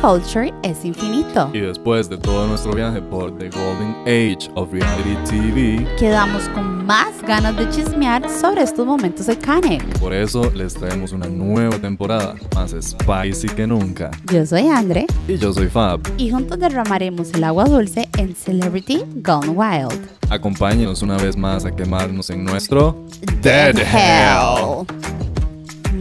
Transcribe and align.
culture 0.00 0.52
es 0.62 0.84
infinito. 0.84 1.50
Y 1.52 1.60
después 1.60 2.08
de 2.08 2.16
todo 2.16 2.46
nuestro 2.46 2.72
viaje 2.72 3.00
por 3.02 3.36
The 3.38 3.50
Golden 3.50 3.94
Age 4.06 4.50
of 4.54 4.72
Reality 4.72 5.16
TV, 5.28 5.86
Quedamos 5.98 6.48
con 6.50 6.86
más 6.86 7.20
ganas 7.26 7.56
de 7.56 7.68
chismear 7.68 8.28
sobre 8.30 8.62
estos 8.62 8.86
momentos 8.86 9.28
iconic. 9.28 9.82
por 9.98 10.12
eso 10.12 10.50
les 10.54 10.74
traemos 10.74 11.12
una 11.12 11.28
nueva 11.28 11.78
temporada, 11.78 12.34
más 12.54 12.70
spicy 12.80 13.48
que 13.54 13.66
nunca. 13.66 14.10
Yo 14.32 14.44
soy 14.46 14.68
Andre 14.68 15.06
Y 15.28 15.36
yo 15.36 15.52
soy 15.52 15.68
Fab. 15.68 16.00
y 16.16 16.30
juntos 16.30 16.58
derramaremos 16.58 17.32
el 17.34 17.44
agua 17.44 17.64
dulce 17.64 18.08
en 18.18 18.34
Celebrity 18.34 19.04
Gone 19.16 19.48
Wild. 19.50 20.08
Acompáñenos 20.30 21.02
una 21.02 21.16
vez 21.16 21.36
más 21.36 21.64
a 21.64 21.70
quemarnos 21.74 22.30
en 22.30 22.44
nuestro 22.44 23.04
Dead 23.42 23.76
Hell. 23.78 24.86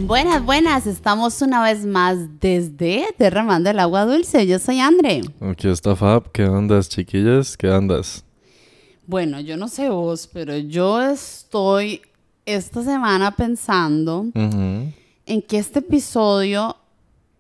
Buenas, 0.10 0.44
buenas, 0.44 0.88
estamos 0.88 1.40
una 1.44 1.62
vez 1.62 1.86
más 1.86 2.18
desde 2.40 3.06
Derramando 3.20 3.70
el 3.70 3.78
Agua 3.78 4.06
Dulce. 4.06 4.48
Yo 4.48 4.58
soy 4.58 4.80
Andre. 4.80 5.22
Aquí 5.40 5.68
está 5.68 5.96
Fab. 5.96 6.32
¿Qué 6.32 6.42
andas, 6.46 6.90
chiquillas? 6.90 7.56
¿Qué 7.56 7.72
andas? 7.72 8.26
Bueno, 9.06 9.40
yo 9.40 9.56
no 9.56 9.68
sé 9.68 9.88
vos, 9.92 10.28
pero 10.34 10.58
yo 10.58 11.00
estoy 11.00 12.02
esta 12.48 12.82
semana 12.84 13.36
pensando 13.36 14.26
en 14.34 15.42
que 15.48 15.60
este 15.60 15.78
episodio 15.78 16.76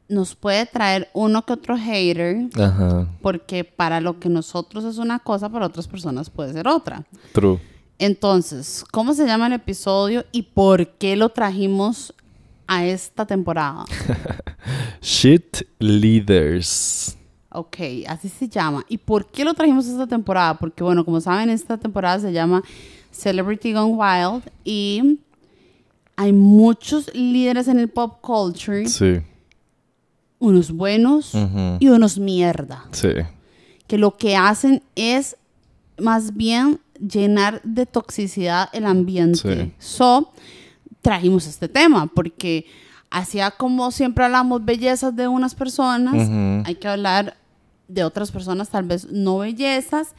nos 0.07 0.35
puede 0.35 0.67
traer 0.67 1.09
uno 1.15 1.43
que 1.47 1.53
otro 1.53 1.75
hater, 1.75 2.49
Ajá. 2.53 3.07
porque 3.23 3.63
para 3.63 3.99
lo 3.99 4.19
que 4.19 4.29
nosotros 4.29 4.85
es 4.85 4.99
una 4.99 5.17
cosa, 5.17 5.49
para 5.49 5.65
otras 5.65 5.87
personas 5.87 6.29
puede 6.29 6.53
ser 6.53 6.67
otra. 6.67 7.03
True. 7.33 7.59
Entonces, 7.97 8.85
¿cómo 8.91 9.15
se 9.15 9.25
llama 9.25 9.47
el 9.47 9.53
episodio 9.53 10.23
y 10.31 10.43
por 10.43 10.87
qué 10.97 11.15
lo 11.15 11.29
trajimos 11.29 12.13
a 12.69 12.85
esta 12.85 13.25
temporada? 13.25 13.83
Shit 15.01 15.63
Leaders. 15.79 17.17
Ok, 17.51 17.77
así 18.07 18.29
se 18.29 18.47
llama. 18.47 18.85
¿Y 18.87 18.97
por 18.99 19.25
qué 19.25 19.43
lo 19.43 19.53
trajimos 19.55 19.87
esta 19.87 20.05
temporada? 20.05 20.53
Porque, 20.59 20.83
bueno, 20.83 21.03
como 21.03 21.19
saben, 21.19 21.49
esta 21.49 21.77
temporada 21.77 22.19
se 22.19 22.31
llama 22.31 22.61
Celebrity 23.11 23.73
Gone 23.73 23.95
Wild 23.95 24.43
y 24.63 25.19
hay 26.15 26.31
muchos 26.31 27.11
líderes 27.15 27.67
en 27.67 27.79
el 27.79 27.89
pop 27.89 28.19
culture, 28.21 28.87
Sí. 28.87 29.15
unos 30.37 30.71
buenos 30.71 31.31
y 31.79 31.87
unos 31.87 32.19
mierda, 32.19 32.85
Sí. 32.91 33.09
que 33.87 33.97
lo 33.97 34.15
que 34.17 34.35
hacen 34.35 34.83
es 34.95 35.35
más 35.99 36.35
bien 36.35 36.79
llenar 36.99 37.61
de 37.63 37.85
toxicidad 37.87 38.69
el 38.73 38.85
ambiente. 38.85 39.39
Sí. 39.65 39.71
So, 39.79 40.31
trajimos 41.01 41.47
este 41.47 41.67
tema 41.67 42.07
porque 42.07 42.65
hacía 43.09 43.51
como 43.51 43.91
siempre 43.91 44.25
hablamos 44.25 44.63
bellezas 44.65 45.15
de 45.15 45.27
unas 45.27 45.55
personas, 45.55 46.13
Ujú. 46.15 46.63
hay 46.65 46.75
que 46.75 46.87
hablar 46.87 47.37
de 47.87 48.03
otras 48.03 48.31
personas 48.31 48.69
tal 48.69 48.83
vez 48.85 49.07
no 49.11 49.39
bellezas 49.39 50.09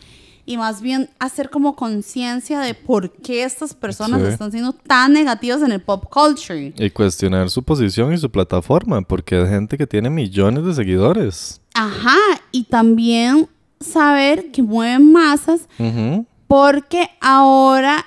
y 0.46 0.56
más 0.56 0.80
bien 0.80 1.08
hacer 1.20 1.50
como 1.50 1.76
conciencia 1.76 2.58
de 2.58 2.74
por 2.74 3.12
qué 3.12 3.44
estas 3.44 3.74
personas 3.74 4.22
Sí. 4.22 4.28
están 4.28 4.50
siendo 4.50 4.72
tan 4.72 5.12
negativas 5.12 5.62
en 5.62 5.70
el 5.70 5.80
pop 5.80 6.06
culture. 6.10 6.72
Y 6.76 6.90
cuestionar 6.90 7.48
su 7.50 7.62
posición 7.62 8.12
y 8.12 8.18
su 8.18 8.28
plataforma, 8.30 9.02
porque 9.02 9.36
hay 9.36 9.46
gente 9.48 9.78
que 9.78 9.86
tiene 9.86 10.10
millones 10.10 10.64
de 10.64 10.74
seguidores. 10.74 11.60
Ajá, 11.74 12.16
y 12.50 12.64
también 12.64 13.48
saber 13.78 14.50
que 14.50 14.62
mueven 14.62 15.12
masas 15.12 15.68
Ujú. 15.78 16.26
porque 16.48 17.08
ahora, 17.20 18.04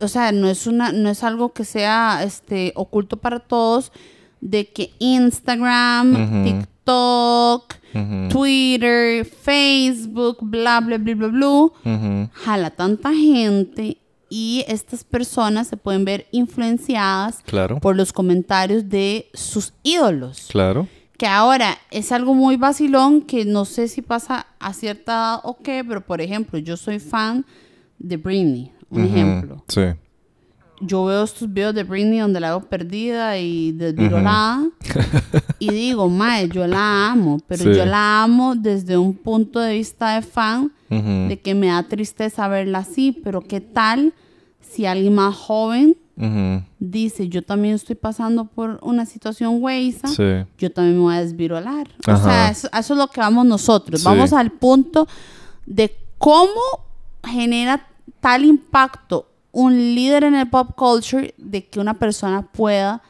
o 0.00 0.08
sea, 0.08 0.32
no 0.32 0.48
es 0.48 0.66
una, 0.66 0.92
no 0.92 1.08
es 1.10 1.22
algo 1.24 1.52
que 1.52 1.64
sea 1.64 2.22
este 2.24 2.72
oculto 2.76 3.16
para 3.16 3.40
todos 3.40 3.92
de 4.40 4.68
que 4.68 4.92
Instagram. 4.98 6.44
TikTok. 6.44 7.74
Twitter, 8.30 9.24
Facebook, 9.24 10.38
bla 10.42 10.80
bla 10.80 10.98
bla 10.98 11.14
bla 11.14 11.28
bla, 11.28 12.30
jala 12.32 12.70
tanta 12.70 13.12
gente 13.14 13.96
y 14.30 14.64
estas 14.68 15.04
personas 15.04 15.68
se 15.68 15.76
pueden 15.78 16.04
ver 16.04 16.26
influenciadas 16.30 17.40
Claro. 17.46 17.80
por 17.80 17.96
los 17.96 18.12
comentarios 18.12 18.88
de 18.88 19.28
sus 19.34 19.72
ídolos. 19.82 20.48
Claro. 20.50 20.86
Que 21.16 21.26
ahora 21.26 21.78
es 21.90 22.12
algo 22.12 22.34
muy 22.34 22.56
vacilón 22.56 23.22
que 23.22 23.44
no 23.44 23.64
sé 23.64 23.88
si 23.88 24.02
pasa 24.02 24.46
a 24.60 24.72
cierta 24.74 25.12
edad 25.12 25.40
o 25.44 25.56
qué, 25.58 25.82
pero 25.82 26.04
por 26.04 26.20
ejemplo, 26.20 26.58
yo 26.58 26.76
soy 26.76 27.00
fan 27.00 27.44
de 27.98 28.16
Britney, 28.18 28.70
un 28.90 29.04
ejemplo. 29.04 29.64
Sí. 29.68 29.82
Yo 30.80 31.04
veo 31.06 31.24
estos 31.24 31.52
videos 31.52 31.74
de 31.74 31.82
Britney 31.82 32.20
donde 32.20 32.38
la 32.38 32.50
hago 32.50 32.60
perdida 32.60 33.36
y 33.36 33.72
desvirolada 33.72 34.64
y 35.58 35.70
digo, 35.72 36.08
mae, 36.08 36.48
yo 36.48 36.68
la 36.68 37.10
amo, 37.10 37.40
pero 37.48 37.64
Sí. 37.64 37.74
yo 37.74 37.84
la 37.84 38.22
amo 38.22 38.54
desde 38.54 38.96
un 38.96 39.12
punto 39.14 39.58
de 39.58 39.74
vista 39.74 40.14
de 40.14 40.22
fan 40.22 40.72
de 40.88 41.40
que 41.42 41.54
me 41.56 41.66
da 41.66 41.82
tristeza 41.82 42.46
verla 42.48 42.78
así, 42.78 43.10
pero 43.24 43.40
¿qué 43.40 43.60
tal 43.60 44.14
si 44.60 44.86
alguien 44.86 45.14
más 45.16 45.34
joven 45.34 45.96
dice, 46.78 47.28
yo 47.28 47.42
también 47.42 47.74
estoy 47.74 47.96
pasando 47.96 48.44
por 48.44 48.78
una 48.82 49.04
situación 49.04 49.58
güeyza? 49.60 50.06
Sí. 50.06 50.46
yo 50.58 50.70
también 50.70 50.96
me 50.96 51.02
voy 51.02 51.14
a 51.16 51.20
desvirolar. 51.20 51.88
O 52.06 52.16
sea, 52.16 52.50
eso, 52.50 52.68
eso 52.72 52.94
es 52.94 52.98
lo 52.98 53.08
que 53.08 53.20
vamos 53.20 53.46
nosotros. 53.46 54.00
Sí. 54.00 54.06
Vamos 54.06 54.32
al 54.32 54.52
punto 54.52 55.08
de 55.66 55.94
cómo 56.18 56.60
genera 57.24 57.84
tal 58.20 58.44
impacto 58.44 59.30
un 59.52 59.76
líder 59.94 60.24
en 60.24 60.34
el 60.34 60.48
pop 60.48 60.74
culture 60.76 61.34
de 61.38 61.66
que 61.66 61.80
una 61.80 61.94
persona 61.94 62.42
pueda 62.42 63.02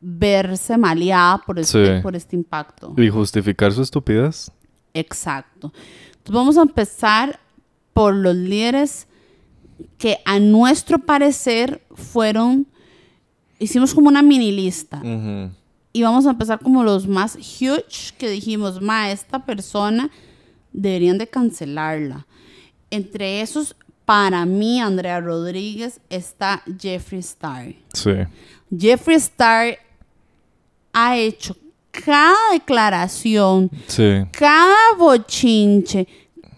verse 0.00 0.76
maleada 0.76 1.38
por 1.38 1.58
este, 1.58 1.96
Sí. 1.96 2.02
por 2.02 2.14
este 2.16 2.36
impacto. 2.36 2.94
¿Y 2.96 3.08
justificar 3.08 3.72
su 3.72 3.82
estupidez? 3.82 4.50
Exacto. 4.94 5.72
Entonces 6.10 6.34
vamos 6.34 6.58
a 6.58 6.62
empezar 6.62 7.40
por 7.92 8.14
los 8.14 8.34
líderes 8.36 9.06
que 9.98 10.18
a 10.24 10.38
nuestro 10.38 10.98
parecer 11.00 11.82
fueron, 11.94 12.66
hicimos 13.58 13.94
como 13.94 14.08
una 14.08 14.22
mini 14.22 14.52
lista. 14.52 15.02
Y 15.92 16.02
vamos 16.02 16.26
a 16.26 16.30
empezar 16.30 16.60
como 16.60 16.84
los 16.84 17.08
más 17.08 17.36
huge 17.36 18.14
que 18.16 18.30
dijimos, 18.30 18.80
ma, 18.80 19.10
esta 19.10 19.44
persona 19.44 20.10
deberían 20.72 21.18
de 21.18 21.26
cancelarla. 21.26 22.26
Entre 22.90 23.40
esos, 23.40 23.74
para 24.10 24.44
mí, 24.44 24.80
Andrea 24.80 25.20
Rodríguez, 25.20 26.00
está 26.10 26.62
Jeffree 26.80 27.20
Star. 27.20 27.72
Sí. 27.94 28.10
Jeffree 28.76 29.14
Star 29.18 29.78
ha 30.92 31.16
hecho 31.16 31.56
cada 31.92 32.34
declaración, 32.52 33.70
Sí. 33.86 34.24
cada 34.32 34.74
bochinche, 34.98 36.08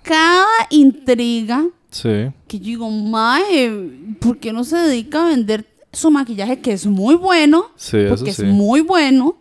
cada 0.02 0.46
intriga 0.70 1.66
Sí. 1.90 2.30
que 2.48 2.58
yo 2.58 2.64
digo, 2.64 2.90
mae, 2.90 3.70
¿por 4.18 4.38
qué 4.38 4.50
no 4.50 4.64
se 4.64 4.76
dedica 4.78 5.26
a 5.26 5.28
vender 5.28 5.66
su 5.92 6.10
maquillaje 6.10 6.58
que 6.58 6.72
es 6.72 6.86
muy 6.86 7.16
bueno? 7.16 7.66
Sí, 7.76 7.98
eso 7.98 8.14
porque 8.14 8.32
sí. 8.32 8.44
es 8.46 8.48
muy 8.48 8.80
bueno. 8.80 9.36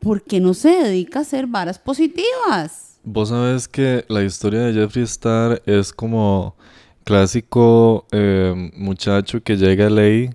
¿Por 0.00 0.22
qué 0.24 0.40
no 0.40 0.54
se 0.54 0.70
dedica 0.70 1.20
a 1.20 1.22
hacer 1.22 1.46
varas 1.46 1.78
positivas? 1.78 2.98
Vos 3.04 3.28
sabés 3.28 3.68
que 3.68 4.04
la 4.08 4.24
historia 4.24 4.62
de 4.62 4.72
Jeffree 4.72 5.04
Star 5.04 5.62
es 5.66 5.92
como 5.92 6.55
clásico 7.06 8.04
eh, 8.10 8.72
muchacho 8.76 9.40
que 9.40 9.56
llega 9.56 9.86
a 9.86 9.90
ley 9.90 10.30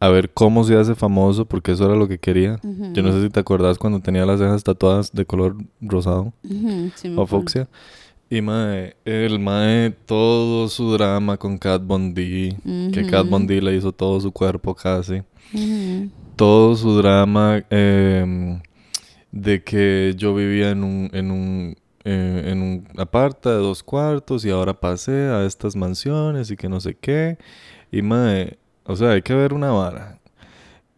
a 0.00 0.08
ver 0.08 0.30
cómo 0.30 0.64
se 0.64 0.74
hace 0.74 0.94
famoso 0.94 1.44
porque 1.44 1.72
eso 1.72 1.84
era 1.84 1.94
lo 1.94 2.08
que 2.08 2.18
quería. 2.18 2.58
Yo 2.94 3.02
no 3.02 3.12
sé 3.12 3.22
si 3.22 3.28
te 3.28 3.40
acordás 3.40 3.78
cuando 3.78 4.00
tenía 4.00 4.24
las 4.24 4.40
cejas 4.40 4.64
tatuadas 4.64 5.12
de 5.12 5.26
color 5.26 5.56
rosado 5.82 6.32
sí 6.94 7.14
o 7.14 7.26
fucsia. 7.26 7.68
Y 8.30 8.40
mae, 8.40 8.96
el 9.04 9.38
mae, 9.38 9.90
todo 9.90 10.68
su 10.68 10.92
drama 10.92 11.36
con 11.36 11.58
Cat 11.58 11.82
Von 11.84 12.14
D, 12.14 12.56
que 12.92 13.06
Cat 13.06 13.28
Von 13.28 13.46
D 13.46 13.60
le 13.60 13.76
hizo 13.76 13.92
todo 13.92 14.18
su 14.18 14.32
cuerpo 14.32 14.74
casi. 14.74 15.22
Todo 16.36 16.74
su 16.74 16.96
drama 16.96 17.62
em, 17.68 18.60
de 19.30 19.62
que 19.62 20.14
yo 20.16 20.34
vivía 20.34 20.70
en 20.70 20.84
un, 20.84 21.10
en 21.12 21.30
un, 21.30 21.76
eh, 22.04 22.42
en 22.46 22.60
un 22.60 22.88
aparta 22.98 23.50
de 23.50 23.56
dos 23.56 23.82
cuartos 23.82 24.44
y 24.44 24.50
ahora 24.50 24.74
pasé 24.78 25.12
a 25.12 25.44
estas 25.44 25.74
mansiones 25.74 26.50
y 26.50 26.56
que 26.56 26.68
no 26.68 26.80
sé 26.80 26.94
qué. 26.94 27.38
Y 27.90 28.02
mae, 28.02 28.58
o 28.84 28.94
sea, 28.94 29.12
hay 29.12 29.22
que 29.22 29.34
ver 29.34 29.54
una 29.54 29.70
vara. 29.70 30.18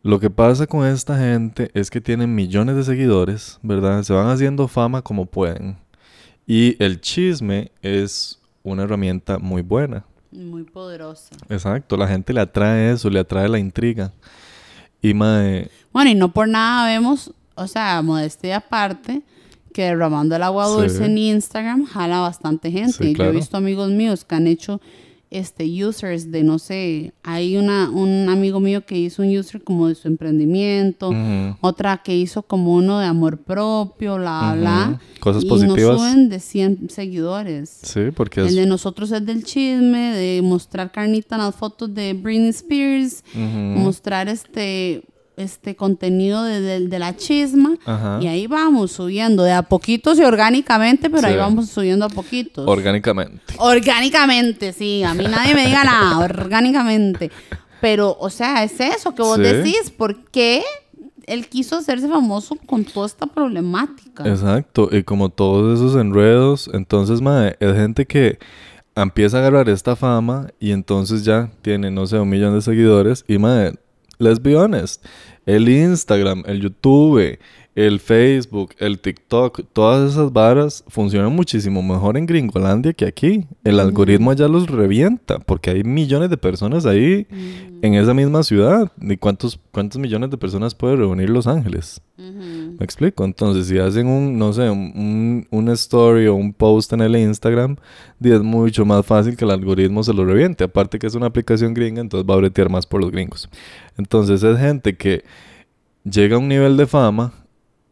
Lo 0.03 0.21
que 0.21 0.31
pasa 0.31 0.67
con 0.67 0.87
esta 0.87 1.19
gente 1.19 1.71
es 1.75 1.91
que 1.91 2.01
tienen 2.01 2.35
millones 2.35 2.77
de 2.77 2.85
seguidores, 2.85 3.59
¿verdad? 3.63 4.03
Se 4.03 4.13
van 4.13 4.29
haciendo 4.29 4.69
fama 4.69 5.03
como 5.03 5.27
pueden. 5.27 5.79
Y 6.47 6.81
el 6.83 7.01
chisme 7.01 7.73
es 7.83 8.41
una 8.63 8.85
herramienta 8.85 9.39
muy 9.39 9.63
buena. 9.63 10.05
Muy 10.31 10.65
poderosa. 10.65 11.35
Exacto, 11.49 11.97
la 11.97 12.07
gente 12.07 12.33
le 12.33 12.41
atrae 12.41 12.93
eso, 12.93 13.11
le 13.11 13.19
atrae 13.19 13.49
la 13.49 13.59
intriga. 13.59 14.13
Y 15.03 15.15
mae, 15.15 15.71
Bueno, 15.93 16.11
y 16.11 16.15
no 16.15 16.33
por 16.33 16.49
nada 16.49 16.87
vemos, 16.87 17.33
o 17.55 17.67
sea, 17.67 18.03
modestia 18.03 18.59
aparte, 18.59 19.23
que 19.77 19.83
derramando 19.83 20.35
el 20.37 20.43
agua 20.43 20.67
Sí. 20.67 20.73
dulce 20.81 21.05
en 21.05 21.19
Instagram 21.19 21.85
jala 21.85 22.21
bastante 22.21 22.71
gente. 22.71 22.93
Sí, 23.05 23.15
Yo 23.15 23.25
he 23.25 23.31
visto 23.31 23.59
amigos 23.59 23.91
míos 23.91 24.25
que 24.25 24.35
han 24.35 24.47
hecho 24.47 24.81
este 25.29 25.65
users 25.85 26.31
de 26.31 26.45
no 26.45 26.59
sé, 26.59 27.13
hay 27.25 27.57
una 27.59 27.91
un 27.91 28.29
amigo 28.31 28.59
mío 28.61 28.87
que 28.87 28.97
hizo 28.97 29.23
un 29.23 29.37
user 29.37 29.63
como 29.63 29.89
de 29.89 29.95
su 29.95 30.07
emprendimiento, 30.09 31.11
otra 31.61 31.99
que 31.99 32.17
hizo 32.17 32.43
como 32.43 32.75
uno 32.75 33.01
de 33.01 33.07
amor 33.07 33.37
propio, 33.39 34.17
bla 34.17 34.55
bla. 34.59 34.89
Ujú. 34.93 35.21
Cosas 35.21 35.45
y 35.45 35.49
positivas. 35.49 35.79
nos 35.79 36.01
suben 36.01 36.29
de 36.31 36.41
100 36.41 36.89
seguidores. 36.91 37.69
Sí, 37.83 38.13
porque 38.15 38.43
es... 38.43 38.49
El 38.51 38.55
de 38.55 38.67
nosotros 38.67 39.11
es 39.13 39.27
del 39.27 39.45
chisme, 39.45 40.15
de 40.15 40.41
mostrar 40.43 40.91
carnita 40.91 41.35
en 41.37 41.43
las 41.43 41.55
fotos 41.55 41.93
de 41.93 42.15
Britney 42.15 42.49
Spears, 42.51 43.23
mostrar 43.35 44.29
este 44.29 45.03
este 45.37 45.77
contenido 45.77 46.43
de, 46.45 46.61
de- 46.61 46.89
de 46.89 46.99
la 46.99 47.15
chisma 47.17 47.77
Ajá. 47.85 48.19
y 48.23 48.27
ahí 48.27 48.47
vamos 48.47 48.93
subiendo 48.93 49.43
de 49.43 49.53
a 49.53 49.63
poquitos 49.63 50.19
y 50.19 50.23
orgánicamente, 50.23 51.11
pero 51.11 51.29
ahí 51.29 51.37
vamos 51.37 51.69
subiendo 51.69 52.07
a 52.07 52.09
poquitos. 52.09 52.67
Orgánicamente. 52.67 53.43
orgánicamente, 53.59 54.73
sí, 54.73 55.03
a 55.03 55.15
mí 55.15 55.25
nadie 55.29 55.55
me 55.55 55.67
diga 55.67 55.85
nada, 55.85 56.19
orgánicamente. 56.25 57.31
Pero, 57.81 58.17
o 58.19 58.31
sea, 58.31 58.65
es 58.65 58.81
eso 58.81 59.15
que 59.15 59.23
vos 59.23 59.37
Sí. 59.37 59.43
decís, 59.43 59.91
¿por 59.97 60.17
qué 60.31 60.63
él 61.27 61.49
quiso 61.49 61.77
hacerse 61.77 62.09
famoso 62.09 62.57
con 62.67 62.85
toda 62.85 63.07
esta 63.07 63.27
problemática? 63.27 64.27
Exacto, 64.27 64.89
y 64.91 65.03
como 65.03 65.29
todos 65.29 65.79
esos 65.79 66.01
enredos, 66.01 66.71
entonces, 66.73 67.21
madre, 67.21 67.57
es 67.61 67.75
gente 67.75 68.07
que 68.07 68.39
empieza 68.95 69.37
a 69.37 69.41
agarrar 69.41 69.69
esta 69.69 69.95
fama 69.95 70.49
y 70.59 70.71
entonces 70.71 71.25
ya 71.25 71.51
tiene, 71.61 71.91
no 71.91 72.07
sé, 72.07 72.19
un 72.19 72.31
millón 72.31 72.55
de 72.55 72.63
seguidores 72.63 73.25
y, 73.29 73.37
madre, 73.39 73.75
let's 74.19 74.43
be 74.43 74.55
honest, 74.55 75.05
el 75.47 75.69
Instagram, 75.69 76.43
el 76.47 76.61
YouTube, 76.61 77.39
el 77.77 78.01
Facebook, 78.01 78.71
el 78.79 78.99
TikTok, 78.99 79.61
todas 79.75 80.11
esas 80.13 80.33
varas 80.33 80.83
funcionan 80.89 81.37
muchísimo 81.37 81.83
mejor 81.83 82.17
en 82.17 82.25
Gringolandia 82.25 82.95
que 82.95 83.05
aquí. 83.05 83.45
El 83.65 83.81
algoritmo 83.81 84.31
allá 84.31 84.49
los 84.49 84.67
revienta 84.67 85.39
porque 85.41 85.69
hay 85.69 85.85
millones 85.85 86.31
de 86.31 86.39
personas 86.39 86.87
ahí 86.87 87.27
en 87.83 87.93
esa 87.93 88.15
misma 88.15 88.43
ciudad. 88.45 88.91
¿Y 88.99 89.19
cuántos, 89.19 89.61
cuántos 89.73 90.01
millones 90.01 90.31
de 90.31 90.39
personas 90.39 90.75
puede 90.75 90.97
reunir 90.97 91.29
Los 91.29 91.47
Ángeles? 91.47 92.01
¿Me 92.17 92.83
explico? 92.83 93.27
Entonces, 93.27 93.67
si 93.67 93.79
hacen 93.79 94.07
un, 94.07 94.39
no 94.39 94.55
sé, 94.55 94.71
un, 94.71 95.47
un- 95.51 95.69
story 95.69 96.29
o 96.29 96.35
un 96.35 96.55
post 96.55 96.95
en 96.95 97.03
el 97.03 97.15
Instagram, 97.15 97.77
es 98.23 98.41
mucho 98.41 98.87
más 98.87 99.05
fácil 99.05 99.37
que 99.37 99.45
el 99.45 99.51
algoritmo 99.51 100.03
se 100.03 100.15
lo 100.15 100.25
reviente. 100.25 100.65
Aparte 100.65 100.99
que 100.99 101.07
es 101.07 101.15
una 101.15 101.27
aplicación 101.27 101.75
gringa, 101.75 102.01
entonces 102.01 102.27
va 102.29 102.33
a 102.33 102.39
bretear 102.39 102.71
más 102.71 102.87
por 102.87 103.03
los 103.03 103.11
gringos. 103.11 103.51
Entonces, 103.99 104.43
es 104.43 104.59
gente 104.59 104.97
que 104.97 105.25
llega 106.05 106.37
a 106.37 106.39
un 106.39 106.49
nivel 106.49 106.79
de 106.79 106.87
fama 106.87 107.35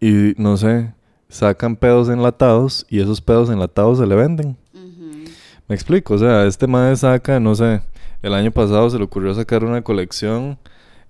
y, 0.05 0.35
no 0.37 0.59
sé, 0.59 0.93
sacan 1.31 1.77
pedos 1.77 2.11
enlatados 2.11 2.85
y 2.91 3.01
esos 3.01 3.23
pedos 3.23 3.49
enlatados 3.49 3.99
se 3.99 4.06
le 4.06 4.15
venden. 4.15 4.59
Me 5.67 5.75
explico, 5.75 6.12
o 6.12 6.19
sea, 6.19 6.45
este 6.45 6.67
madre 6.67 6.95
saca, 6.97 7.41
no 7.41 7.55
sé, 7.55 7.81
el 8.21 8.35
año 8.35 8.51
pasado 8.51 8.91
se 8.91 8.99
le 8.99 9.05
ocurrió 9.05 9.35
sacar 9.35 9.65
una 9.65 9.81
colección 9.81 10.59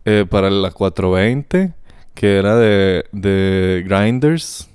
eh, 0.05 0.25
para 0.31 0.49
la 0.49 0.71
420 0.71 1.75
que 2.15 2.37
era 2.37 2.55
de, 2.55 3.05
de 3.11 3.85
Grinders 3.85 4.71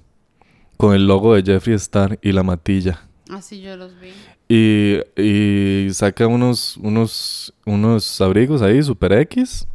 con 0.75 0.93
el 0.93 1.07
logo 1.07 1.35
de 1.35 1.43
Jeffree 1.43 1.75
Star 1.75 2.19
y 2.21 2.33
la 2.33 2.43
matilla. 2.43 3.07
Así 3.29 3.61
yo 3.61 3.77
los 3.77 3.93
vi. 4.01 4.09
Y, 4.49 4.99
y 5.15 5.93
saca 5.93 6.27
unos, 6.27 6.75
unos, 6.75 7.53
unos 7.65 8.19
abrigos 8.19 8.61
ahí, 8.61 8.83
Super 8.83 9.13
X. 9.13 9.65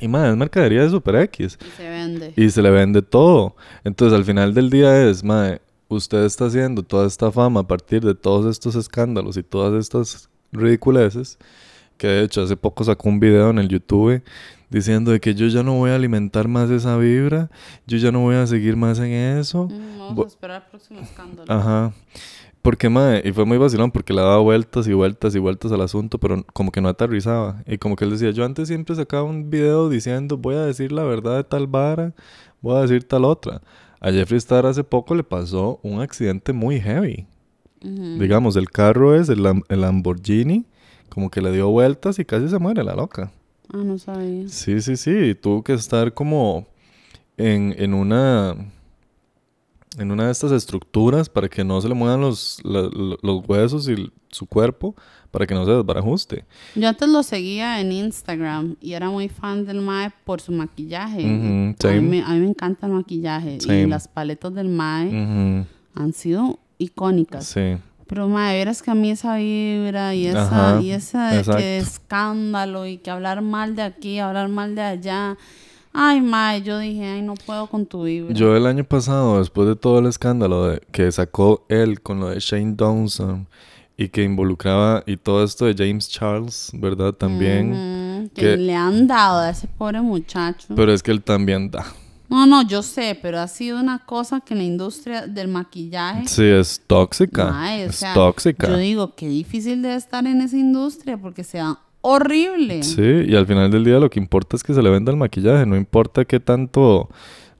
Y 0.00 0.08
madre, 0.08 0.30
es 0.30 0.36
mercadería 0.36 0.82
de 0.82 0.90
Super 0.90 1.16
X. 1.16 1.58
Y 1.60 1.70
se 1.76 1.88
vende. 1.88 2.32
Y 2.36 2.50
se 2.50 2.62
le 2.62 2.70
vende 2.70 3.02
todo. 3.02 3.54
Entonces, 3.84 4.16
al 4.18 4.24
final 4.24 4.54
del 4.54 4.70
día 4.70 5.08
es, 5.08 5.22
mae, 5.22 5.60
usted 5.88 6.24
está 6.24 6.46
haciendo 6.46 6.82
toda 6.82 7.06
esta 7.06 7.30
fama 7.30 7.60
a 7.60 7.66
partir 7.66 8.02
de 8.04 8.14
todos 8.14 8.46
estos 8.46 8.74
escándalos 8.76 9.36
y 9.36 9.42
todas 9.42 9.74
estas 9.78 10.28
ridiculeces. 10.52 11.38
Que 11.96 12.06
de 12.06 12.22
hecho, 12.24 12.42
hace 12.42 12.56
poco 12.56 12.82
sacó 12.84 13.08
un 13.10 13.20
video 13.20 13.50
en 13.50 13.58
el 13.58 13.68
YouTube 13.68 14.22
diciendo 14.70 15.10
de 15.10 15.20
que 15.20 15.34
yo 15.34 15.48
ya 15.48 15.62
no 15.62 15.74
voy 15.74 15.90
a 15.90 15.96
alimentar 15.96 16.46
más 16.48 16.70
esa 16.70 16.96
vibra, 16.96 17.50
yo 17.86 17.98
ya 17.98 18.12
no 18.12 18.20
voy 18.20 18.36
a 18.36 18.46
seguir 18.46 18.76
más 18.76 18.98
en 19.00 19.10
eso. 19.12 19.64
Mm, 19.64 19.98
vamos 19.98 20.14
Bu- 20.16 20.24
a 20.24 20.28
esperar 20.28 20.62
el 20.64 20.70
próximo 20.70 21.00
escándalo. 21.00 21.52
Ajá. 21.52 21.92
Porque, 22.62 22.90
mae, 22.90 23.22
y 23.24 23.32
fue 23.32 23.46
muy 23.46 23.56
vacilón 23.56 23.90
porque 23.90 24.12
le 24.12 24.20
daba 24.20 24.38
vueltas 24.38 24.86
y 24.86 24.92
vueltas 24.92 25.34
y 25.34 25.38
vueltas 25.38 25.72
al 25.72 25.80
asunto, 25.80 26.18
pero 26.18 26.44
como 26.52 26.70
que 26.70 26.82
no 26.82 26.88
aterrizaba. 26.88 27.62
Y 27.66 27.78
como 27.78 27.96
que 27.96 28.04
él 28.04 28.10
decía, 28.10 28.30
yo 28.32 28.44
antes 28.44 28.68
siempre 28.68 28.94
sacaba 28.94 29.22
un 29.22 29.48
video 29.48 29.88
diciendo, 29.88 30.36
voy 30.36 30.56
a 30.56 30.66
decir 30.66 30.92
la 30.92 31.04
verdad 31.04 31.36
de 31.36 31.44
tal 31.44 31.66
vara, 31.66 32.12
voy 32.60 32.76
a 32.76 32.82
decir 32.82 33.04
tal 33.04 33.24
otra. 33.24 33.62
A 34.00 34.10
Jeffree 34.10 34.38
Star 34.38 34.66
hace 34.66 34.84
poco 34.84 35.14
le 35.14 35.22
pasó 35.24 35.80
un 35.82 36.00
accidente 36.00 36.52
muy 36.52 36.80
heavy. 36.80 37.26
Digamos, 37.82 38.56
el 38.56 38.70
carro 38.70 39.14
es 39.14 39.30
el, 39.30 39.44
el 39.68 39.80
Lamborghini, 39.80 40.66
como 41.08 41.30
que 41.30 41.40
le 41.40 41.50
dio 41.50 41.70
vueltas 41.70 42.18
y 42.18 42.26
casi 42.26 42.48
se 42.48 42.58
muere 42.58 42.84
la 42.84 42.94
loca. 42.94 43.32
Ah, 43.72 43.78
no 43.78 43.98
sabía. 43.98 44.48
Sí, 44.48 44.82
sí, 44.82 44.96
sí. 44.96 45.34
Tuvo 45.34 45.62
que 45.62 45.72
estar 45.72 46.12
como 46.12 46.66
en, 47.38 47.74
en 47.78 47.94
una 47.94 48.54
en 49.98 50.10
una 50.12 50.26
de 50.26 50.32
estas 50.32 50.52
estructuras 50.52 51.28
para 51.28 51.48
que 51.48 51.64
no 51.64 51.80
se 51.80 51.88
le 51.88 51.94
muevan 51.94 52.20
los, 52.20 52.60
la- 52.64 52.88
los 53.22 53.48
huesos 53.48 53.88
y 53.88 53.92
el- 53.92 54.12
su 54.30 54.46
cuerpo 54.46 54.94
para 55.32 55.46
que 55.46 55.54
no 55.54 55.64
se 55.64 55.72
desbarajuste. 55.72 56.44
Yo 56.76 56.88
antes 56.88 57.08
lo 57.08 57.22
seguía 57.24 57.80
en 57.80 57.90
Instagram 57.92 58.76
y 58.80 58.92
era 58.92 59.10
muy 59.10 59.28
fan 59.28 59.64
del 59.66 59.80
Mae 59.80 60.12
por 60.24 60.40
su 60.40 60.52
maquillaje. 60.52 61.24
A, 61.24 61.26
mí, 61.26 62.00
me- 62.00 62.22
a 62.22 62.28
mí 62.30 62.40
me 62.40 62.46
encanta 62.48 62.86
el 62.86 62.92
maquillaje 62.92 63.60
Same. 63.60 63.82
y 63.82 63.86
las 63.86 64.06
paletas 64.08 64.54
del 64.54 64.68
Mae 64.68 65.66
han 65.94 66.12
sido 66.12 66.58
icónicas. 66.78 67.46
Sí. 67.46 67.76
Pero 68.06 68.28
Mae, 68.28 68.56
verás 68.58 68.82
que 68.82 68.90
a 68.90 68.94
mí 68.94 69.10
esa 69.12 69.36
vibra 69.36 70.14
y 70.16 70.26
esa, 70.26 70.72
Ajá, 70.74 70.80
y 70.82 70.90
esa 70.90 71.30
de 71.30 71.42
que 71.56 71.78
escándalo 71.78 72.86
y 72.86 72.98
que 72.98 73.10
hablar 73.10 73.40
mal 73.40 73.76
de 73.76 73.82
aquí, 73.82 74.18
hablar 74.18 74.48
mal 74.48 74.74
de 74.74 74.82
allá. 74.82 75.36
Ay, 75.92 76.20
Mae, 76.20 76.62
yo 76.62 76.78
dije, 76.78 77.04
ay, 77.04 77.22
no 77.22 77.34
puedo 77.34 77.66
con 77.66 77.84
tu 77.84 78.04
vibra. 78.04 78.32
Yo 78.32 78.56
el 78.56 78.66
año 78.66 78.84
pasado, 78.84 79.38
después 79.38 79.66
de 79.68 79.74
todo 79.76 79.98
el 79.98 80.06
escándalo 80.06 80.66
de, 80.68 80.80
que 80.92 81.10
sacó 81.10 81.64
él 81.68 82.00
con 82.00 82.20
lo 82.20 82.28
de 82.28 82.38
Shane 82.38 82.74
Dawson 82.76 83.48
y 83.96 84.08
que 84.08 84.22
involucraba 84.22 85.02
y 85.06 85.16
todo 85.16 85.42
esto 85.44 85.64
de 85.66 85.74
James 85.76 86.08
Charles, 86.08 86.70
¿verdad? 86.74 87.12
También. 87.12 88.30
Que 88.34 88.42
que- 88.42 88.56
le 88.56 88.74
han 88.74 89.06
dado 89.06 89.40
a 89.40 89.50
ese 89.50 89.66
pobre 89.66 90.00
muchacho. 90.00 90.68
Pero 90.76 90.92
es 90.92 91.02
que 91.02 91.10
él 91.10 91.22
también 91.22 91.70
da. 91.70 91.84
No, 92.28 92.46
no, 92.46 92.62
yo 92.62 92.82
sé, 92.84 93.18
pero 93.20 93.40
ha 93.40 93.48
sido 93.48 93.80
una 93.80 94.06
cosa 94.06 94.40
que 94.40 94.54
en 94.54 94.58
la 94.58 94.64
industria 94.64 95.26
del 95.26 95.48
maquillaje. 95.48 96.28
Sí, 96.28 96.44
es 96.44 96.80
tóxica. 96.86 97.46
Mae, 97.50 97.86
o 97.86 97.88
es 97.90 97.96
sea, 97.96 98.14
tóxica. 98.14 98.68
Yo 98.68 98.76
digo, 98.76 99.16
qué 99.16 99.28
difícil 99.28 99.82
de 99.82 99.96
estar 99.96 100.24
en 100.24 100.40
esa 100.40 100.56
industria 100.56 101.18
porque 101.18 101.42
sea 101.42 101.80
horrible. 102.02 102.82
Sí, 102.82 103.02
y 103.26 103.34
al 103.36 103.46
final 103.46 103.70
del 103.70 103.84
día 103.84 103.98
lo 103.98 104.10
que 104.10 104.18
importa 104.18 104.56
es 104.56 104.62
que 104.62 104.74
se 104.74 104.82
le 104.82 104.90
venda 104.90 105.10
el 105.12 105.18
maquillaje, 105.18 105.66
no 105.66 105.76
importa 105.76 106.24
qué 106.24 106.40
tanto, 106.40 107.08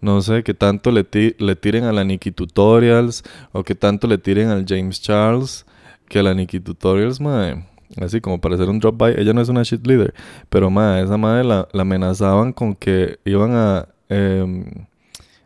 no 0.01 0.23
sé, 0.23 0.43
qué 0.43 0.55
tanto 0.55 0.91
le, 0.91 1.05
ti- 1.05 1.35
le 1.39 1.57
tiren 1.57 1.85
a 1.85 1.93
la 1.93 2.05
Nikki 2.05 2.33
Tutorials 2.33 3.23
o 3.53 3.63
qué 3.65 3.75
tanto 3.75 4.07
le 4.07 4.19
tiren 4.19 4.49
al 4.49 4.65
James 4.67 5.01
Charles, 5.01 5.67
que 6.09 6.19
a 6.19 6.23
la 6.23 6.35
Nikki 6.35 6.61
Tutorials, 6.61 7.21
madre, 7.21 7.65
así 8.01 8.21
como 8.21 8.41
para 8.41 8.55
hacer 8.55 8.69
un 8.69 8.79
drop 8.81 8.97
by, 8.97 9.15
ella 9.21 9.33
no 9.33 9.41
es 9.41 9.49
una 9.49 9.63
shit 9.63 9.87
leader, 9.87 10.15
pero 10.49 10.71
madre, 10.71 11.05
esa 11.05 11.17
madre 11.17 11.45
la, 11.45 11.69
la 11.73 11.83
amenazaban 11.83 12.53
con 12.53 12.75
que 12.75 13.19
iban 13.25 13.53
a 13.55 13.89
em, 14.09 14.65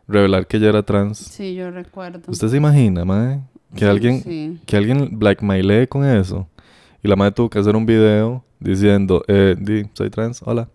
revelar 0.07 0.47
que 0.47 0.57
ella 0.57 0.69
era 0.69 0.83
trans. 0.83 1.17
Sí, 1.17 1.53
yo 1.55 1.69
recuerdo. 1.71 2.21
¿Usted 2.27 2.47
se 2.47 2.57
imagina, 2.57 3.05
madre? 3.05 3.41
Que 3.73 3.79
Sí, 3.81 3.85
alguien, 3.85 4.21
sí. 4.23 4.59
que 4.65 4.77
alguien 4.77 5.19
blackmailee 5.19 5.87
con 5.87 6.05
eso. 6.05 6.47
Y 7.05 7.07
la 7.07 7.15
madre 7.15 7.33
tuvo 7.33 7.51
que 7.51 7.59
hacer 7.59 7.75
un 7.75 7.85
video 7.85 8.43
diciendo, 8.59 9.23
eh, 9.27 9.55
di, 9.59 9.83
soy 9.93 10.09
trans, 10.09 10.41
hola. 10.43 10.67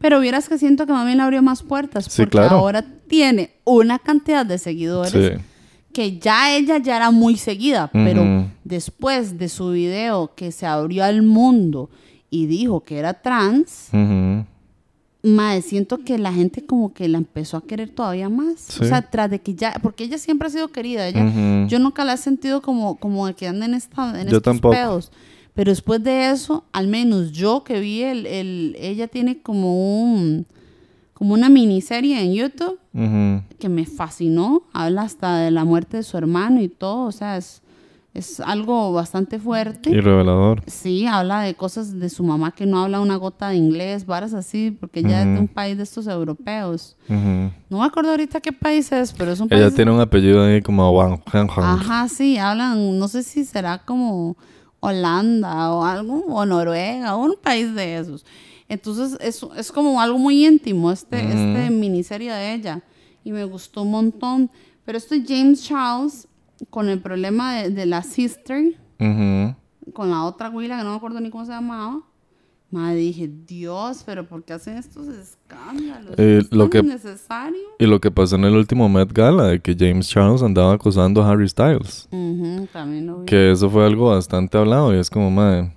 Pero 0.00 0.20
vieras 0.20 0.48
que 0.48 0.56
siento 0.56 0.86
que 0.86 0.92
bien 0.92 1.16
le 1.16 1.22
abrió 1.24 1.42
más 1.42 1.64
puertas. 1.64 2.04
Sí, 2.04 2.22
porque 2.22 2.30
claro. 2.30 2.58
ahora 2.58 2.84
tiene 3.08 3.50
una 3.64 3.98
cantidad 3.98 4.46
de 4.46 4.58
seguidores 4.58 5.10
Sí. 5.12 5.42
que 5.92 6.18
ya 6.20 6.54
ella 6.54 6.78
ya 6.78 6.94
era 6.96 7.10
muy 7.10 7.36
seguida. 7.36 7.90
Pero 7.92 8.46
después 8.62 9.36
de 9.36 9.48
su 9.48 9.70
video 9.70 10.32
que 10.36 10.52
se 10.52 10.64
abrió 10.64 11.02
al 11.04 11.22
mundo 11.22 11.90
y 12.30 12.46
dijo 12.46 12.84
que 12.84 12.98
era 12.98 13.14
trans. 13.14 13.88
Mae, 15.24 15.60
siento 15.62 15.98
que 16.04 16.18
la 16.18 16.32
gente 16.32 16.64
como 16.64 16.92
que 16.94 17.08
la 17.08 17.18
empezó 17.18 17.56
a 17.56 17.62
querer 17.66 17.88
todavía 17.90 18.28
más. 18.28 18.60
Sí. 18.60 18.78
O 18.80 18.84
sea, 18.84 19.02
tras 19.02 19.28
de 19.28 19.40
que 19.40 19.54
ya, 19.56 19.72
porque 19.82 20.04
ella 20.04 20.18
siempre 20.18 20.46
ha 20.46 20.50
sido 20.52 20.68
querida. 20.68 21.08
Ella. 21.08 21.66
Yo 21.66 21.80
nunca 21.80 22.04
la 22.04 22.12
he 22.12 22.16
sentido 22.18 22.62
como, 22.62 22.96
como 22.96 23.26
de 23.26 23.34
que 23.34 23.48
anda 23.48 23.66
en, 23.66 23.74
esta, 23.74 24.10
en 24.20 24.28
Yo 24.28 24.36
estos 24.36 24.42
tampoco. 24.42 24.74
pedos. 24.74 25.10
Pero 25.54 25.70
después 25.70 26.02
de 26.02 26.30
eso, 26.30 26.64
al 26.72 26.88
menos 26.88 27.30
yo 27.32 27.62
que 27.62 27.78
vi 27.78 28.02
el, 28.02 28.26
el 28.26 28.76
ella 28.78 29.06
tiene 29.06 29.40
como 29.40 30.02
un, 30.02 30.46
como 31.12 31.32
una 31.34 31.48
miniserie 31.48 32.20
en 32.20 32.34
YouTube 32.34 32.78
que 33.58 33.68
me 33.68 33.86
fascinó. 33.86 34.64
Habla 34.72 35.02
hasta 35.02 35.36
de 35.38 35.50
la 35.52 35.64
muerte 35.64 35.98
de 35.98 36.02
su 36.02 36.18
hermano 36.18 36.60
y 36.60 36.68
todo. 36.68 37.06
O 37.06 37.12
sea, 37.12 37.36
es, 37.36 37.62
es 38.14 38.40
algo 38.40 38.92
bastante 38.92 39.38
fuerte. 39.38 39.90
Y 39.90 40.00
revelador. 40.00 40.62
Sí, 40.66 41.06
habla 41.06 41.42
de 41.42 41.54
cosas 41.54 42.00
de 42.00 42.08
su 42.08 42.24
mamá 42.24 42.50
que 42.50 42.66
no 42.66 42.80
habla 42.82 43.00
una 43.00 43.14
gota 43.14 43.50
de 43.50 43.56
inglés, 43.56 44.06
varas 44.06 44.34
así, 44.34 44.72
porque 44.72 45.00
ella 45.00 45.20
es 45.22 45.34
de 45.34 45.38
un 45.38 45.48
país 45.48 45.76
de 45.76 45.84
estos 45.84 46.08
europeos. 46.08 46.96
No 47.08 47.78
me 47.78 47.84
acuerdo 47.84 48.10
ahorita 48.10 48.40
qué 48.40 48.50
país 48.52 48.90
es, 48.90 49.12
pero 49.12 49.30
es 49.30 49.38
un 49.38 49.46
Ella 49.52 49.66
país... 49.66 49.74
tiene 49.76 49.92
un 49.92 50.00
apellido 50.00 50.44
ahí 50.44 50.60
como 50.62 50.90
Wang. 50.90 51.20
Ajá, 51.32 52.08
sí, 52.08 52.38
hablan, 52.38 52.98
no 52.98 53.06
sé 53.06 53.22
si 53.22 53.44
será 53.44 53.78
como 53.78 54.36
Holanda 54.84 55.72
o 55.72 55.84
algo, 55.84 56.24
o 56.26 56.44
Noruega, 56.44 57.16
o 57.16 57.24
un 57.24 57.36
país 57.42 57.74
de 57.74 57.96
esos. 57.96 58.24
Entonces 58.68 59.16
es, 59.20 59.44
es 59.56 59.72
como 59.72 60.00
algo 60.00 60.18
muy 60.18 60.46
íntimo 60.46 60.92
este, 60.92 61.18
este 61.18 61.70
miniserie 61.70 62.32
de 62.32 62.54
ella. 62.54 62.82
Y 63.24 63.32
me 63.32 63.44
gustó 63.44 63.82
un 63.82 63.90
montón. 63.90 64.50
Pero 64.84 64.98
este 64.98 65.24
James 65.26 65.62
Charles, 65.64 66.28
con 66.70 66.88
el 66.88 67.00
problema 67.00 67.54
de, 67.54 67.70
de 67.70 67.86
la 67.86 68.02
sister, 68.02 68.78
con 69.92 70.10
la 70.10 70.24
otra 70.24 70.48
güila 70.48 70.78
que 70.78 70.84
no 70.84 70.90
me 70.90 70.96
acuerdo 70.96 71.20
ni 71.20 71.30
cómo 71.30 71.44
se 71.44 71.52
llamaba. 71.52 72.02
Madre, 72.74 72.96
dije, 72.96 73.30
Dios, 73.46 74.02
pero 74.04 74.26
¿por 74.26 74.42
qué 74.42 74.52
hacen 74.54 74.76
estos 74.76 75.06
escándalos? 75.06 76.14
Eh, 76.18 76.38
¿Es 76.42 76.50
lo 76.52 76.68
tan 76.68 76.70
que- 76.70 76.88
necesario? 76.88 77.60
Y 77.78 77.86
lo 77.86 78.00
que 78.00 78.10
pasó 78.10 78.34
en 78.34 78.44
el 78.44 78.56
último 78.56 78.88
Met 78.88 79.12
Gala, 79.12 79.44
de 79.44 79.60
que 79.60 79.76
James 79.78 80.08
Charles 80.08 80.42
andaba 80.42 80.72
acosando 80.74 81.22
a 81.22 81.30
Harry 81.30 81.48
Styles. 81.48 82.08
Ujú, 82.10 82.66
también 82.72 83.06
lo 83.06 83.20
vi. 83.20 83.26
Que 83.26 83.52
eso 83.52 83.70
fue 83.70 83.86
algo 83.86 84.10
bastante 84.10 84.58
hablado 84.58 84.92
y 84.92 84.98
es 84.98 85.08
como, 85.08 85.30
madre, 85.30 85.72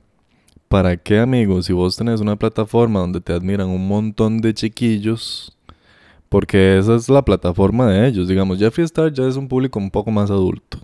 ¿para 0.67 0.97
qué, 0.97 1.19
amigos? 1.19 1.67
Si 1.67 1.73
vos 1.73 1.95
tenés 1.95 2.19
una 2.19 2.35
plataforma 2.35 2.99
donde 3.01 3.21
te 3.21 3.31
admiran 3.31 3.69
un 3.69 3.87
montón 3.87 4.39
de 4.41 4.55
chiquillos, 4.55 5.55
porque 6.29 6.79
esa 6.79 6.95
es 6.95 7.07
la 7.09 7.23
plataforma 7.23 7.85
de 7.91 8.07
ellos. 8.07 8.27
Digamos, 8.27 8.57
Jeffree 8.57 8.85
Star 8.85 9.13
ya 9.13 9.27
es 9.27 9.35
un 9.35 9.47
público 9.47 9.77
un 9.77 9.91
poco 9.91 10.09
más 10.09 10.31
adulto, 10.31 10.79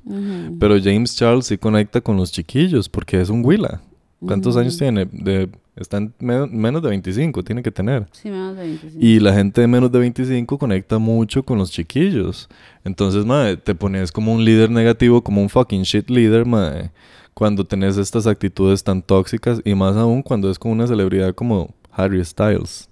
pero 0.60 0.75
James 0.79 1.15
Charles 1.15 1.48
sí 1.48 1.58
conecta 1.58 2.01
con 2.01 2.17
los 2.17 2.32
chiquillos 2.32 2.88
porque 2.88 3.20
es 3.20 3.29
un 3.29 3.43
Willa. 3.43 3.82
¿Cuántos 4.25 4.55
años 4.55 4.77
tiene? 4.77 5.05
De, 5.12 5.50
está 5.75 5.98
en 5.98 6.13
me- 6.20 6.48
menos 6.48 6.82
de 6.84 6.89
25, 6.89 7.44
tiene 7.44 7.63
que 7.63 7.72
tener. 7.72 8.08
Sí, 8.12 8.30
menos 8.30 8.56
de 8.56 8.63
25. 8.63 9.03
Y 9.06 9.20
la 9.20 9.34
gente 9.34 9.62
de 9.62 9.68
menos 9.68 9.92
de 9.92 10.00
25 10.00 10.58
conecta 10.58 10.98
mucho 11.00 11.44
con 11.44 11.58
los 11.58 11.72
chiquillos. 11.72 12.48
Entonces, 12.84 13.25
madre, 13.25 13.58
te 13.58 13.74
pones 13.75 14.12
como 14.12 14.34
un 14.34 14.44
líder 14.46 14.70
negativo, 14.70 15.24
como 15.24 15.42
un 15.42 15.50
fucking 15.50 15.84
shit 15.84 16.10
leader, 16.10 16.46
madre. 16.46 16.92
Cuando 17.34 17.65
tenés 17.65 17.98
estas 17.98 18.27
actitudes 18.27 18.84
tan 18.84 19.01
tóxicas 19.01 19.60
y 19.65 19.74
más 19.74 19.96
aún 19.96 20.22
cuando 20.22 20.51
es 20.51 20.60
con 20.60 20.72
una 20.72 20.86
celebridad 20.86 21.34
como 21.34 21.74
Harry 21.92 22.24
Styles. 22.24 22.89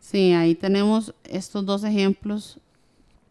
Sí, 0.00 0.32
ahí 0.32 0.54
tenemos 0.54 1.14
estos 1.24 1.64
dos 1.64 1.84
ejemplos 1.84 2.58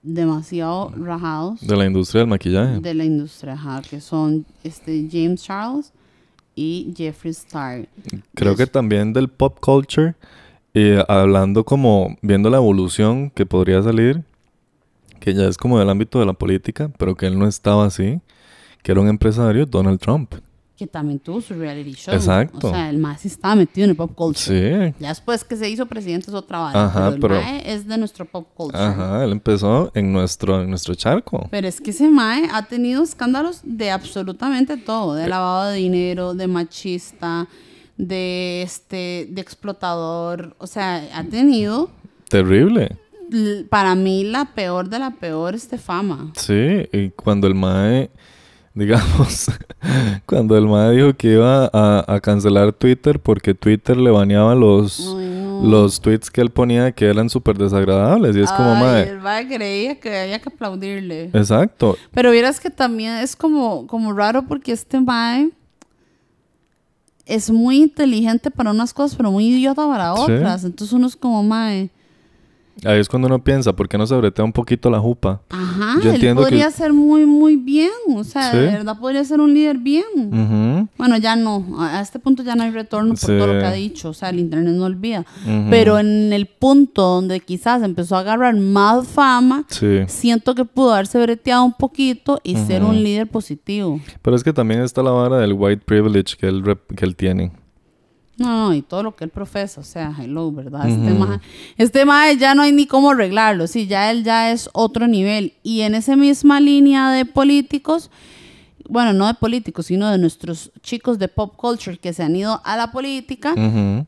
demasiado 0.01 0.91
rajados 0.97 1.61
De 1.61 1.75
la 1.77 1.85
industria 1.85 2.19
del 2.21 2.29
maquillaje. 2.29 2.79
de 2.79 2.93
la 2.93 3.05
industria, 3.05 3.53
ajá, 3.53 3.81
que 3.89 4.01
son 4.01 4.45
este 4.63 5.07
James 5.11 5.41
Charles 5.43 5.93
y 6.55 6.93
Jeffree 6.95 7.31
Star. 7.31 7.87
Creo 8.35 8.55
que 8.55 8.67
también 8.67 9.13
del 9.13 9.29
pop 9.29 9.59
culture. 9.59 10.15
Y 10.73 10.93
hablando 11.07 11.63
como, 11.63 12.17
viendo 12.21 12.49
la 12.49 12.57
evolución 12.57 13.29
que 13.29 13.45
podría 13.45 13.81
salir, 13.83 14.23
que 15.19 15.33
ya 15.33 15.47
es 15.47 15.57
como 15.57 15.77
del 15.77 15.89
ámbito 15.89 16.19
de 16.19 16.25
la 16.25 16.33
política, 16.33 16.91
pero 16.97 17.15
que 17.15 17.27
él 17.27 17.37
no 17.37 17.47
estaba 17.47 17.85
así, 17.85 18.19
que 18.81 18.91
era 18.91 19.01
un 19.01 19.07
empresario, 19.07 19.65
Donald 19.65 19.99
Trump. 19.99 20.33
Que 20.75 20.87
también 20.87 21.19
tuvo 21.19 21.39
su 21.39 21.53
reality 21.53 21.93
show. 21.93 22.15
Exacto. 22.15 22.67
O 22.67 22.71
sea, 22.71 22.89
el 22.89 22.97
más 22.97 23.23
estaba 23.25 23.53
metido 23.55 23.85
en 23.85 23.91
el 23.91 23.95
pop 23.95 24.11
culture. 24.15 24.87
Sí. 24.89 24.95
Ya 24.99 25.09
después 25.09 25.43
que 25.43 25.55
se 25.55 25.69
hizo 25.69 25.85
presidente 25.85 26.31
es 26.31 26.33
otra 26.33 26.59
vara. 26.59 26.85
Ajá, 26.85 27.11
pero 27.11 27.13
el 27.13 27.19
pero- 27.21 27.35
mae 27.35 27.73
es 27.73 27.87
de 27.87 27.97
nuestro 27.99 28.25
pop 28.25 28.47
culture. 28.55 28.83
Ajá, 28.83 29.23
él 29.23 29.31
empezó 29.33 29.91
en 29.93 30.11
nuestro, 30.11 30.63
en 30.63 30.69
nuestro 30.71 30.95
charco. 30.95 31.47
Pero 31.51 31.67
es 31.67 31.79
que 31.79 31.91
ese 31.91 32.09
mae 32.09 32.49
ha 32.51 32.63
tenido 32.65 33.03
escándalos 33.03 33.61
de 33.63 33.91
absolutamente 33.91 34.75
todo, 34.77 35.13
de 35.13 35.27
lavado 35.27 35.69
de 35.69 35.77
dinero, 35.77 36.33
de 36.33 36.47
machista, 36.47 37.47
de 37.95 38.63
este, 38.63 39.27
de 39.29 39.41
explotador, 39.41 40.55
o 40.57 40.65
sea, 40.65 41.07
ha 41.13 41.23
tenido 41.25 41.91
Terrible. 42.29 42.97
para 43.69 43.93
mí 43.93 44.23
la 44.23 44.45
peor 44.55 44.89
de 44.89 44.97
la 44.97 45.11
peor 45.11 45.53
este 45.53 45.77
fama. 45.77 46.31
Sí, 46.35 46.87
y 46.91 47.09
cuando 47.11 47.45
el 47.45 47.53
MAE, 47.53 48.09
digamos, 48.75 49.51
cuando 50.25 50.57
el 50.57 50.67
MAE 50.67 50.91
dijo 50.95 51.13
que 51.15 51.33
iba 51.33 51.69
a, 51.71 52.03
a 52.07 52.19
cancelar 52.21 52.73
Twitter 52.73 53.19
porque 53.19 53.53
Twitter 53.53 53.95
le 53.97 54.09
baneaba 54.11 54.55
los, 54.55 54.99
Ay, 55.17 55.27
no. 55.27 55.61
los 55.63 56.01
tweets 56.01 56.31
que 56.31 56.41
él 56.41 56.49
ponía 56.49 56.91
que 56.91 57.05
eran 57.05 57.29
súper 57.29 57.57
desagradables. 57.57 58.35
Y 58.35 58.41
es 58.41 58.51
como, 58.51 58.73
MAE, 58.75 59.09
el 59.09 59.19
mae 59.19 59.47
creía 59.47 59.99
que 59.99 60.17
había 60.17 60.39
que 60.39 60.49
aplaudirle. 60.49 61.25
exacto. 61.33 61.97
Pero 62.11 62.31
vieras 62.31 62.59
que 62.59 62.69
también 62.69 63.13
es 63.17 63.35
como, 63.35 63.85
como 63.87 64.11
raro 64.13 64.43
porque 64.47 64.71
este 64.71 64.99
mae 64.99 65.49
es 67.25 67.49
muy 67.49 67.77
inteligente 67.77 68.51
para 68.51 68.71
unas 68.71 68.93
cosas, 68.93 69.15
pero 69.15 69.31
muy 69.31 69.47
idiota 69.47 69.87
para 69.87 70.13
Sí. 70.15 70.21
otras. 70.23 70.63
Entonces 70.65 70.93
uno 70.93 71.07
es 71.07 71.15
como 71.15 71.41
mae. 71.43 71.89
Ahí 72.85 72.99
es 72.99 73.07
cuando 73.07 73.27
uno 73.27 73.43
piensa, 73.43 73.73
¿por 73.73 73.87
qué 73.87 73.97
no 73.97 74.05
se 74.07 74.15
bretea 74.15 74.43
un 74.43 74.51
poquito 74.53 74.89
la 74.89 74.99
jupa? 74.99 75.41
Ajá, 75.49 75.95
Yo 76.01 76.09
él 76.09 76.15
entiendo 76.15 76.41
que- 76.41 76.49
podría 76.49 76.69
ser 76.71 76.93
muy, 76.93 77.25
muy 77.25 77.55
bien. 77.55 77.89
O 78.15 78.23
sea, 78.23 78.51
Sí. 78.51 78.57
de 78.57 78.63
verdad 78.67 78.97
podría 78.99 79.23
ser 79.23 79.39
un 79.39 79.53
líder 79.53 79.77
bien. 79.77 80.03
Ujú, 80.15 80.87
Bueno, 80.97 81.17
ya 81.17 81.35
no. 81.35 81.65
A 81.79 82.01
este 82.01 82.19
punto 82.19 82.43
ya 82.43 82.55
no 82.55 82.63
hay 82.63 82.71
retorno 82.71 83.09
por 83.09 83.17
Sí. 83.19 83.27
todo 83.27 83.47
lo 83.47 83.59
que 83.59 83.65
ha 83.65 83.71
dicho. 83.71 84.09
O 84.09 84.13
sea, 84.13 84.29
el 84.29 84.39
internet 84.39 84.73
no 84.75 84.85
olvida. 84.85 85.25
ujú. 85.45 85.67
Pero 85.69 85.99
en 85.99 86.31
el 86.33 86.45
punto 86.47 87.01
donde 87.03 87.39
quizás 87.39 87.81
empezó 87.83 88.15
a 88.15 88.19
agarrar 88.19 88.55
más 88.55 89.07
fama, 89.07 89.65
Sí, 89.69 89.99
siento 90.07 90.55
que 90.55 90.65
pudo 90.65 90.93
haberse 90.93 91.19
breteado 91.21 91.63
un 91.63 91.73
poquito 91.73 92.39
y 92.43 92.55
ser 92.57 92.83
un 92.83 93.01
líder 93.03 93.27
positivo. 93.27 93.99
pero 94.21 94.35
es 94.35 94.43
que 94.43 94.53
también 94.53 94.81
está 94.81 95.01
la 95.03 95.11
vara 95.11 95.37
del 95.37 95.53
white 95.53 95.83
privilege 95.85 96.35
que 96.37 96.47
él, 96.47 96.63
que 96.95 97.05
él 97.05 97.15
tiene. 97.15 97.51
No, 98.37 98.69
no, 98.69 98.73
y 98.73 98.81
todo 98.81 99.03
lo 99.03 99.15
que 99.15 99.25
él 99.25 99.29
profesa, 99.29 99.79
o 99.79 99.83
sea, 99.83 100.13
hello, 100.19 100.51
¿verdad? 100.51 100.89
Este 100.89 101.13
mae 101.13 101.39
este 101.77 102.03
mae 102.03 102.35
ya 102.35 102.55
no 102.55 102.63
hay 102.63 102.71
ni 102.71 102.87
cómo 102.87 103.11
arreglarlo, 103.11 103.67
sí, 103.67 103.85
ya 103.85 104.09
él 104.09 104.23
ya 104.23 104.51
es 104.51 104.69
otro 104.73 105.07
nivel. 105.07 105.53
Y 105.61 105.81
en 105.81 105.93
esa 105.93 106.15
misma 106.15 106.59
línea 106.59 107.11
de 107.11 107.25
políticos, 107.25 108.09
bueno, 108.89 109.13
no 109.13 109.27
de 109.27 109.35
políticos, 109.35 109.85
sino 109.85 110.09
de 110.09 110.17
nuestros 110.17 110.71
chicos 110.81 111.19
de 111.19 111.27
pop 111.27 111.55
culture 111.55 111.97
que 111.97 112.11
se 112.11 112.23
han 112.23 112.35
ido 112.35 112.59
a 112.65 112.75
la 112.75 112.91
política, 112.91 113.53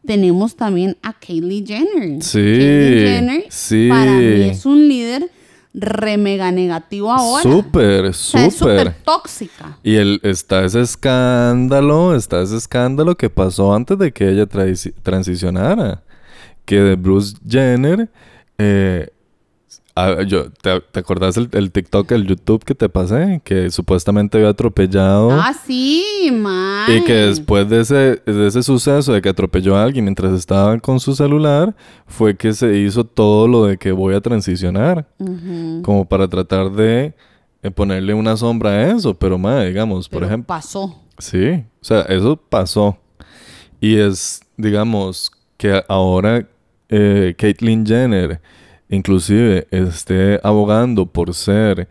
tenemos 0.05 0.55
también 0.55 0.97
a 1.03 1.13
Kylie 1.13 1.63
Jenner. 1.65 2.23
Sí, 2.23 2.39
Kylie 2.39 3.07
Jenner, 3.07 3.45
sí. 3.49 3.87
para 3.89 4.11
mí 4.11 4.49
es 4.49 4.65
un 4.65 4.87
líder 4.87 5.29
re 5.77 6.17
mega 6.17 6.51
negativo 6.51 7.11
ahora. 7.11 7.43
Súper, 7.43 8.05
O 8.05 8.13
sea, 8.13 8.49
súper 8.49 8.95
tóxica. 9.03 9.77
Y 9.83 9.95
el, 9.95 10.19
está 10.23 10.63
ese 10.63 10.81
escándalo, 10.81 12.15
está 12.15 12.41
ese 12.41 12.57
escándalo 12.57 13.15
que 13.15 13.29
pasó 13.29 13.73
antes 13.73 13.97
de 13.97 14.11
que 14.13 14.29
ella 14.29 14.45
transi- 14.47 14.93
transicionara. 15.03 16.03
Que 16.65 16.79
de 16.79 16.95
Bruce 16.95 17.35
Jenner, 17.47 18.09
eh, 18.57 19.09
ah, 19.95 20.21
yo, 20.23 20.51
¿te, 20.51 20.79
te 20.81 20.99
acordás 20.99 21.37
el, 21.37 21.49
el 21.53 21.71
TikTok, 21.71 22.11
el 22.11 22.27
YouTube 22.27 22.63
que 22.63 22.75
te 22.75 22.89
pasé? 22.89 23.41
Que 23.43 23.71
supuestamente 23.71 24.37
había 24.37 24.49
atropellado. 24.49 25.31
Ah, 25.31 25.53
sí, 25.53 26.29
mae. 26.31 26.97
Y 26.97 27.03
que 27.03 27.13
después 27.13 27.67
de 27.69 27.81
ese, 27.81 28.21
de 28.25 28.47
ese 28.47 28.61
suceso 28.63 29.13
de 29.13 29.21
que 29.21 29.29
atropelló 29.29 29.75
a 29.75 29.83
alguien 29.83 30.05
mientras 30.05 30.33
estaba 30.33 30.77
con 30.79 30.99
su 30.99 31.15
celular, 31.15 31.75
fue 32.05 32.35
que 32.35 32.53
se 32.53 32.77
hizo 32.77 33.03
todo 33.05 33.47
lo 33.47 33.65
de 33.65 33.77
que 33.77 33.91
voy 33.91 34.15
a 34.15 34.21
transicionar. 34.21 35.07
Como 35.81 36.05
para 36.05 36.27
tratar 36.27 36.71
de 36.71 37.13
eh, 37.63 37.71
ponerle 37.71 38.13
una 38.13 38.37
sombra 38.37 38.71
a 38.71 38.91
eso. 38.91 39.13
Pero, 39.15 39.37
madre, 39.37 39.67
digamos, 39.69 40.07
por 40.09 40.19
Pero 40.19 40.27
ejemplo. 40.27 40.47
Pasó. 40.47 41.01
Sí, 41.17 41.63
o 41.81 41.83
sea, 41.83 42.01
eso 42.01 42.35
pasó. 42.35 42.97
Y 43.79 43.97
es, 43.97 44.41
digamos, 44.57 45.31
que 45.57 45.83
ahora 45.87 46.47
eh, 46.89 47.33
Caitlyn 47.37 47.85
Jenner 47.85 48.41
inclusive 48.89 49.67
esté 49.71 50.39
abogando 50.43 51.05
por 51.05 51.33
ser 51.33 51.87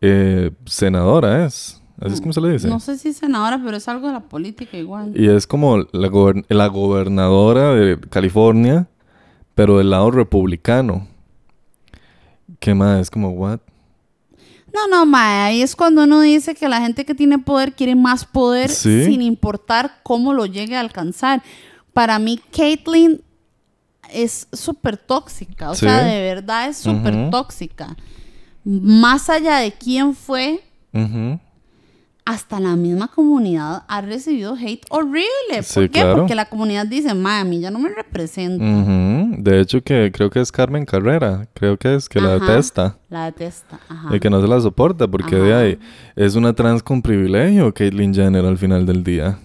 eh, 0.00 0.50
senadora, 0.66 1.44
¿es? 1.46 1.80
Así 2.00 2.14
es 2.14 2.20
como 2.20 2.32
se 2.32 2.40
le 2.40 2.52
dice. 2.52 2.68
No 2.68 2.78
sé 2.78 2.96
si 2.96 3.12
senadora, 3.12 3.60
pero 3.64 3.76
es 3.76 3.88
algo 3.88 4.06
de 4.06 4.12
la 4.12 4.20
política 4.20 4.76
igual. 4.76 5.12
Y 5.16 5.28
es 5.28 5.46
como 5.48 5.78
la, 5.78 6.08
gober- 6.08 6.44
la 6.48 6.68
gobernadora 6.68 7.74
de 7.74 7.98
California, 8.08 8.86
pero 9.56 9.78
del 9.78 9.90
lado 9.90 10.12
republicano. 10.12 11.08
¿Qué 12.60 12.74
más? 12.74 13.00
Es 13.00 13.10
como, 13.10 13.30
what? 13.30 13.60
No, 14.72 14.86
no, 14.88 15.06
mae, 15.06 15.46
ahí 15.48 15.62
es 15.62 15.74
cuando 15.74 16.04
uno 16.04 16.20
dice 16.20 16.54
que 16.54 16.68
la 16.68 16.80
gente 16.80 17.04
que 17.04 17.14
tiene 17.14 17.38
poder 17.38 17.72
quiere 17.72 17.96
más 17.96 18.24
poder 18.24 18.68
Sí. 18.70 19.06
sin 19.06 19.22
importar 19.22 20.00
cómo 20.02 20.32
lo 20.34 20.46
llegue 20.46 20.76
a 20.76 20.80
alcanzar. 20.80 21.42
Para 21.92 22.18
mí, 22.18 22.38
Caitlyn 22.56 23.22
es 24.12 24.48
súper 24.52 24.96
tóxica, 24.96 25.70
o 25.70 25.74
Sí. 25.74 25.80
sea, 25.86 26.02
de 26.04 26.22
verdad 26.22 26.68
es 26.68 26.76
súper 26.78 27.30
tóxica. 27.30 27.96
Más 28.64 29.30
allá 29.30 29.58
de 29.58 29.72
quién 29.72 30.14
fue, 30.14 30.60
hasta 32.24 32.60
la 32.60 32.76
misma 32.76 33.08
comunidad 33.08 33.84
ha 33.88 34.00
recibido 34.02 34.54
hate 34.54 34.84
horrible. 34.90 35.24
¿Por 35.56 35.64
Sí, 35.64 35.80
qué? 35.82 35.88
claro. 35.88 36.16
Porque 36.18 36.34
la 36.34 36.44
comunidad 36.50 36.86
dice, 36.86 37.14
mí 37.44 37.60
ya 37.60 37.70
no 37.70 37.78
me 37.78 37.88
representa. 37.88 38.62
De 39.38 39.60
hecho, 39.60 39.82
que 39.82 40.12
creo 40.12 40.28
que 40.28 40.40
es 40.40 40.52
Carmen 40.52 40.84
Carrera. 40.84 41.48
Creo 41.54 41.78
que 41.78 41.94
es 41.94 42.06
que 42.06 42.20
la 42.20 42.38
detesta. 42.38 42.98
La 43.08 43.24
detesta. 43.26 43.80
Ajá. 43.88 44.14
Y 44.14 44.20
que 44.20 44.28
no 44.28 44.42
se 44.42 44.46
la 44.48 44.60
soporta 44.60 45.08
porque 45.08 45.36
de 45.36 45.54
ahí 45.54 45.78
es 46.16 46.34
una 46.34 46.52
trans 46.52 46.82
con 46.82 47.00
privilegio 47.00 47.72
Caitlyn 47.72 48.12
Jenner 48.12 48.44
al 48.44 48.58
final 48.58 48.84
del 48.84 49.02
día. 49.02 49.38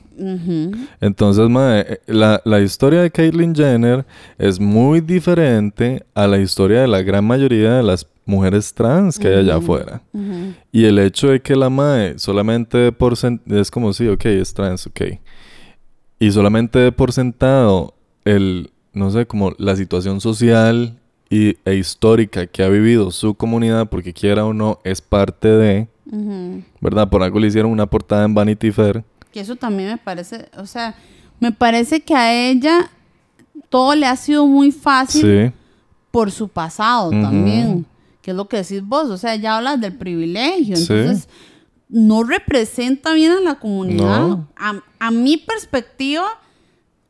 Entonces, 1.01 1.50
mae, 1.50 1.82
eh, 1.82 2.01
la, 2.08 2.41
la 2.46 2.60
historia 2.62 3.01
de 3.01 3.12
Caitlyn 3.12 3.55
Jenner 3.55 4.05
es 4.38 4.60
muy 4.60 5.01
diferente 5.01 6.05
a 6.13 6.27
la 6.27 6.38
historia 6.38 6.82
de 6.82 6.88
la 6.88 7.01
gran 7.01 7.25
mayoría 7.25 7.74
de 7.74 7.84
las 7.84 8.08
mujeres 8.25 8.74
trans 8.74 9.20
que 9.20 9.27
hay 9.27 9.36
allá 9.36 9.58
afuera. 9.58 10.01
Y 10.72 10.86
el 10.86 11.00
hecho 11.00 11.29
de 11.29 11.41
que 11.41 11.55
la 11.55 11.70
mae 11.70 12.17
solamente 12.17 12.91
por 12.91 13.13
es 13.13 13.72
como 13.72 13.93
sí, 13.93 14.08
ok, 14.08 14.25
es 14.25 14.53
trans, 14.53 14.88
ok. 14.88 15.01
Y 16.20 16.32
solamente 16.32 16.91
por 16.91 17.12
sentado 17.12 17.93
el, 18.24 18.72
no 18.93 19.12
sé, 19.12 19.25
como 19.25 19.53
la 19.58 19.75
situación 19.75 20.22
social 20.22 20.98
y, 21.29 21.58
e 21.65 21.75
histórica 21.75 22.48
que 22.48 22.63
ha 22.63 22.70
vivido 22.70 23.12
su 23.12 23.36
comunidad, 23.36 23.89
porque 23.89 24.13
quiera 24.13 24.46
o 24.46 24.53
no, 24.53 24.79
es 24.84 25.01
parte 25.01 25.50
de, 25.50 25.88
¿verdad? 26.79 27.10
Por 27.10 27.24
algo 27.24 27.39
le 27.39 27.48
hicieron 27.48 27.72
una 27.72 27.88
portada 27.88 28.24
en 28.24 28.34
Vanity 28.34 28.72
Fair. 28.72 29.03
Que 29.34 29.40
eso 29.40 29.56
también 29.56 29.90
me 29.90 29.98
parece, 29.98 30.48
o 30.58 30.68
sea, 30.68 30.96
me 31.40 31.52
parece 31.52 32.02
que 32.02 32.13
a 32.13 32.32
ella 32.32 32.92
todo 33.68 33.96
le 33.96 34.06
ha 34.06 34.16
sido 34.16 34.46
muy 34.46 34.72
fácil 34.72 35.52
por 36.12 36.32
su 36.32 36.48
pasado 36.48 37.10
también, 37.10 37.88
que 38.22 38.30
es 38.30 38.38
lo 38.38 38.48
que 38.48 38.58
decís 38.58 38.86
vos, 38.86 39.10
o 39.10 39.18
sea, 39.18 39.36
ya 39.36 39.58
hablas 39.58 39.82
del 39.82 39.98
privilegio, 39.98 40.78
entonces 40.78 41.28
no 41.90 42.24
representa 42.24 43.13
bien 43.13 43.32
a 43.32 43.40
la 43.40 43.56
comunidad. 43.56 44.38
A, 45.00 45.12
mi 45.12 45.38
perspectiva, 45.38 46.28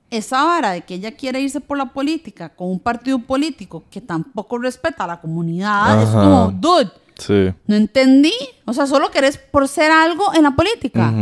esa 0.09 0.45
vara 0.45 0.71
de 0.71 0.81
que 0.81 0.95
ella 0.95 1.11
quiere 1.11 1.41
irse 1.41 1.59
por 1.59 1.77
la 1.77 1.91
política 1.91 2.47
con 2.47 2.69
un 2.69 2.79
partido 2.79 3.19
político 3.19 3.83
que 3.91 3.99
tampoco 3.99 4.57
respeta 4.57 5.03
a 5.03 5.07
la 5.07 5.19
comunidad, 5.19 6.01
es 6.01 6.09
como, 6.09 6.53
dude. 6.53 6.89
Sí. 7.17 7.53
No 7.67 7.75
entendí. 7.75 8.33
O 8.65 8.73
sea, 8.73 8.87
solo 8.87 9.11
querés 9.11 9.37
por 9.37 9.67
ser 9.67 9.91
algo 9.91 10.23
en 10.35 10.43
la 10.43 10.51
política. 10.51 11.13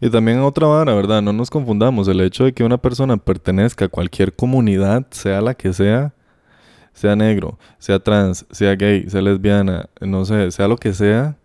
Y 0.00 0.10
también 0.10 0.40
otra 0.40 0.66
vara, 0.66 0.94
¿verdad? 0.94 1.20
No 1.22 1.32
nos 1.32 1.50
confundamos. 1.50 2.08
El 2.08 2.20
hecho 2.20 2.44
de 2.44 2.52
que 2.52 2.64
una 2.64 2.78
persona 2.78 3.16
pertenezca 3.16 3.86
a 3.86 3.88
cualquier 3.88 4.34
comunidad, 4.34 5.06
sea 5.10 5.40
la 5.40 5.54
que 5.54 5.72
sea, 5.72 6.14
sea 6.92 7.16
negro, 7.16 7.58
sea 7.78 7.98
trans, 7.98 8.46
sea 8.50 8.74
gay, 8.74 9.08
sea 9.08 9.22
lesbiana, 9.22 9.88
no 10.00 10.24
sé, 10.24 10.50
sea 10.50 10.68
lo 10.68 10.76
que 10.76 10.92
sea, 10.92 11.36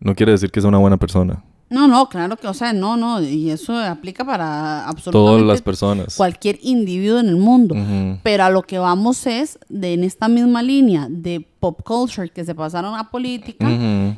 no 0.00 0.14
quiere 0.14 0.32
decir 0.32 0.50
que 0.50 0.60
sea 0.60 0.68
una 0.68 0.78
buena 0.78 0.96
persona. 0.96 1.42
No, 1.74 1.88
no, 1.88 2.08
claro 2.08 2.36
que, 2.36 2.46
o 2.46 2.54
sea, 2.54 2.72
no, 2.72 2.96
no, 2.96 3.20
y 3.20 3.50
eso 3.50 3.76
aplica 3.76 4.24
para 4.24 4.86
absolutamente 4.86 5.12
todas 5.12 5.42
las 5.42 5.60
personas. 5.60 6.14
Cualquier 6.14 6.60
individuo 6.62 7.18
en 7.18 7.28
el 7.28 7.36
mundo. 7.36 7.74
Pero 8.22 8.44
a 8.44 8.50
lo 8.50 8.62
que 8.62 8.78
vamos 8.78 9.26
es 9.26 9.58
de 9.68 9.94
en 9.94 10.04
esta 10.04 10.28
misma 10.28 10.62
línea 10.62 11.08
de 11.10 11.44
pop 11.58 11.82
culture 11.82 12.28
que 12.28 12.44
se 12.44 12.54
pasaron 12.54 12.94
a 12.94 13.10
política, 13.10 13.66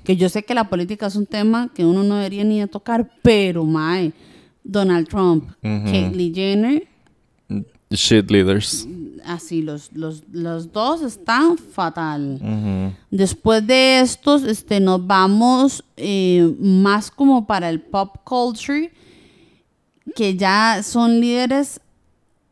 que 0.05 0.17
yo 0.17 0.29
sé 0.29 0.45
que 0.45 0.55
la 0.55 0.69
política 0.69 1.07
es 1.07 1.17
un 1.17 1.25
tema 1.27 1.71
que 1.75 1.87
uno 1.87 2.03
no 2.03 2.17
debería 2.17 2.45
ni 2.45 2.61
de 2.61 2.67
tocar, 2.67 3.11
pero 3.23 3.65
mae, 3.65 4.13
Donald 4.63 5.09
Trump, 5.09 5.51
Caitlyn 5.63 6.35
Jenner, 6.35 6.89
shit 7.91 8.31
leaders 8.31 8.87
así, 9.27 9.63
los, 9.63 9.91
los, 9.93 10.23
los 10.33 10.73
dos 10.73 11.03
están 11.03 11.59
fatal. 11.59 12.95
Después 13.11 13.67
de 13.67 14.01
estos, 14.01 14.45
este, 14.45 14.81
nos 14.81 15.07
vamos 15.07 15.85
eh, 15.97 16.55
más 16.61 17.11
como 17.11 17.47
para 17.47 17.69
el 17.69 17.81
pop 17.81 18.17
culture, 18.25 18.93
que 20.15 20.37
ya 20.37 20.83
son 20.83 21.21
líderes 21.21 21.81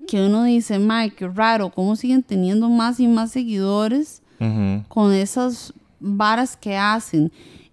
que 0.07 0.27
uno 0.27 0.45
dice, 0.45 0.79
Mike, 0.79 1.17
qué 1.17 1.29
raro, 1.29 1.71
cómo 1.71 1.97
siguen 1.97 2.23
teniendo 2.23 2.69
más 2.69 3.01
y 3.01 3.09
más 3.09 3.31
seguidores 3.31 4.21
con 4.89 5.13
esas 5.15 5.73
varas 6.01 6.55
que 6.57 6.77
hacen. 6.77 7.33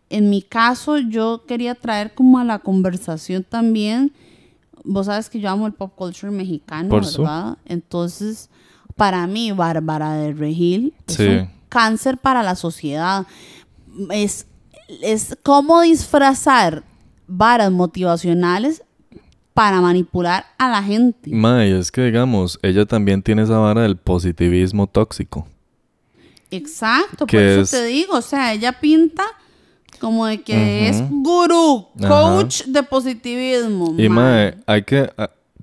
En 0.09 0.29
mi 0.29 0.41
caso, 0.41 0.99
yo 0.99 1.43
quería 1.45 1.75
traer 1.75 2.13
como 2.13 2.39
a 2.39 2.45
la 2.45 2.59
conversación 2.59 3.43
también. 3.43 4.13
Vos 4.83 5.05
sabes 5.05 5.29
que 5.29 5.39
yo 5.39 5.49
amo 5.49 5.67
el 5.67 5.73
pop 5.73 5.93
culture 5.95 6.31
mexicano, 6.31 6.99
¿verdad? 6.99 7.57
Entonces, 7.65 8.49
para 8.95 9.25
mí, 9.27 9.51
Bárbara 9.51 10.13
de 10.13 10.33
Regil 10.33 10.93
es 11.07 11.19
un 11.19 11.49
cáncer 11.69 12.17
para 12.17 12.43
la 12.43 12.55
sociedad. 12.55 13.25
Es, 14.11 14.47
es 15.01 15.37
cómo 15.43 15.81
disfrazar 15.81 16.83
varas 17.27 17.71
motivacionales 17.71 18.83
para 19.53 19.81
manipular 19.81 20.45
a 20.57 20.69
la 20.69 20.83
gente. 20.83 21.29
May, 21.31 21.71
es 21.71 21.91
que 21.91 22.03
digamos, 22.03 22.59
ella 22.61 22.85
también 22.85 23.21
tiene 23.21 23.43
esa 23.43 23.57
vara 23.57 23.81
del 23.81 23.97
positivismo 23.97 24.87
tóxico. 24.87 25.47
Exacto, 26.49 27.25
por 27.25 27.39
eso 27.39 27.77
te 27.77 27.85
digo, 27.85 28.17
o 28.17 28.21
sea, 28.21 28.53
ella 28.53 28.73
pinta 28.73 29.23
como 29.99 30.25
de 30.25 30.41
que 30.41 30.89
es 30.89 31.03
gurú, 31.09 31.87
coach 32.07 32.63
de 32.65 32.83
positivismo. 32.83 33.93
Y 33.97 34.09
mae, 34.09 34.57
hay 34.65 34.83
que 34.83 35.09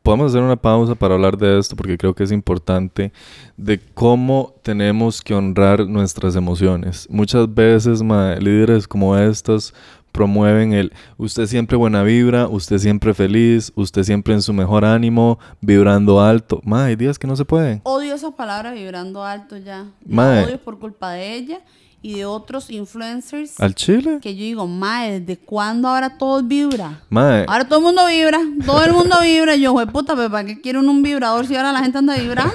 podemos 0.08 0.32
hacer 0.32 0.42
una 0.42 0.56
pausa 0.56 0.94
para 0.94 1.14
hablar 1.14 1.36
de 1.36 1.58
esto 1.58 1.76
porque 1.76 1.98
creo 1.98 2.14
que 2.14 2.24
es 2.24 2.32
importante 2.32 3.12
de 3.58 3.78
cómo 3.92 4.54
tenemos 4.62 5.20
que 5.20 5.34
honrar 5.34 5.86
nuestras 5.86 6.34
emociones. 6.34 7.06
Muchas 7.10 7.52
veces 7.52 8.00
líderes 8.00 8.88
como 8.88 9.18
estos 9.18 9.74
promueven 10.10 10.72
el 10.72 10.92
usted 11.18 11.46
siempre 11.46 11.76
buena 11.76 12.02
vibra, 12.02 12.48
usted 12.48 12.78
siempre 12.78 13.12
feliz, 13.12 13.70
usted 13.74 14.02
siempre 14.02 14.32
en 14.32 14.40
su 14.40 14.54
mejor 14.54 14.84
ánimo, 14.84 15.38
vibrando 15.60 16.20
alto. 16.20 16.62
Ma, 16.64 16.86
hay 16.86 16.96
días 16.96 17.18
que 17.18 17.26
no 17.26 17.36
se 17.36 17.44
puede. 17.44 17.82
Odio 17.84 18.14
esa 18.14 18.30
palabra 18.30 18.72
vibrando 18.72 19.22
alto 19.22 19.58
ya. 19.58 19.86
Ma, 20.06 20.42
odio 20.46 20.58
por 20.58 20.78
culpa 20.78 21.12
de 21.12 21.34
ella 21.34 21.60
y 22.00 22.14
de 22.14 22.26
otros 22.26 22.70
influencers. 22.70 23.58
¿Al 23.60 23.74
chile? 23.74 24.18
Que 24.22 24.34
yo 24.34 24.42
digo, 24.42 24.66
mae, 24.66 25.20
¿desde 25.20 25.36
cuándo 25.36 25.88
ahora 25.88 26.16
todo 26.16 26.42
vibra? 26.42 27.02
Mae. 27.08 27.44
Ahora 27.48 27.66
todo 27.66 27.80
el 27.80 27.84
mundo 27.86 28.06
vibra, 28.06 28.40
todo 28.64 28.84
el 28.84 28.92
mundo 28.92 29.16
vibra. 29.20 29.56
Yo, 29.56 29.72
güey, 29.72 29.86
puta, 29.86 30.14
pero 30.14 30.30
¿para 30.30 30.44
qué 30.46 30.60
quiere 30.60 30.78
un 30.78 31.02
vibrador 31.02 31.46
si 31.46 31.56
ahora 31.56 31.72
la 31.72 31.80
gente 31.80 31.98
anda 31.98 32.16
vibrando? 32.16 32.54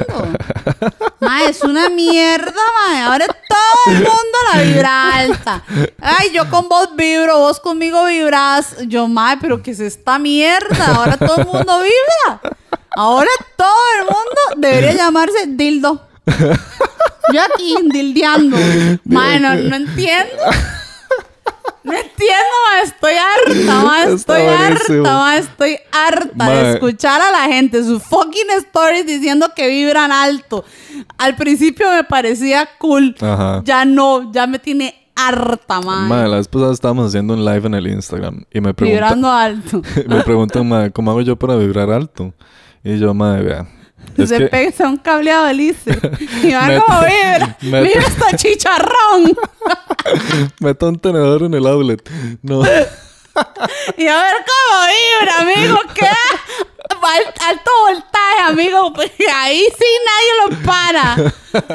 mae, 1.20 1.50
es 1.50 1.62
una 1.64 1.90
mierda, 1.90 2.54
mae. 2.88 3.02
Ahora 3.04 3.28
todo 3.28 3.96
el 3.96 3.98
mundo 3.98 4.38
la 4.54 4.62
vibra 4.62 5.16
alta. 5.18 5.64
Ay, 6.00 6.32
yo 6.34 6.50
con 6.50 6.70
vos 6.70 6.96
vibro, 6.96 7.40
vos 7.40 7.60
conmigo 7.60 8.06
vibras. 8.06 8.78
Yo, 8.88 9.08
mae, 9.08 9.38
pero 9.38 9.62
¿qué 9.62 9.72
es 9.72 9.80
esta 9.82 10.20
mierda? 10.20 10.96
Ahora 10.96 11.18
todo 11.18 11.38
el 11.38 11.46
mundo 11.46 11.80
vibra. 11.80 12.42
Ahora 12.96 13.30
todo 13.58 13.70
el 14.00 14.06
mundo 14.06 14.68
debería 14.68 14.94
llamarse 14.94 15.48
dildo. 15.48 16.13
Yo 16.26 17.42
aquí 17.42 17.76
dildeando. 17.92 18.58
Mano, 19.06 19.56
no 19.56 19.76
entiendo. 19.76 20.44
No 21.84 21.92
entiendo, 21.92 22.54
ma, 22.66 22.82
estoy 22.82 23.14
harta, 23.14 23.84
ma, 23.84 24.04
estoy 24.04 24.42
harta, 24.44 25.02
ma, 25.02 25.38
estoy 25.38 25.78
harta 25.92 26.50
de 26.50 26.74
escuchar 26.74 27.22
a 27.22 27.30
la 27.30 27.54
gente 27.54 27.84
sus 27.84 28.02
fucking 28.04 28.50
stories 28.60 29.06
diciendo 29.06 29.48
que 29.54 29.68
vibran 29.68 30.14
alto. 30.14 30.64
Al 31.18 31.36
principio 31.36 31.92
me 31.92 32.06
parecía 32.06 32.70
cool, 32.78 33.16
ya 33.66 33.84
no, 33.84 34.32
ya 34.32 34.48
me 34.48 34.60
tiene 34.60 35.10
harta, 35.14 35.82
ma. 35.82 36.08
Ma, 36.08 36.26
la 36.26 36.38
vez 36.38 36.48
pasada 36.48 36.72
estábamos 36.72 37.08
haciendo 37.08 37.34
un 37.34 37.44
live 37.44 37.68
en 37.68 37.74
el 37.74 37.88
Instagram 37.88 38.46
y 38.50 38.62
me 38.62 38.74
preguntan... 38.74 39.18
Vibrando 39.18 39.30
alto. 39.30 39.82
me 40.08 40.24
preguntan, 40.24 40.68
ma, 40.68 40.90
¿cómo 40.90 41.12
hago 41.12 41.22
yo 41.22 41.36
para 41.36 41.58
vibrar 41.58 41.92
alto? 41.92 42.34
Y 42.82 42.98
yo, 42.98 43.14
ma, 43.14 43.36
vea 43.40 43.68
se 44.26 44.48
pega 44.48 44.88
un 44.88 44.98
cableado 44.98 45.46
de 45.48 45.54
lice. 45.54 45.92
Y 46.44 46.52
va 46.54 46.82
como 46.82 47.00
vibra. 47.02 47.58
Mira 47.62 48.02
esta 48.02 48.36
chicharrón. 48.36 49.36
Meto 50.60 50.90
un 50.90 51.00
tenedor 51.00 51.44
en 51.44 51.54
el 51.54 51.66
outlet. 51.66 52.10
No. 52.42 52.64
y 53.98 54.08
a 54.08 54.18
ver 54.22 54.36
cómo 54.46 54.74
vibra, 54.92 55.38
amigo. 55.40 55.80
¿Qué? 55.94 56.08
Alto 57.48 57.72
voltaje, 57.88 58.42
amigo. 58.48 58.94
Ahí 59.36 59.66
sí 59.78 59.86
nadie 60.06 60.32
lo 60.40 60.66
para. 60.66 61.34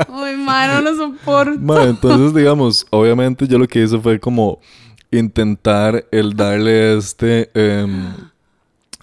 Uy, 0.09 0.37
mano, 0.37 0.81
no 0.81 0.97
soporto. 0.97 1.83
entonces, 1.83 2.35
digamos, 2.35 2.87
obviamente 2.91 3.47
yo 3.47 3.59
lo 3.59 3.67
que 3.67 3.83
hice 3.83 3.99
fue 3.99 4.19
como 4.19 4.61
intentar 5.11 6.07
el 6.11 6.35
darle 6.35 6.97
este... 6.97 7.51
Um, 7.55 8.15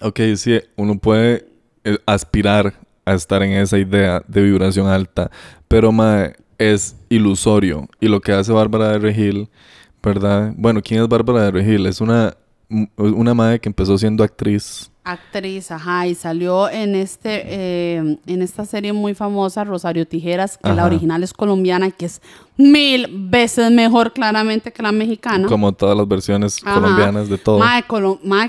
ok, 0.00 0.20
sí, 0.36 0.60
uno 0.76 0.98
puede 0.98 1.46
eh, 1.84 1.98
aspirar 2.06 2.74
a 3.06 3.14
estar 3.14 3.42
en 3.42 3.52
esa 3.52 3.78
idea 3.78 4.22
de 4.28 4.42
vibración 4.42 4.88
alta, 4.88 5.30
pero 5.68 5.92
mae, 5.92 6.36
es 6.58 6.96
ilusorio. 7.08 7.88
Y 8.00 8.08
lo 8.08 8.20
que 8.20 8.32
hace 8.32 8.52
Bárbara 8.52 8.90
de 8.90 8.98
Regil, 8.98 9.48
¿verdad? 10.02 10.52
Bueno, 10.56 10.82
¿quién 10.82 11.02
es 11.02 11.08
Bárbara 11.08 11.44
de 11.44 11.50
Regil? 11.52 11.86
Es 11.86 12.02
una, 12.02 12.36
una 12.96 13.32
madre 13.32 13.60
que 13.60 13.68
empezó 13.68 13.96
siendo 13.96 14.22
actriz 14.22 14.90
Actriz, 15.06 15.70
ajá, 15.70 16.08
y 16.08 16.16
salió 16.16 16.68
en 16.68 16.96
este 16.96 17.44
eh, 17.44 18.18
en 18.26 18.42
esta 18.42 18.64
serie 18.64 18.92
muy 18.92 19.14
famosa, 19.14 19.62
Rosario 19.62 20.04
Tijeras, 20.04 20.58
que 20.58 20.72
la 20.72 20.84
original 20.84 21.22
es 21.22 21.32
colombiana, 21.32 21.92
que 21.92 22.06
es 22.06 22.20
mil 22.56 23.08
veces 23.10 23.70
mejor 23.70 24.12
claramente 24.12 24.72
que 24.72 24.82
la 24.82 24.92
mexicana. 24.92 25.46
Como 25.48 25.72
todas 25.72 25.96
las 25.96 26.08
versiones 26.08 26.60
colombianas 26.60 27.28
de 27.28 27.38
todo. 27.38 27.58
Mae, 27.58 27.84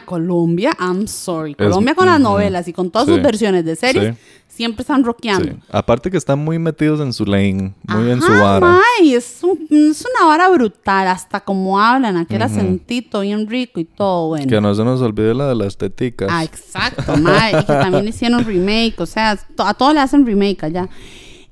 Colombia, 0.06 0.72
I'm 0.80 1.08
sorry. 1.08 1.56
Colombia 1.56 1.96
con 1.96 2.06
las 2.06 2.20
novelas 2.20 2.68
y 2.68 2.74
con 2.74 2.90
todas 2.90 3.08
sus 3.08 3.22
versiones 3.22 3.66
de 3.66 3.76
series 3.76 4.18
siempre 4.58 4.82
están 4.82 5.04
rockeando. 5.04 5.60
Aparte 5.70 6.10
que 6.10 6.18
están 6.18 6.40
muy 6.40 6.58
metidos 6.58 7.00
en 7.00 7.14
su 7.14 7.26
lane, 7.26 7.76
muy 7.88 8.10
en 8.10 8.22
su 8.22 8.32
vara. 8.32 8.80
Ay, 9.00 9.14
es, 9.14 9.42
es, 9.70 10.06
una 10.06 10.26
vara 10.26 10.50
brutal, 10.50 11.08
hasta 11.08 11.40
como 11.42 11.80
hablan, 11.80 12.18
aquel 12.18 12.42
acentito 12.42 13.22
bien 13.22 13.48
rico 13.48 13.80
y 13.80 13.86
todo 13.86 14.30
bueno. 14.30 14.48
Que 14.48 14.60
no 14.60 14.74
se 14.74 14.84
nos 14.84 15.00
olvide 15.02 15.36
la 15.36 15.48
de 15.50 15.56
las 15.56 15.68
estética. 15.68 16.26
Ah, 16.28 16.44
exacto, 16.44 17.18
mae, 17.18 17.52
y 17.52 17.66
que 17.66 17.74
también 17.74 18.08
hicieron 18.08 18.44
remake, 18.44 19.00
o 19.00 19.06
sea, 19.06 19.38
a 19.60 19.74
todos 19.76 19.94
le 19.94 20.00
hacen 20.00 20.26
remake 20.26 20.64
allá. 20.64 20.90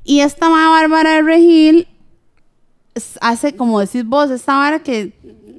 Y 0.04 0.22
esta 0.22 0.50
mae 0.50 0.70
Bárbara 0.70 1.16
de 1.16 1.22
Regil 1.22 1.88
hace, 3.22 3.56
como 3.56 3.80
decís 3.80 4.06
vos, 4.06 4.30
esta 4.32 4.56
vara 4.58 4.80
que 4.80 5.14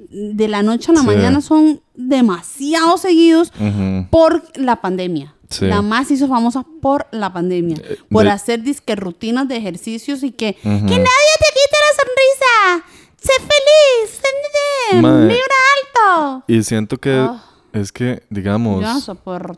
de 0.09 0.47
la 0.47 0.63
noche 0.63 0.91
a 0.91 0.95
la 0.95 1.01
Sí. 1.01 1.05
mañana 1.07 1.41
son 1.41 1.81
demasiado 1.95 2.97
seguidos 2.97 3.51
Ujú. 3.59 4.07
por 4.09 4.43
la 4.55 4.81
pandemia. 4.81 5.33
Sí. 5.49 5.65
La 5.65 5.81
más 5.81 6.11
hizo 6.11 6.27
famosa 6.27 6.65
por 6.81 7.07
la 7.11 7.31
pandemia. 7.31 7.77
por 8.09 8.25
de- 8.25 8.31
hacer 8.31 8.63
disque 8.63 8.95
rutinas 8.95 9.47
de 9.47 9.55
ejercicios 9.57 10.23
y 10.23 10.31
que, 10.31 10.57
Ujú. 10.63 10.85
que 10.85 10.97
nadie 10.97 11.33
te 11.39 11.49
quite 11.55 11.77
la 11.85 11.95
sonrisa. 12.03 12.85
Sé 13.17 13.33
feliz. 13.41 14.21
sé-. 14.91 14.95
Vibra 14.97 15.57
alto. 15.77 16.43
Y 16.47 16.63
siento 16.63 16.97
que 16.97 17.11
Ah. 17.11 17.43
es 17.73 17.91
que, 17.91 18.23
digamos, 18.29 18.81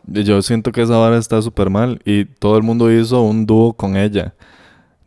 Yo 0.06 0.20
yo 0.22 0.42
siento 0.42 0.72
que 0.72 0.82
esa 0.82 0.96
vara 0.96 1.18
está 1.18 1.40
súper 1.42 1.70
mal 1.70 2.00
y 2.04 2.24
todo 2.24 2.56
el 2.56 2.62
mundo 2.62 2.90
hizo 2.92 3.22
un 3.22 3.46
dúo 3.46 3.72
con 3.74 3.96
ella. 3.96 4.34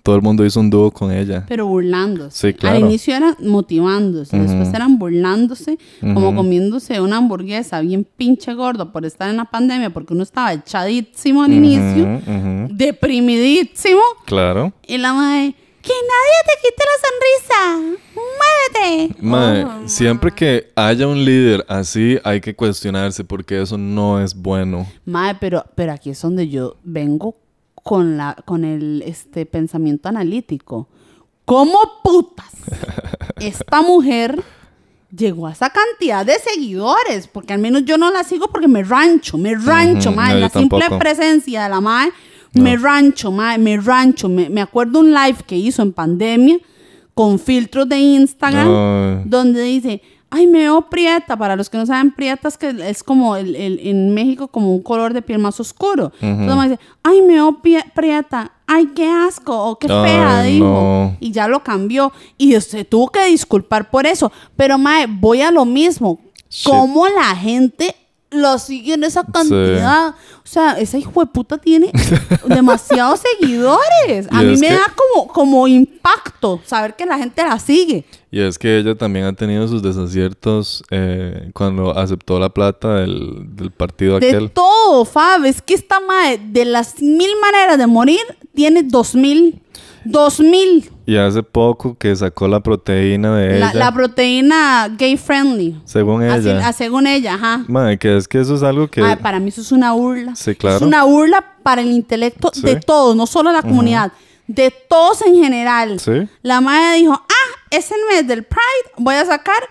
Todo 0.04 0.18
el 0.18 0.22
mundo 0.22 0.46
hizo 0.46 0.60
un 0.60 0.70
dúo 0.70 0.92
con 0.92 1.14
ella. 1.14 1.46
Pero 1.48 1.66
burlándose. 1.66 2.38
Sí, 2.50 2.54
claro. 2.54 2.76
Al 2.76 2.84
inicio 2.84 3.16
eran 3.16 3.38
motivándose, 3.40 4.38
después 4.38 4.68
Ujú. 4.68 4.76
eran 4.76 5.00
burlándose, 5.00 5.78
como 6.02 6.28
Ujú. 6.28 6.36
comiéndose 6.36 7.00
una 7.00 7.18
hamburguesa 7.18 7.80
bien 7.80 8.06
pinche 8.18 8.54
gordo 8.54 8.92
por 8.92 9.06
estar 9.06 9.30
en 9.30 9.38
la 9.38 9.46
pandemia, 9.46 9.92
porque 9.92 10.14
uno 10.14 10.24
estaba 10.24 10.52
echadísimo 10.52 11.42
al 11.44 11.54
inicio, 11.54 12.04
Ujú, 12.04 12.32
ujú. 12.32 12.68
deprimidísimo, 12.72 14.02
Claro. 14.26 14.74
y 14.86 14.98
la 14.98 15.14
madre, 15.14 15.56
que 15.82 15.94
nadie 15.94 16.40
te 16.48 16.62
quite 16.62 16.84
la 16.84 17.88
sonrisa, 17.88 18.00
muévete. 18.16 19.16
Mae, 19.22 19.64
Oh, 19.66 19.88
siempre 19.88 20.32
que 20.32 20.72
haya 20.76 21.08
un 21.08 21.24
líder 21.24 21.64
así, 21.70 22.18
hay 22.26 22.42
que 22.42 22.54
cuestionarse 22.56 23.24
porque 23.24 23.62
eso 23.62 23.78
no 23.78 24.22
es 24.22 24.34
bueno. 24.36 24.86
Mae, 25.06 25.36
pero, 25.36 25.64
pero 25.76 25.94
aquí 25.94 26.10
es 26.10 26.22
donde 26.22 26.50
yo 26.50 26.76
vengo 26.84 27.36
con, 27.84 28.18
la, 28.18 28.36
con 28.46 28.66
el 28.66 29.04
este, 29.06 29.46
pensamiento 29.46 30.10
analítico. 30.10 30.88
¿Cómo 31.46 31.78
putas 32.04 32.52
esta 33.40 33.82
mujer 33.82 34.42
llegó 35.16 35.48
a 35.48 35.52
esa 35.52 35.70
cantidad 35.70 36.26
de 36.26 36.40
seguidores? 36.40 37.28
Porque 37.28 37.54
al 37.54 37.60
menos 37.60 37.84
yo 37.86 37.98
no 37.98 38.10
la 38.12 38.24
sigo 38.24 38.48
porque 38.48 38.70
me 38.70 38.84
rancho, 38.84 39.38
me 39.38 39.54
rancho, 39.56 40.12
no, 40.12 40.28
yo 40.30 40.36
La 40.36 40.50
simple 40.50 40.80
tampoco. 40.80 41.00
presencia 41.00 41.64
de 41.64 41.70
la 41.70 41.82
mae, 41.82 42.10
me 42.54 42.78
rancho, 42.78 43.32
mae, 43.32 43.58
me 43.58 43.78
rancho. 43.78 44.30
Me, 44.30 44.50
me 44.50 44.62
acuerdo 44.62 45.00
un 45.00 45.14
live 45.14 45.38
que 45.46 45.58
hizo 45.58 45.82
en 45.82 45.92
pandemia 45.92 46.58
con 47.14 47.38
filtros 47.38 47.88
de 47.90 47.98
Instagram 47.98 49.30
donde 49.30 49.62
dice, 49.64 50.02
ay, 50.34 50.48
me 50.48 50.60
veo 50.60 50.82
prieta. 50.90 51.38
Para 51.38 51.56
los 51.56 51.70
que 51.70 51.78
no 51.78 51.86
saben, 51.86 52.12
prieta 52.12 52.48
es 52.48 52.58
que 52.58 52.76
es 52.90 53.04
como 53.04 53.36
el, 53.36 53.56
el- 53.56 53.80
en 53.88 54.14
México 54.14 54.48
como 54.50 54.74
un 54.76 54.82
color 54.82 55.14
de 55.14 55.22
piel 55.22 55.40
más 55.40 55.60
oscuro. 55.60 56.12
Entonces 56.22 56.56
me 56.58 56.70
dice, 56.70 56.80
ay, 57.04 57.22
me 57.22 57.34
veo 57.36 57.62
prieta. 57.94 58.52
Ay, 58.66 58.88
qué 58.96 59.08
asco 59.10 59.56
o 59.70 59.78
qué 59.78 59.88
fea, 59.88 60.42
dijo. 60.44 60.66
no. 60.66 61.18
Y 61.20 61.32
ya 61.32 61.48
lo 61.48 61.64
cambió. 61.64 62.12
Y 62.38 62.60
se 62.62 62.84
tuvo 62.86 63.10
que 63.10 63.26
disculpar 63.26 63.90
por 63.92 64.06
eso. 64.06 64.32
Pero, 64.56 64.78
mae, 64.78 65.06
voy 65.08 65.42
a 65.42 65.52
lo 65.52 65.66
mismo. 65.66 66.20
Shit. 66.50 66.72
¿Cómo 66.72 67.08
la 67.08 67.36
gente 67.36 67.96
lo 68.34 68.58
sigue 68.60 68.94
en 68.94 69.04
esa 69.04 69.24
cantidad? 69.24 70.10
O 70.10 70.46
sea, 70.48 70.74
esa 70.80 70.98
hijo 70.98 71.20
de 71.22 71.28
puta 71.28 71.58
tiene 71.58 71.92
demasiados 72.48 73.22
seguidores. 73.40 74.28
A 74.32 74.44
Y 74.44 74.48
mí 74.48 74.58
me 74.58 74.68
que- 74.68 74.74
da 74.74 74.94
como, 74.96 75.28
como 75.32 75.68
impacto 75.68 76.60
saber 76.66 76.96
que 76.96 77.06
la 77.06 77.18
gente 77.18 77.44
la 77.44 77.58
sigue. 77.60 78.06
Y 78.32 78.40
es 78.42 78.58
que 78.58 78.78
ella 78.80 78.96
también 78.96 79.26
ha 79.26 79.34
tenido 79.34 79.68
sus 79.68 79.84
desaciertos 79.84 80.84
eh, 80.90 81.52
cuando 81.54 81.98
aceptó 81.98 82.40
la 82.40 82.50
plata 82.50 82.96
del, 82.96 83.56
del 83.56 83.70
partido 83.72 84.20
De 84.20 84.28
aquel. 84.30 84.52
todo, 84.52 85.06
Fab. 85.06 85.46
Es 85.46 85.62
que 85.62 85.76
esta 85.76 86.00
madre, 86.00 86.40
de 86.44 86.66
las 86.66 87.00
mil 87.02 87.30
maneras 87.42 87.78
de 87.78 87.86
morir, 87.88 88.20
tiene 88.56 88.84
dos 88.84 89.14
mil. 89.16 89.62
Dos 90.04 90.40
mil. 90.40 90.90
Y 91.06 91.18
hace 91.18 91.44
poco 91.44 91.98
que 91.98 92.16
sacó 92.16 92.48
la 92.48 92.62
proteína 92.62 93.36
de 93.36 93.60
La, 93.60 93.72
ella. 93.72 93.80
la 93.80 93.92
proteína 93.94 94.88
gay 94.98 95.18
friendly. 95.18 95.82
según 95.86 96.24
Así- 96.24 96.50
ella. 96.50 96.68
ah, 96.68 96.74
según 96.74 97.08
ella, 97.08 97.34
ajá. 97.34 97.66
Mae, 97.68 97.98
que 97.98 98.16
es 98.16 98.28
que 98.28 98.40
eso 98.40 98.56
es 98.56 98.64
algo 98.64 98.88
que... 98.88 99.02
Ay, 99.02 99.18
para 99.18 99.40
mí 99.40 99.50
eso 99.50 99.62
es 99.62 99.72
una 99.74 99.92
burla. 99.92 100.34
Sí, 100.36 100.56
claro. 100.56 100.78
Es 100.78 100.82
una 100.82 101.04
burla 101.04 101.44
para 101.62 101.82
el 101.82 101.92
intelecto 101.92 102.52
Sí. 102.54 102.62
de 102.62 102.78
todos, 102.78 103.16
no 103.16 103.28
solo 103.28 103.52
la 103.52 103.62
comunidad, 103.62 104.14
de 104.48 104.72
todos 104.72 105.22
en 105.24 105.36
general. 105.36 106.00
Sí. 106.00 106.28
La 106.42 106.62
madre 106.62 106.98
dijo, 106.98 107.14
ah, 107.14 107.60
es 107.70 107.92
el 107.92 107.98
mes 108.10 108.26
del 108.28 108.44
Pride, 108.44 108.94
voy 108.98 109.16
a 109.16 109.26
sacar 109.26 109.62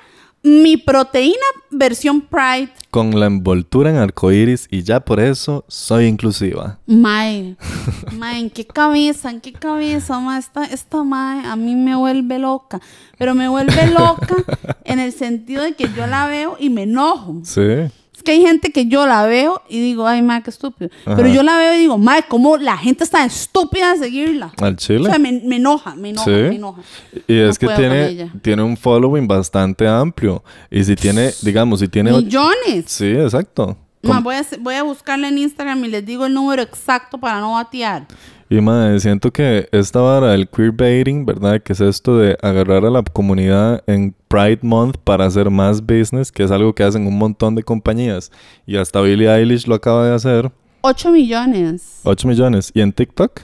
mi 0.43 0.77
proteína 0.77 1.37
versión 1.71 2.21
Pride. 2.21 2.73
Con 2.91 3.19
la 3.19 3.27
envoltura 3.27 3.91
en 3.91 3.97
arcoíris 3.97 4.67
y 4.71 4.83
ya 4.83 5.01
por 5.01 5.21
eso 5.21 5.65
soy 5.69 6.07
inclusiva. 6.07 6.79
Mae, 6.87 7.57
mae, 8.13 8.41
¿en 8.41 8.51
qué 8.51 8.67
cabeza? 8.67 9.31
¿En 9.31 9.41
qué 9.41 9.53
cabeza? 9.53 10.19
Mae, 10.21 10.39
esta, 10.39 10.65
esta 10.65 11.03
mae 11.03 11.47
a 11.47 11.57
mí 11.57 11.75
me 11.75 11.97
vuelve 11.97 12.39
loca. 12.39 12.81
Pero 13.19 13.35
me 13.35 13.49
vuelve 13.49 13.87
loca 13.89 14.37
en 14.85 14.99
el 14.99 15.13
sentido 15.13 15.63
de 15.63 15.75
que 15.75 15.89
yo 15.97 16.07
la 16.07 16.27
veo 16.27 16.57
y 16.59 16.71
me 16.71 16.83
enojo. 16.83 17.41
Sí. 17.45 17.91
Que 18.25 18.33
hay 18.33 18.43
gente 18.43 18.71
que 18.73 18.87
yo 18.87 19.07
la 19.07 19.25
veo 19.27 19.63
y 19.69 19.81
digo, 19.81 20.07
ay, 20.07 20.23
mae, 20.23 20.43
qué 20.43 20.51
estúpido. 20.51 20.91
Ajá. 21.05 21.17
Pero 21.17 21.29
yo 21.29 21.43
la 21.43 21.57
veo 21.57 21.75
y 21.75 21.79
digo, 21.79 21.99
mae, 21.99 22.25
¿cómo 22.29 22.57
la 22.57 22.77
gente 22.77 23.05
está 23.05 23.25
estúpida 23.25 23.93
de 23.93 23.99
seguirla? 23.99 24.53
Al 24.61 24.77
chile. 24.77 25.01
O 25.01 25.05
sea, 25.07 25.19
me, 25.19 25.33
me 25.45 25.57
enoja, 25.57 25.95
me 25.95 26.11
enoja, 26.11 26.25
Sí. 26.25 26.31
me 26.31 26.57
enoja. 26.57 26.83
Y 27.27 27.35
No 27.35 27.51
es 27.51 27.59
que 27.59 27.67
tiene, 27.69 28.31
tiene 28.43 28.63
un 28.63 28.77
following 28.77 29.27
bastante 29.27 29.87
amplio. 29.89 30.43
Y 30.71 30.85
si 30.85 30.95
tiene, 30.97 31.33
digamos, 31.43 31.81
si 31.81 31.89
tiene... 31.89 32.13
Millones. 32.13 32.85
Sí, 32.87 33.07
exacto. 33.11 33.77
Ma, 34.03 34.19
voy, 34.21 34.35
a, 34.35 34.45
voy 34.59 34.75
a 34.75 34.83
buscarle 34.83 35.29
en 35.29 35.39
Instagram 35.39 35.85
y 35.85 35.89
les 35.89 36.05
digo 36.05 36.27
el 36.27 36.35
número 36.35 36.61
exacto 36.63 37.19
para 37.19 37.39
no 37.41 37.53
batear. 37.53 38.07
Y 38.53 38.61
madre, 38.61 39.01
siento 39.01 39.33
que 39.33 39.67
esta 39.73 40.03
vara 40.03 40.33
del 40.33 40.47
queerbaiting, 40.47 41.25
¿verdad? 41.25 41.63
Que 41.63 41.73
es 41.73 41.81
esto 41.81 42.19
de 42.19 42.37
agarrar 42.43 42.85
a 42.85 42.91
la 42.91 43.03
comunidad 43.03 43.83
en 43.87 44.15
Pride 44.29 44.59
Month 44.61 44.99
para 44.99 45.25
hacer 45.25 45.49
más 45.49 45.81
business, 45.81 46.31
que 46.31 46.43
es 46.43 46.51
algo 46.51 46.75
que 46.75 46.83
hacen 46.83 47.07
un 47.07 47.17
montón 47.17 47.55
de 47.55 47.63
compañías. 47.63 48.31
Y 48.67 48.77
hasta 48.77 49.01
Billie 49.01 49.35
Eilish 49.35 49.67
lo 49.67 49.75
acaba 49.75 50.07
de 50.07 50.15
hacer. 50.15 50.53
8 50.83 51.13
millones. 51.13 52.01
8 52.03 52.29
millones. 52.29 52.71
¿Y 52.75 52.83
en 52.83 52.93
TikTok? 52.93 53.41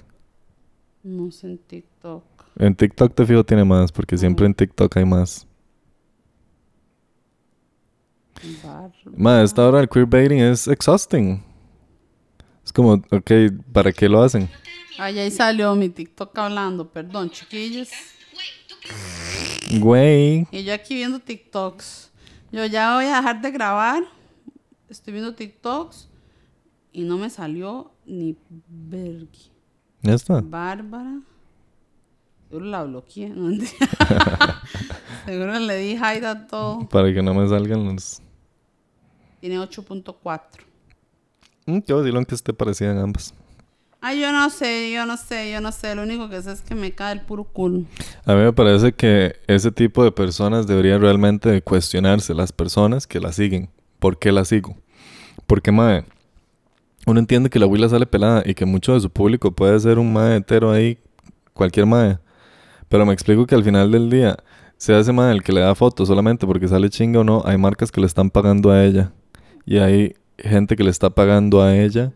No 1.02 1.30
sé 1.30 1.52
en 1.52 1.56
TikTok. 1.56 2.24
En 2.58 2.74
TikTok 2.74 3.14
te 3.14 3.24
fijo 3.24 3.42
tiene 3.44 3.64
más, 3.64 3.90
porque 3.90 4.18
siempre 4.18 4.44
en 4.44 4.52
TikTok 4.52 4.94
hay 4.94 5.06
más. 5.06 5.46
Madre, 9.16 9.44
esta 9.44 9.66
hora 9.66 9.78
del 9.78 9.88
queerbaiting 9.88 10.40
es 10.40 10.68
exhausting. 10.68 11.42
Es 12.62 12.70
como, 12.74 12.92
ok, 12.92 13.30
¿para 13.72 13.90
qué 13.90 14.06
lo 14.06 14.22
hacen? 14.22 14.50
Ay, 14.98 15.18
ahí 15.18 15.30
salió 15.30 15.74
mi 15.76 15.88
TikTok 15.88 16.36
hablando. 16.38 16.90
Perdón, 16.90 17.30
chiquillos. 17.30 17.88
Güey. 19.78 20.46
Y 20.50 20.64
yo 20.64 20.74
aquí 20.74 20.94
viendo 20.94 21.20
TikToks. 21.20 22.10
Yo 22.50 22.66
ya 22.66 22.96
voy 22.96 23.04
a 23.04 23.16
dejar 23.16 23.40
de 23.40 23.50
grabar. 23.50 24.02
Estoy 24.88 25.12
viendo 25.12 25.34
TikToks. 25.34 26.08
Y 26.92 27.02
no 27.04 27.16
me 27.16 27.30
salió 27.30 27.92
ni 28.06 28.36
vergui. 28.68 29.52
Ya 30.02 30.14
está. 30.14 30.40
Bárbara. 30.40 31.20
Seguro 32.48 32.66
la 32.66 32.82
bloqueé. 32.82 33.28
No. 33.28 33.50
Seguro 35.26 35.58
le 35.60 35.76
di 35.76 35.92
hide 35.92 36.26
a 36.26 36.46
todo. 36.46 36.88
Para 36.88 37.12
que 37.12 37.22
no 37.22 37.34
me 37.34 37.48
salgan 37.48 37.84
los... 37.84 38.20
Tiene 39.40 39.60
8.4. 39.60 40.40
Mm, 41.66 41.78
Qué 41.80 41.92
vacilón 41.92 42.24
que 42.24 42.34
esté 42.34 42.52
parecida 42.52 42.90
en 42.90 42.98
ambas. 42.98 43.32
Ay, 44.00 44.20
yo 44.20 44.30
no 44.30 44.48
sé, 44.48 44.92
yo 44.92 45.04
no 45.06 45.16
sé, 45.16 45.50
yo 45.50 45.60
no 45.60 45.72
sé. 45.72 45.94
Lo 45.96 46.02
único 46.02 46.28
que 46.28 46.40
sé 46.40 46.52
es 46.52 46.60
que 46.60 46.76
me 46.76 46.92
cae 46.92 47.14
el 47.14 47.22
puro 47.22 47.42
culo. 47.44 47.82
A 48.24 48.34
mí 48.34 48.42
me 48.42 48.52
parece 48.52 48.92
que 48.92 49.34
ese 49.48 49.72
tipo 49.72 50.04
de 50.04 50.12
personas 50.12 50.68
deberían 50.68 51.00
realmente 51.00 51.60
cuestionarse 51.62 52.32
las 52.32 52.52
personas 52.52 53.08
que 53.08 53.18
la 53.18 53.32
siguen. 53.32 53.70
¿Por 53.98 54.18
qué 54.18 54.30
la 54.30 54.44
sigo? 54.44 54.76
Porque, 55.48 55.72
mae, 55.72 56.04
uno 57.06 57.18
entiende 57.18 57.50
que 57.50 57.58
la 57.58 57.64
abuela 57.64 57.88
sale 57.88 58.06
pelada 58.06 58.42
y 58.46 58.54
que 58.54 58.66
mucho 58.66 58.94
de 58.94 59.00
su 59.00 59.10
público 59.10 59.50
puede 59.50 59.80
ser 59.80 59.98
un 59.98 60.12
mae 60.12 60.36
hetero 60.36 60.70
ahí, 60.70 60.98
cualquier 61.52 61.86
mae. 61.86 62.18
Pero 62.88 63.04
me 63.04 63.12
explico 63.12 63.46
que 63.46 63.56
al 63.56 63.64
final 63.64 63.90
del 63.90 64.10
día, 64.10 64.36
sea 64.76 65.00
ese 65.00 65.12
mae 65.12 65.32
el 65.32 65.42
que 65.42 65.52
le 65.52 65.60
da 65.60 65.74
fotos 65.74 66.06
solamente 66.06 66.46
porque 66.46 66.68
sale 66.68 66.88
chinga 66.88 67.20
o 67.20 67.24
no, 67.24 67.42
hay 67.44 67.58
marcas 67.58 67.90
que 67.90 68.00
le 68.00 68.06
están 68.06 68.30
pagando 68.30 68.70
a 68.70 68.84
ella. 68.84 69.10
Y 69.66 69.78
hay 69.78 70.14
gente 70.38 70.76
que 70.76 70.84
le 70.84 70.90
está 70.90 71.10
pagando 71.10 71.62
a 71.62 71.76
ella 71.76 72.12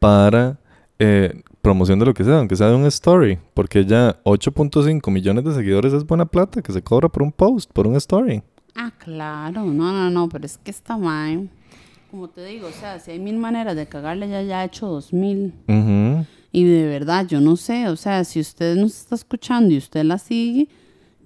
para 0.00 0.59
eh, 1.00 1.42
promoción 1.62 1.98
de 1.98 2.04
lo 2.04 2.14
que 2.14 2.22
sea, 2.22 2.38
aunque 2.38 2.54
sea 2.56 2.68
de 2.68 2.76
un 2.76 2.84
story. 2.86 3.38
Porque 3.54 3.84
ya 3.84 4.22
8.5 4.24 5.10
millones 5.10 5.44
de 5.44 5.54
seguidores 5.54 5.94
es 5.94 6.04
buena 6.04 6.26
plata 6.26 6.60
que 6.60 6.72
se 6.72 6.82
cobra 6.82 7.08
por 7.08 7.22
un 7.22 7.32
post, 7.32 7.72
por 7.72 7.86
un 7.86 7.96
story. 7.96 8.42
Ah, 8.76 8.92
claro. 8.98 9.64
No, 9.64 9.92
no, 9.92 10.10
no. 10.10 10.28
Pero 10.28 10.44
es 10.44 10.58
que 10.58 10.70
está 10.70 10.98
mal. 10.98 11.48
Como 12.10 12.28
te 12.28 12.44
digo, 12.44 12.68
o 12.68 12.72
sea, 12.72 12.98
si 12.98 13.12
hay 13.12 13.18
mil 13.18 13.38
maneras 13.38 13.76
de 13.76 13.86
cagarle, 13.86 14.28
ya 14.28 14.42
ya 14.42 14.60
ha 14.60 14.64
hecho 14.64 14.86
dos 14.88 15.12
mil. 15.12 15.54
Y 16.52 16.64
de 16.64 16.86
verdad, 16.86 17.26
yo 17.26 17.40
no 17.40 17.56
sé, 17.56 17.88
o 17.88 17.96
sea, 17.96 18.24
si 18.24 18.40
usted 18.40 18.76
nos 18.76 18.96
está 18.96 19.14
escuchando 19.14 19.72
y 19.72 19.78
usted 19.78 20.02
la 20.02 20.18
sigue, 20.18 20.68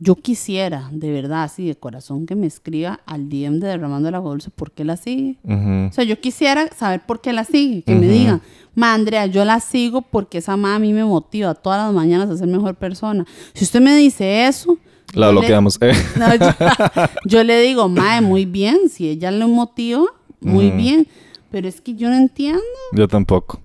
yo 0.05 0.17
quisiera, 0.17 0.89
de 0.93 1.11
verdad, 1.11 1.45
así 1.45 1.67
de 1.67 1.77
corazón, 1.77 2.27
que 2.27 2.35
me 2.35 2.47
escriba 2.47 3.01
al 3.07 3.31
DM 3.31 3.59
de 3.59 3.69
Derramando 3.69 4.11
la 4.11 4.19
Dulce 4.21 4.51
por 4.51 4.71
qué 4.71 4.85
la 4.85 4.99
sigue. 4.99 5.37
O 5.45 5.93
sea, 5.93 6.05
yo 6.05 6.21
quisiera 6.21 6.69
saber 6.77 7.01
por 7.07 7.23
qué 7.23 7.33
la 7.33 7.45
sigue, 7.45 7.83
que 7.83 7.95
me 7.95 8.07
Ujú. 8.07 8.15
diga, 8.19 8.41
ma, 8.75 8.93
Andrea, 8.93 9.25
yo 9.27 9.47
la 9.47 9.61
sigo 9.61 10.03
porque 10.03 10.39
esa 10.39 10.59
ma 10.59 10.75
a 10.75 10.79
mí 10.79 10.93
me 10.93 11.05
motiva 11.05 11.55
todas 11.55 11.87
las 11.87 11.95
mañanas 11.95 12.29
a 12.29 12.37
ser 12.37 12.49
mejor 12.49 12.75
persona. 12.75 13.25
Si 13.55 13.65
usted 13.65 13.81
me 13.81 13.97
dice 13.97 14.47
eso, 14.47 14.77
La 15.15 15.27
Yo 15.29 15.33
le- 15.33 15.39
bloqueamos. 15.39 15.79
Eh. 15.81 15.93
No, 16.19 16.35
yo, 16.35 16.49
yo 17.25 17.45
le 17.45 17.61
digo, 17.63 17.89
mae, 17.89 18.21
muy 18.21 18.45
bien, 18.45 18.91
si 18.91 19.09
ella 19.09 19.31
le 19.31 19.47
motiva, 19.47 20.05
muy 20.41 20.71
bien. 20.71 21.07
Pero 21.51 21.67
es 21.69 21.81
que 21.81 21.95
yo 21.95 22.11
no 22.11 22.17
entiendo. 22.17 22.61
Yo 22.93 23.09
tampoco. 23.09 23.61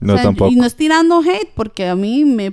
No 0.00 0.12
O 0.12 0.16
sea, 0.16 0.24
tampoco. 0.26 0.52
Y 0.52 0.56
no 0.56 0.64
es 0.66 0.76
tirando 0.76 1.20
hate, 1.20 1.48
porque 1.56 1.88
a 1.88 1.96
mí 1.96 2.24
me 2.24 2.52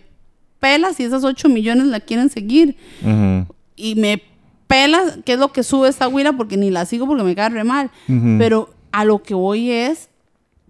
pela 0.59 0.93
si 0.93 1.03
esas 1.03 1.23
8 1.23 1.49
millones 1.49 1.87
la 1.87 1.99
quieren 1.99 2.29
seguir. 2.29 2.75
Ujú. 3.01 3.53
Y 3.75 3.95
me 3.95 4.21
pela 4.67 5.01
qué 5.25 5.33
es 5.33 5.39
lo 5.39 5.51
que 5.51 5.63
sube 5.63 5.87
esta 5.89 6.05
güira, 6.05 6.33
porque 6.33 6.57
ni 6.57 6.69
la 6.69 6.85
sigo 6.85 7.07
porque 7.07 7.23
me 7.23 7.35
cae 7.35 7.49
re 7.49 7.63
mal. 7.63 7.89
Ujú. 8.07 8.35
Pero 8.37 8.69
a 8.91 9.05
lo 9.05 9.21
que 9.23 9.33
voy 9.33 9.71
es 9.71 10.09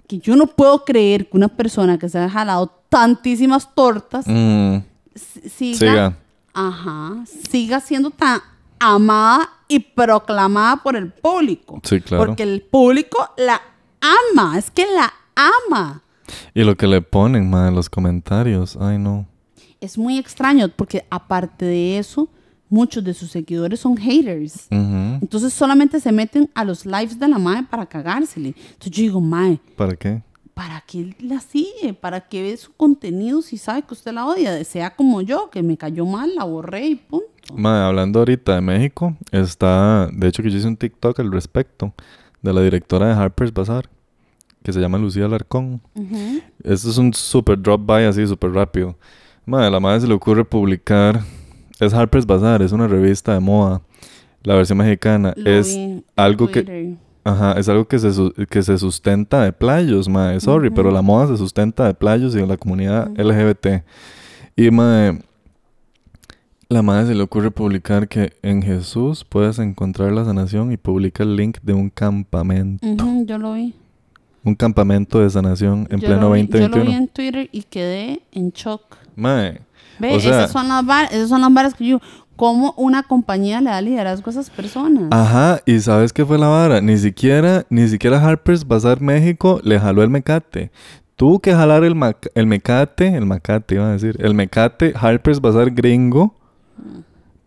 que 0.07 0.19
yo 0.19 0.35
no 0.35 0.47
puedo 0.47 0.85
creer 0.85 1.29
que 1.29 1.37
una 1.37 1.47
persona 1.49 1.97
que 1.99 2.09
se 2.09 2.17
ha 2.19 2.29
jalado 2.29 2.73
tantísimas 2.89 3.73
tortas 3.75 4.25
Mm, 4.27 4.77
siga, 5.15 5.77
Siga. 5.77 6.17
Ajá, 6.53 7.23
siga 7.49 7.79
siendo 7.79 8.09
tan 8.09 8.41
amada 8.79 9.49
y 9.67 9.79
proclamada 9.79 10.77
por 10.77 10.95
el 10.95 11.11
público. 11.11 11.79
Sí, 11.83 12.01
claro. 12.01 12.25
Porque 12.25 12.43
el 12.43 12.61
público 12.61 13.17
la 13.37 13.61
ama, 14.33 14.57
es 14.57 14.71
que 14.71 14.85
la 14.87 15.13
ama. 15.35 16.01
Y 16.53 16.63
lo 16.63 16.75
que 16.75 16.87
le 16.87 17.01
ponen, 17.01 17.49
ma, 17.49 17.67
en 17.67 17.75
los 17.75 17.89
comentarios. 17.89 18.77
Ay, 18.79 18.97
no. 18.97 19.27
Es 19.81 19.97
muy 19.97 20.17
extraño 20.17 20.69
porque 20.69 21.05
aparte 21.09 21.65
de 21.65 21.97
eso, 21.97 22.29
muchos 22.69 23.03
de 23.03 23.13
sus 23.13 23.31
seguidores 23.31 23.79
son 23.79 23.97
haters. 23.97 24.67
Entonces 24.69 25.53
solamente 25.53 25.99
se 25.99 26.11
meten 26.11 26.49
a 26.53 26.63
los 26.63 26.85
lives 26.85 27.19
de 27.19 27.27
la 27.27 27.37
madre 27.39 27.65
para 27.69 27.85
cagársele. 27.85 28.55
Entonces 28.57 28.91
yo 28.91 29.03
digo, 29.03 29.21
mae, 29.21 29.59
¿Para 29.75 29.95
qué? 29.95 30.21
¿para 30.59 30.83
qué 30.85 31.15
la 31.21 31.39
sigue? 31.39 31.93
¿Para 31.93 32.19
qué 32.27 32.41
ve 32.41 32.57
su 32.57 32.73
contenido 32.73 33.41
si 33.41 33.57
sabe 33.57 33.83
que 33.83 33.93
usted 33.93 34.11
la 34.11 34.25
odia? 34.25 34.61
Sea 34.65 34.93
como 34.93 35.21
yo, 35.21 35.49
que 35.49 35.63
me 35.63 35.77
cayó 35.77 36.05
mal, 36.05 36.35
la 36.35 36.43
borré 36.43 36.85
y 36.85 36.95
punto. 36.95 37.27
Ma, 37.55 37.87
hablando 37.87 38.19
ahorita 38.19 38.55
de 38.55 38.61
México, 38.61 39.15
está, 39.31 40.09
de 40.11 40.27
hecho 40.27 40.43
que 40.43 40.51
yo 40.51 40.57
hice 40.57 40.67
un 40.67 40.75
TikTok 40.75 41.17
al 41.21 41.31
respecto 41.31 41.93
de 42.41 42.51
la 42.51 42.61
directora 42.61 43.07
de 43.07 43.13
Harper's 43.13 43.53
Bazaar, 43.53 43.89
que 44.61 44.73
se 44.73 44.81
llama 44.81 44.97
Lucía 44.97 45.25
Alarcón. 45.25 45.81
Ujú. 45.95 46.41
Esto 46.61 46.89
es 46.89 46.97
un 46.97 47.13
super 47.13 47.57
drop 47.57 47.85
by 47.85 48.05
así, 48.05 48.27
súper 48.27 48.51
rápido. 48.51 48.97
Ma, 49.49 49.65
a 49.65 49.69
la 49.71 49.79
madre 49.79 50.01
se 50.01 50.07
le 50.07 50.13
ocurre 50.13 50.45
publicar, 50.45 51.21
es 51.79 51.91
Harper's 51.91 52.27
Bazaar, 52.27 52.61
es 52.61 52.71
una 52.71 52.87
revista 52.87 53.33
de 53.33 53.39
moda, 53.39 53.81
la 54.43 54.53
versión 54.53 54.77
mexicana, 54.77 55.33
Lo 55.35 55.49
es 55.49 55.75
vi 55.75 56.03
algo 56.15 56.49
que, 56.49 56.97
ajá, 57.23 57.53
es 57.53 57.67
algo 57.67 57.87
que 57.87 57.97
se, 57.97 58.11
que 58.47 58.61
se 58.61 58.77
sustenta 58.77 59.41
de 59.43 59.51
playos, 59.51 60.07
ma, 60.07 60.39
sorry, 60.39 60.69
pero 60.69 60.91
la 60.91 61.01
moda 61.01 61.29
se 61.29 61.37
sustenta 61.37 61.87
de 61.87 61.95
playos 61.95 62.35
y 62.35 62.37
de 62.37 62.45
la 62.45 62.57
comunidad 62.57 63.09
LGBT. 63.17 63.83
Y 64.55 64.69
ma, 64.69 65.17
la 66.69 66.83
madre 66.83 67.07
se 67.07 67.15
le 67.15 67.23
ocurre 67.23 67.49
publicar 67.49 68.07
que 68.07 68.33
en 68.43 68.61
Jesús 68.61 69.25
puedes 69.25 69.57
encontrar 69.57 70.11
la 70.11 70.25
sanación 70.25 70.71
y 70.71 70.77
publica 70.77 71.23
el 71.23 71.35
link 71.35 71.57
de 71.63 71.73
un 71.73 71.89
campamento. 71.89 72.85
Yo 73.25 73.39
lo 73.39 73.53
vi. 73.53 73.73
Un 74.43 74.55
campamento 74.55 75.19
de 75.19 75.29
sanación 75.29 75.87
en 75.89 75.99
yo 75.99 76.07
pleno 76.07 76.21
lo 76.21 76.31
vi, 76.31 76.47
Yo 76.47 76.59
lo 76.59 76.59
vi 76.59 76.61
2021. 76.69 76.97
en 76.97 77.07
Twitter 77.09 77.49
y 77.51 77.63
quedé 77.63 78.21
en 78.31 78.51
shock. 78.51 78.81
Mae, 79.15 79.61
Ve, 79.99 80.15
O 80.15 80.19
sea- 80.19 80.31
esas, 80.43 80.51
son 80.51 80.67
las 80.69 80.85
var- 80.85 81.09
esas 81.11 81.27
son 81.29 81.41
las 81.41 81.53
varas 81.53 81.73
que 81.73 81.85
yo... 81.85 81.99
¿Cómo 82.37 82.73
una 82.77 83.03
compañía 83.03 83.59
le 83.59 83.69
da 83.69 83.81
liderazgo 83.81 84.27
a 84.27 84.31
esas 84.31 84.49
personas? 84.49 85.09
Ajá, 85.11 85.59
y 85.65 85.77
¿sabes 85.81 86.13
qué 86.13 86.25
fue 86.25 86.37
la 86.37 86.47
vara? 86.47 86.79
Ni 86.79 86.97
siquiera, 86.97 87.65
ni 87.69 87.85
siquiera 87.89 88.25
Harper's 88.25 88.65
Bazaar 88.65 89.01
México 89.01 89.59
le 89.61 89.77
jaló 89.77 90.03
el 90.03 90.09
mecate. 90.09 90.71
Tuvo 91.17 91.39
que 91.39 91.51
jalar 91.53 91.83
el, 91.83 91.97
el 92.35 92.47
mecate, 92.47 93.13
el 93.13 93.25
macate 93.25 93.75
iba 93.75 93.89
a 93.89 93.91
decir, 93.91 94.15
el 94.21 94.33
mecate 94.35 94.93
Harper's 94.95 95.41
Bazaar 95.41 95.69
gringo 95.71 96.33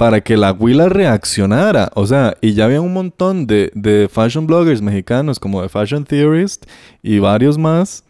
para 0.02 0.20
que 0.20 0.36
la 0.36 0.50
huila 0.50 0.88
reaccionara. 0.88 1.92
O 1.94 2.08
sea, 2.08 2.36
y 2.40 2.54
ya 2.54 2.64
había 2.64 2.80
un 2.80 2.92
montón 2.92 3.46
de, 3.46 3.70
de 3.76 4.08
fashion 4.10 4.48
bloggers 4.48 4.82
mexicanos 4.82 5.38
como 5.38 5.62
de 5.62 5.68
Fashion 5.68 6.02
Theorist 6.02 6.66
y 7.04 7.20
varios 7.20 7.56
más 7.56 8.02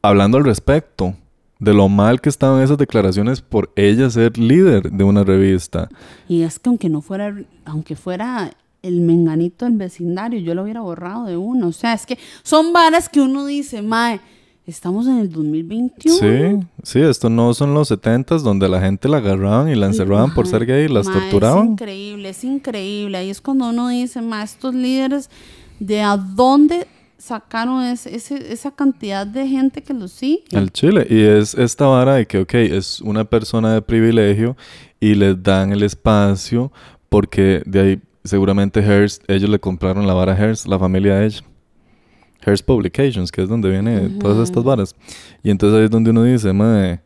hablando 0.00 0.38
al 0.38 0.44
respecto 0.44 1.14
de 1.58 1.74
lo 1.74 1.90
mal 1.90 2.22
que 2.22 2.30
estaban 2.30 2.62
esas 2.62 2.78
declaraciones 2.78 3.42
por 3.42 3.70
ella 3.76 4.08
ser 4.08 4.38
líder 4.38 4.90
de 4.90 5.04
una 5.04 5.22
revista. 5.22 5.90
Y 6.30 6.44
es 6.44 6.58
que 6.58 6.70
aunque 6.70 6.88
no 6.88 7.02
fuera, 7.02 7.36
aunque 7.66 7.94
fuera 7.94 8.50
el 8.80 9.02
menganito 9.02 9.66
del 9.66 9.76
vecindario, 9.76 10.40
yo 10.40 10.54
lo 10.54 10.62
hubiera 10.62 10.80
borrado 10.80 11.26
de 11.26 11.36
uno. 11.36 11.66
O 11.66 11.72
sea, 11.72 11.92
es 11.92 12.06
que 12.06 12.16
son 12.42 12.72
varas 12.72 13.10
que 13.10 13.20
uno 13.20 13.44
dice, 13.44 13.82
mae, 13.82 14.22
estamos 14.68 15.06
en 15.06 15.18
el 15.18 15.30
2021. 15.32 16.18
Sí, 16.18 16.66
sí, 16.82 17.00
esto 17.00 17.30
no 17.30 17.54
son 17.54 17.74
los 17.74 17.88
setentas 17.88 18.42
donde 18.42 18.68
la 18.68 18.80
gente 18.80 19.08
la 19.08 19.16
agarraban 19.18 19.68
y 19.68 19.74
la 19.74 19.86
encerraban 19.86 20.34
por 20.34 20.46
ser 20.46 20.66
gay 20.66 20.84
y 20.84 20.88
las 20.88 21.06
Es 21.06 21.12
torturaban. 21.12 21.68
increíble, 21.72 22.28
es 22.28 22.44
increíble. 22.44 23.18
Ahí 23.18 23.30
es 23.30 23.40
cuando 23.40 23.68
uno 23.70 23.88
dice, 23.88 24.20
ma, 24.22 24.42
estos 24.42 24.74
líderes, 24.74 25.30
¿de 25.80 26.02
a 26.02 26.16
dónde 26.16 26.86
sacaron 27.16 27.82
ese- 27.82 28.14
ese- 28.14 28.52
esa 28.52 28.70
cantidad 28.70 29.26
de 29.26 29.48
gente 29.48 29.82
que 29.82 29.94
los 29.94 30.12
sigue? 30.12 30.44
El 30.50 30.70
Chile. 30.70 31.06
Y 31.08 31.20
es 31.20 31.54
esta 31.54 31.86
vara 31.86 32.14
de 32.14 32.26
que, 32.26 32.38
ok, 32.40 32.54
es 32.54 33.00
una 33.00 33.24
persona 33.24 33.72
de 33.74 33.82
privilegio 33.82 34.56
y 35.00 35.14
les 35.14 35.42
dan 35.42 35.72
el 35.72 35.82
espacio 35.82 36.70
porque 37.08 37.62
de 37.66 37.80
ahí 37.80 38.00
seguramente 38.22 38.80
Hearst, 38.82 39.22
ellos 39.28 39.48
le 39.48 39.58
compraron 39.58 40.06
la 40.06 40.12
vara 40.12 40.34
a 40.34 40.36
Hearst, 40.36 40.66
la 40.66 40.78
familia 40.78 41.14
de 41.14 41.26
ella. 41.26 41.40
Hearst 42.44 42.64
Publications, 42.64 43.32
que 43.32 43.42
es 43.42 43.48
donde 43.48 43.70
vienen 43.70 44.18
todas 44.18 44.38
estas 44.48 44.64
varas. 44.64 44.94
Y 45.42 45.50
entonces 45.50 45.78
ahí 45.78 45.84
es 45.84 45.90
donde 45.90 46.10
uno 46.10 46.24
dice, 46.24 46.52
madre, 46.52 47.00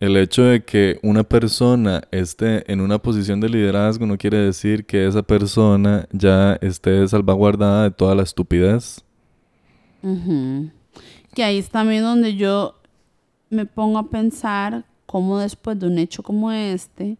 el 0.00 0.16
hecho 0.16 0.42
de 0.42 0.64
que 0.64 0.98
una 1.02 1.24
persona 1.24 2.02
esté 2.10 2.70
en 2.70 2.80
una 2.80 2.98
posición 2.98 3.40
de 3.40 3.48
liderazgo 3.48 4.06
no 4.06 4.18
quiere 4.18 4.38
decir 4.38 4.84
que 4.84 5.06
esa 5.06 5.22
persona 5.22 6.06
ya 6.12 6.54
esté 6.60 7.06
salvaguardada 7.08 7.84
de 7.84 7.90
toda 7.90 8.14
la 8.14 8.22
estupidez. 8.22 9.02
Ujú. 10.02 10.70
Que 11.34 11.42
ahí 11.42 11.58
es 11.58 11.70
también 11.70 12.02
donde 12.02 12.36
yo 12.36 12.74
me 13.50 13.66
pongo 13.66 13.98
a 13.98 14.10
pensar 14.10 14.84
cómo 15.06 15.38
después 15.38 15.78
de 15.78 15.86
un 15.86 15.98
hecho 15.98 16.22
como 16.22 16.52
este 16.52 17.16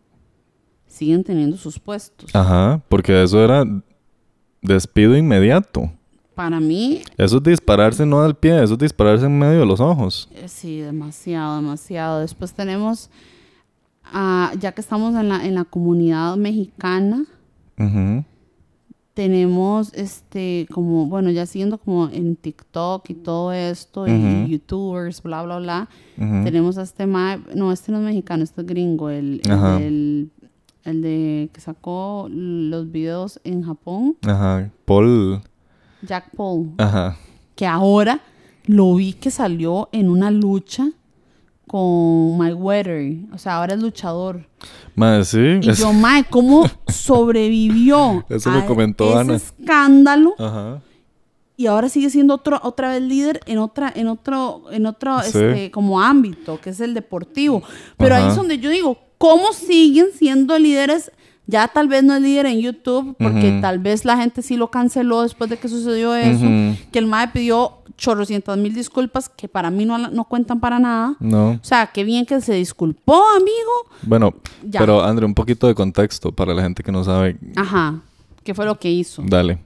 siguen 0.86 1.24
teniendo 1.24 1.56
sus 1.56 1.78
puestos. 1.78 2.34
Ajá, 2.34 2.82
porque 2.88 3.22
eso 3.22 3.42
era 3.42 3.64
despido 4.62 5.16
inmediato. 5.16 5.90
Para 6.34 6.58
mí, 6.60 7.00
Eso 7.16 7.36
es 7.36 7.42
dispararse 7.42 8.04
no 8.04 8.20
al 8.20 8.34
pie, 8.34 8.62
eso 8.62 8.72
es 8.74 8.78
dispararse 8.80 9.26
en 9.26 9.38
medio 9.38 9.60
de 9.60 9.66
los 9.66 9.80
ojos. 9.80 10.28
eh, 10.34 10.48
sí, 10.48 10.80
demasiado, 10.80 11.56
demasiado. 11.56 12.20
Después 12.20 12.52
tenemos, 12.52 13.08
ah, 14.04 14.52
ya 14.58 14.72
que 14.72 14.80
estamos 14.80 15.14
en 15.14 15.28
la, 15.28 15.44
en 15.46 15.54
la 15.54 15.64
comunidad 15.64 16.36
mexicana, 16.36 17.24
tenemos 19.14 19.92
este 19.94 20.66
como 20.72 21.06
bueno 21.06 21.30
ya 21.30 21.46
siguiendo 21.46 21.78
como 21.78 22.08
en 22.08 22.34
TikTok 22.34 23.08
y 23.10 23.14
todo 23.14 23.52
esto 23.52 24.08
y 24.08 24.48
youtubers 24.48 25.22
bla 25.22 25.42
bla 25.44 25.58
bla 25.58 25.88
tenemos 26.44 26.78
a 26.78 26.82
este 26.82 27.06
ma 27.06 27.38
no 27.54 27.70
este 27.70 27.92
no 27.92 27.98
es 27.98 28.04
mexicano 28.04 28.42
este 28.42 28.62
es 28.62 28.66
gringo 28.66 29.10
el, 29.10 29.40
el 29.44 29.50
del- 29.78 30.30
el 30.84 31.00
de 31.00 31.48
que 31.52 31.60
sacó 31.62 32.26
los 32.28 32.90
videos 32.90 33.40
en 33.44 33.62
Japón 33.62 34.16
Ajá, 34.26 34.70
Paul. 34.84 35.40
Jack 36.06 36.30
Paul 36.36 36.72
Ajá. 36.78 37.16
que 37.54 37.66
ahora 37.66 38.20
lo 38.66 38.94
vi 38.94 39.12
que 39.12 39.30
salió 39.30 39.88
en 39.92 40.08
una 40.08 40.30
lucha 40.30 40.88
con 41.66 42.36
Mayweather 42.38 43.16
o 43.32 43.38
sea 43.38 43.56
ahora 43.56 43.74
es 43.74 43.80
luchador 43.82 44.46
Madre, 44.94 45.24
sí. 45.24 45.38
y 45.62 45.70
es- 45.70 45.78
yo 45.78 45.92
Mae 45.92 46.24
cómo 46.24 46.68
sobrevivió 46.88 48.24
Eso 48.28 48.50
me 48.50 48.58
a 48.60 48.66
comentó 48.66 49.08
ese 49.10 49.18
Ana. 49.18 49.34
escándalo 49.34 50.34
Ajá. 50.38 50.80
y 51.56 51.66
ahora 51.66 51.88
sigue 51.88 52.10
siendo 52.10 52.34
otro 52.34 52.60
otra 52.62 52.90
vez 52.90 53.02
líder 53.02 53.40
en 53.46 53.58
otra 53.58 53.92
en 53.94 54.08
otro 54.08 54.64
en 54.70 54.86
otro 54.86 55.20
Sí. 55.22 55.26
este 55.38 55.70
como 55.70 56.00
ámbito 56.00 56.60
que 56.60 56.70
es 56.70 56.80
el 56.80 56.94
deportivo 56.94 57.62
pero 57.96 58.14
ahí 58.16 58.28
es 58.28 58.36
donde 58.36 58.58
yo 58.58 58.70
digo 58.70 58.98
cómo 59.18 59.52
siguen 59.52 60.06
siendo 60.14 60.58
líderes 60.58 61.10
ya 61.46 61.68
tal 61.68 61.88
vez 61.88 62.02
no 62.02 62.14
es 62.14 62.22
líder 62.22 62.46
en 62.46 62.60
YouTube 62.60 63.16
porque 63.18 63.58
tal 63.60 63.78
vez 63.78 64.04
la 64.04 64.16
gente 64.16 64.40
sí 64.42 64.56
lo 64.56 64.70
canceló 64.70 65.22
después 65.22 65.50
de 65.50 65.58
que 65.58 65.68
sucedió 65.68 66.14
eso 66.14 66.44
que 66.90 66.98
el 66.98 67.06
MAE 67.06 67.28
pidió 67.28 67.78
chorrocientas 67.98 68.56
mil 68.58 68.74
disculpas 68.74 69.28
que 69.28 69.46
para 69.46 69.70
mí 69.70 69.84
no, 69.84 69.98
no 69.98 70.24
cuentan 70.24 70.58
para 70.60 70.78
nada 70.78 71.14
No. 71.20 71.50
o 71.50 71.58
sea 71.62 71.86
qué 71.88 72.02
bien 72.04 72.24
que 72.26 72.40
se 72.40 72.54
disculpó 72.54 73.22
amigo 73.36 73.72
Bueno, 74.02 74.34
Ya. 74.64 74.80
pero 74.80 75.02
André, 75.04 75.26
un 75.26 75.34
poquito 75.34 75.66
de 75.66 75.74
contexto 75.74 76.32
para 76.32 76.54
la 76.54 76.62
gente 76.62 76.82
que 76.82 76.90
no 76.90 77.04
sabe. 77.04 77.36
ajá 77.56 78.00
qué 78.42 78.54
fue 78.54 78.64
lo 78.64 78.78
que 78.78 78.90
hizo 78.90 79.22
Dale. 79.26 79.58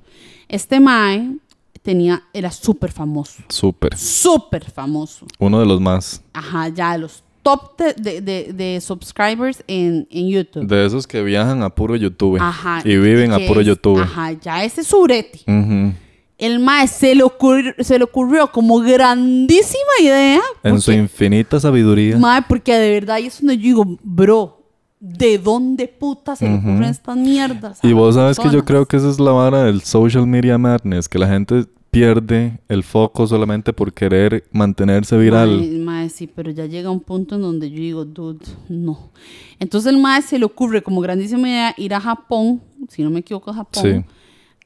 este 0.49 0.81
MAE 0.81 1.37
tenía 1.83 2.23
era 2.33 2.51
súper 2.51 2.91
famoso 2.93 3.43
Súper. 3.49 3.97
súper 3.97 4.69
famoso 4.71 5.27
Uno 5.39 5.61
de 5.61 5.67
los 5.67 5.81
más. 5.81 6.23
Ajá, 6.35 6.69
ya 6.69 6.99
los 6.99 7.23
top 7.57 7.79
de, 7.79 7.95
de, 7.95 8.21
de- 8.21 8.53
de 8.53 8.81
subscribers 8.81 9.63
en, 9.67 10.07
en 10.11 10.29
YouTube. 10.29 10.67
De 10.67 10.85
esos 10.87 11.07
que 11.07 11.23
viajan 11.23 11.63
a 11.63 11.71
puro 11.71 11.97
YouTube. 11.97 12.39
Ajá. 12.41 12.81
Y 12.85 12.97
viven 12.97 13.33
a 13.33 13.39
puro 13.47 13.61
es- 13.61 13.67
YouTube. 13.67 14.01
Ajá, 14.01 14.33
ya 14.33 14.65
ese 14.65 14.83
es 14.83 14.87
surete. 14.89 15.41
Ujú. 15.47 15.93
El 16.37 16.61
mae 16.61 16.87
se 16.87 17.15
le, 17.17 17.25
ocurrió, 17.25 17.73
se 17.81 17.99
le 17.99 18.05
ocurrió 18.05 18.53
como 18.53 18.79
grandísima 18.81 19.91
idea. 20.01 20.41
En 20.63 20.81
su 20.81 20.93
infinita 20.93 21.59
sabiduría. 21.59 22.17
Mae, 22.17 22.43
porque 22.49 22.75
de 22.75 22.91
verdad, 22.93 23.19
y 23.19 23.27
es 23.27 23.41
donde 23.41 23.57
yo 23.57 23.63
digo, 23.63 23.99
bro, 24.03 24.63
¿de 25.01 25.39
dónde 25.39 25.89
puta 25.89 26.37
se 26.37 26.49
le 26.49 26.55
ocurren 26.57 26.85
estas 26.85 27.17
mierdas? 27.17 27.79
Y 27.83 27.93
vos 27.93 28.15
sabes 28.15 28.39
que 28.39 28.51
yo 28.51 28.65
creo 28.65 28.87
que 28.87 28.97
esa 28.99 29.11
es 29.11 29.19
la 29.19 29.33
vara 29.33 29.65
del 29.65 29.81
social 29.83 30.27
media 30.27 30.59
madness, 30.59 31.09
que 31.09 31.19
la 31.19 31.27
gente 31.29 31.65
pierde 31.91 32.59
el 32.69 32.83
foco 32.83 33.27
solamente 33.27 33.73
por 33.73 33.93
querer 33.93 34.45
mantenerse 34.53 35.17
viral. 35.17 35.79
Mae, 35.81 36.09
sí, 36.11 36.27
pero 36.27 36.51
ya 36.51 36.67
llega 36.67 36.91
un 36.91 37.01
punto 37.01 37.37
en 37.37 37.43
donde 37.43 37.71
yo 37.71 37.77
digo, 37.77 38.05
dude, 38.05 38.45
no. 38.69 39.11
Entonces 39.59 39.93
el 39.93 39.99
mae 40.01 40.23
se 40.23 40.39
le 40.39 40.45
ocurre 40.45 40.83
como 40.83 41.01
grandísima 41.01 41.49
idea 41.49 41.75
ir 41.77 41.95
a 41.95 42.01
Japón, 42.01 42.61
si 42.89 43.03
no 43.03 43.11
me 43.11 43.21
equivoco, 43.21 43.53
Japón, 43.53 43.83
Sí. 43.83 44.05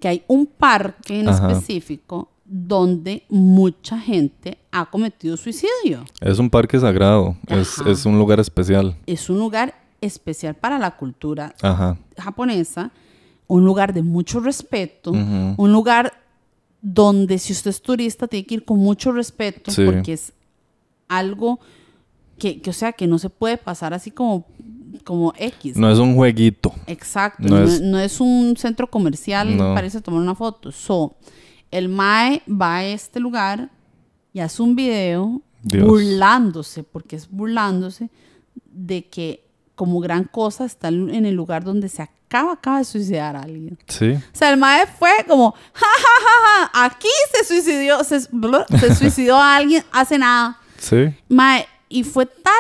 que 0.01 0.09
hay 0.09 0.23
un 0.27 0.47
parque 0.47 1.21
en 1.21 1.29
Ajá. 1.29 1.53
específico 1.53 2.29
donde 2.45 3.23
mucha 3.31 3.99
gente 3.99 4.59
ha 4.73 4.85
cometido 4.91 5.37
suicidio. 5.37 6.05
Es 6.21 6.39
un 6.39 6.51
parque 6.51 6.79
sagrado, 6.79 7.37
es, 7.47 8.05
un 8.05 8.19
lugar 8.19 8.41
especial. 8.41 8.97
Es 9.07 9.31
un 9.31 9.39
lugar 9.39 9.75
especial 10.01 10.55
para 10.55 10.79
la 10.79 10.97
cultura 10.97 11.55
Ajá. 11.63 11.97
japonesa, 12.19 12.91
un 13.47 13.65
lugar 13.65 13.95
de 13.95 14.03
mucho 14.03 14.41
respeto, 14.41 15.13
un 15.13 15.73
lugar 15.73 16.13
donde 16.83 17.39
si 17.39 17.53
usted 17.53 17.71
es 17.71 17.81
turista 17.81 18.27
tiene 18.27 18.45
que 18.45 18.55
ir 18.57 18.65
con 18.65 18.79
mucho 18.79 19.13
respeto 19.13 19.71
Sí. 19.71 19.85
porque 19.85 20.13
es 20.15 20.33
algo 21.09 21.61
que, 22.39 22.61
que, 22.61 22.71
o 22.71 22.73
sea, 22.73 22.93
que 22.93 23.07
no 23.07 23.19
se 23.19 23.31
puede 23.31 23.57
pasar 23.57 23.95
así 23.95 24.11
como, 24.11 24.45
como 25.05 25.33
X. 25.39 25.77
No 25.77 25.91
es 25.91 25.99
un 25.99 26.17
jueguito. 26.17 26.73
Exacto, 26.89 27.45
no 27.49 27.61
no, 27.61 27.65
es- 27.65 27.81
no 27.81 27.99
es 28.01 28.21
un 28.21 28.57
centro 28.57 28.91
comercial 28.91 29.57
No. 29.57 29.75
para 29.75 29.87
irse 29.87 29.99
a 29.99 30.01
tomar 30.03 30.21
una 30.21 30.35
foto. 30.35 30.73
So, 30.73 31.15
el 31.71 31.89
Mae 31.89 32.43
va 32.49 32.79
a 32.79 32.85
este 32.85 33.21
lugar 33.21 33.71
y 34.33 34.41
hace 34.41 34.61
un 34.63 34.75
video 34.75 35.41
Dios. 35.63 35.87
burlándose, 35.87 36.83
porque 36.83 37.15
es 37.17 37.31
burlándose 37.31 38.11
de 38.73 39.05
que 39.07 39.45
como 39.77 40.01
gran 40.01 40.25
cosa 40.25 40.65
está 40.65 40.89
en 40.89 41.25
el 41.27 41.35
lugar 41.35 41.63
donde 41.65 41.89
se 41.89 42.03
acaba, 42.33 42.53
acaba 42.53 42.79
de 42.79 42.85
suicidar 42.85 43.37
a 43.37 43.41
alguien. 43.43 43.79
Sí. 43.89 44.13
O 44.13 44.21
sea, 44.37 44.51
el 44.51 44.57
mae 44.57 44.87
fue 44.99 45.11
como, 45.29 45.53
ja, 45.75 45.87
ja, 45.87 46.25
ja, 46.25 46.71
ja, 46.73 46.85
aquí 46.87 47.09
se 47.35 47.45
suicidó, 47.63 48.03
se, 48.05 48.21
se 48.21 48.95
suicidó 48.95 49.37
a 49.37 49.57
alguien 49.57 49.85
hace 49.93 50.19
nada. 50.19 50.59
Sí. 50.79 51.15
Mae, 51.29 51.67
y 51.89 52.05
fue 52.05 52.27
tal 52.27 52.55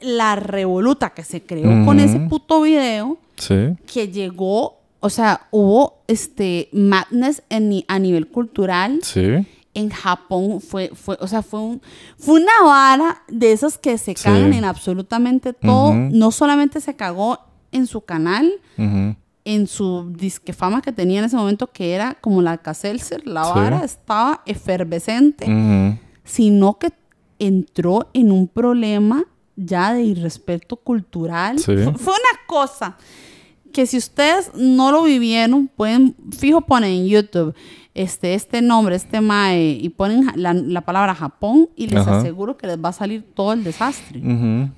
la 0.00 0.34
revoluta 0.36 1.10
que 1.10 1.22
se 1.24 1.42
creó 1.42 1.84
con 1.84 2.00
ese 2.00 2.18
puto 2.20 2.62
video 2.62 3.18
Sí. 3.36 3.76
que 3.86 4.08
llegó, 4.08 4.78
o 5.00 5.10
sea, 5.10 5.46
hubo 5.50 6.02
este 6.08 6.68
madness 6.72 7.42
en, 7.50 7.84
a 7.88 7.98
nivel 7.98 8.26
cultural. 8.28 9.00
Sí. 9.02 9.46
En 9.72 9.88
Japón 9.90 10.60
fue, 10.60 10.90
fue, 10.94 11.16
o 11.20 11.26
sea, 11.28 11.42
fue, 11.42 11.60
un, 11.60 11.82
fue 12.18 12.40
una 12.40 12.52
vara 12.64 13.22
de 13.28 13.52
esas 13.52 13.78
que 13.78 13.96
se 13.98 14.14
Sí. 14.16 14.24
cagan 14.24 14.52
en 14.54 14.64
absolutamente 14.64 15.52
todo. 15.52 15.92
No 15.94 16.30
solamente 16.32 16.80
se 16.80 16.96
cagó 16.96 17.38
en 17.72 17.86
su 17.86 18.00
canal, 18.02 18.52
en 19.44 19.66
su 19.66 20.12
disque 20.16 20.52
fama 20.52 20.82
que 20.82 20.92
tenía 20.92 21.20
en 21.20 21.24
ese 21.26 21.36
momento, 21.36 21.66
que 21.72 21.92
era 21.94 22.14
como 22.20 22.42
la 22.42 22.58
Caselser, 22.58 23.26
la 23.26 23.44
Sí. 23.44 23.50
vara 23.54 23.84
estaba 23.84 24.42
efervescente, 24.46 25.46
sino 26.24 26.78
que 26.78 26.92
entró 27.38 28.08
en 28.12 28.32
un 28.32 28.46
problema 28.48 29.24
ya 29.56 29.92
de 29.94 30.02
irrespeto 30.02 30.76
cultural. 30.76 31.58
Sí. 31.58 31.74
Fue 31.76 32.12
una 32.14 32.40
cosa 32.46 32.96
que 33.72 33.86
si 33.86 33.96
ustedes 33.98 34.50
no 34.54 34.90
lo 34.90 35.04
vivieron, 35.04 35.68
pueden, 35.68 36.14
fijo, 36.36 36.60
ponen 36.62 36.90
en 36.90 37.06
YouTube 37.06 37.54
este, 38.02 38.34
este 38.34 38.62
nombre, 38.62 38.96
este 38.96 39.20
mae, 39.20 39.72
y 39.80 39.88
ponen 39.90 40.26
la, 40.36 40.54
la 40.54 40.80
palabra 40.80 41.14
Japón 41.14 41.68
y 41.76 41.86
les 41.88 42.00
Ajá. 42.00 42.18
aseguro 42.18 42.56
que 42.56 42.66
les 42.66 42.78
va 42.78 42.88
a 42.88 42.92
salir 42.92 43.22
todo 43.34 43.52
el 43.52 43.62
desastre 43.64 44.20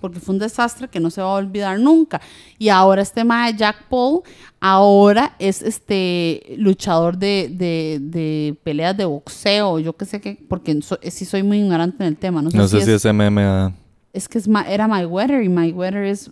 porque 0.01 0.19
fue 0.21 0.35
un 0.35 0.39
desastre 0.41 0.89
que 0.89 0.99
no 1.01 1.11
se 1.11 1.21
va 1.23 1.29
a 1.29 1.35
olvidar 1.35 1.79
nunca. 1.79 2.21
Y 2.59 2.69
ahora 2.69 3.03
este 3.03 3.23
mae 3.25 3.55
Jack 3.57 3.85
Paul, 3.89 4.23
ahora 4.61 5.35
es 5.39 5.63
este 5.63 6.55
luchador 6.59 7.17
de, 7.17 7.49
de, 7.53 7.99
de 8.01 8.57
peleas 8.65 8.97
de 8.97 9.05
boxeo, 9.05 9.79
yo 9.79 9.93
qué 9.97 10.05
sé 10.05 10.21
qué, 10.21 10.39
porque 10.49 10.81
so- 10.83 10.99
sí 11.03 11.25
soy 11.25 11.43
muy 11.43 11.59
ignorante 11.59 12.03
en 12.05 12.09
el 12.09 12.17
tema. 12.17 12.43
No 12.43 12.51
sé, 12.51 12.57
No 12.57 12.69
si, 12.69 12.81
sé 12.81 12.99
si 12.99 13.09
es, 13.09 13.15
MMA. 13.15 13.73
es 14.13 14.29
que 14.29 14.39
es 14.39 14.49
era 14.69 14.89
Mayweather 14.89 15.43
y 15.43 15.49
Mayweather 15.49 16.05
es, 16.05 16.31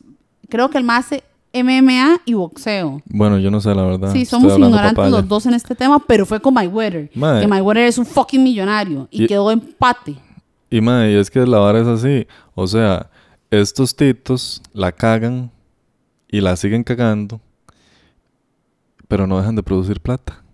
creo 0.48 0.70
que 0.70 0.78
el 0.78 0.84
más 0.84 1.06
hace 1.06 1.24
MMA 1.52 2.20
y 2.24 2.34
boxeo. 2.34 3.02
Bueno, 3.06 3.38
yo 3.38 3.50
no 3.50 3.60
sé 3.60 3.74
la 3.74 3.82
verdad. 3.82 4.12
Sí, 4.12 4.24
somos 4.24 4.52
ignorantes 4.56 4.92
papaya. 4.94 5.10
los 5.10 5.28
dos 5.28 5.46
en 5.46 5.54
este 5.54 5.74
tema, 5.74 5.98
pero 6.06 6.24
fue 6.24 6.40
con 6.40 6.54
Mayweather. 6.54 7.10
Mae. 7.14 7.40
Que 7.40 7.46
Mayweather 7.48 7.84
es 7.86 7.98
un 7.98 8.06
fucking 8.06 8.42
millonario 8.42 9.08
y, 9.10 9.24
Y- 9.24 9.26
quedó 9.26 9.50
empate. 9.50 10.16
Y 10.70 10.80
madre, 10.80 11.12
y 11.12 11.16
es 11.16 11.30
que 11.30 11.44
la 11.46 11.58
vara 11.58 11.80
es 11.80 11.86
así. 11.88 12.26
O 12.54 12.66
sea, 12.66 13.10
estos 13.50 13.96
titos 13.96 14.62
la 14.72 14.92
cagan 14.92 15.50
y 16.28 16.40
la 16.40 16.54
siguen 16.54 16.84
cagando, 16.84 17.40
pero 19.08 19.26
no 19.26 19.38
dejan 19.38 19.56
de 19.56 19.62
producir 19.64 19.98
plata. 20.00 20.44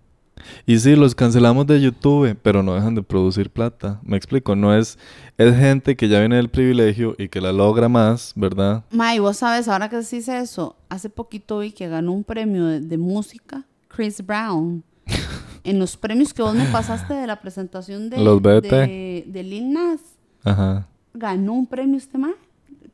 Y 0.65 0.79
sí, 0.79 0.95
los 0.95 1.15
cancelamos 1.15 1.65
de 1.67 1.79
YouTube, 1.81 2.37
pero 2.41 2.63
no 2.63 2.73
dejan 2.75 2.95
de 2.95 3.03
producir 3.03 3.49
plata. 3.49 3.99
Me 4.03 4.17
explico, 4.17 4.55
no 4.55 4.75
es 4.75 4.97
es 5.37 5.55
gente 5.55 5.95
que 5.95 6.07
ya 6.09 6.19
viene 6.19 6.35
del 6.37 6.49
privilegio 6.49 7.15
y 7.17 7.29
que 7.29 7.41
la 7.41 7.51
logra 7.51 7.89
más, 7.89 8.33
¿verdad? 8.35 8.83
May, 8.91 9.19
vos 9.19 9.37
sabes, 9.37 9.67
ahora 9.67 9.87
que 9.89 10.01
se 10.03 10.15
dice 10.17 10.39
eso, 10.39 10.75
hace 10.89 11.09
poquito 11.09 11.59
vi 11.59 11.71
que 11.71 11.87
ganó 11.87 12.11
un 12.13 12.23
premio 12.23 12.65
de, 12.65 12.79
de 12.81 12.97
música 12.97 13.63
Chris 13.87 14.25
Brown. 14.25 14.83
en 15.63 15.79
los 15.79 15.95
premios 15.97 16.33
que 16.33 16.41
vos 16.41 16.55
me 16.55 16.65
pasaste 16.65 17.13
de 17.13 17.27
la 17.27 17.39
presentación 17.41 18.09
de, 18.09 18.17
Los 18.23 18.41
BET. 18.41 18.63
de, 18.63 19.23
de 19.27 19.43
Lil 19.43 19.71
Nas, 19.73 19.99
Ajá. 20.43 20.87
ganó 21.13 21.53
un 21.53 21.67
premio 21.67 21.97
este 21.97 22.17
man, 22.17 22.33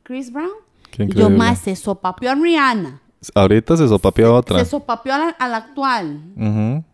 Chris 0.02 0.32
Brown. 0.32 0.50
Qué 0.90 1.04
Y 1.04 1.12
yo 1.12 1.30
más 1.30 1.58
se 1.60 1.74
sopapeó 1.76 2.30
a 2.30 2.34
Rihanna, 2.34 3.00
Ahorita 3.34 3.76
se 3.76 3.88
sopapeó 3.88 4.34
otra. 4.34 4.58
se 4.58 4.66
sopapeó 4.70 5.14
a 5.14 5.18
la, 5.18 5.28
a 5.30 5.48
la 5.48 5.56
actual. 5.56 6.20
Ujú. 6.36 6.84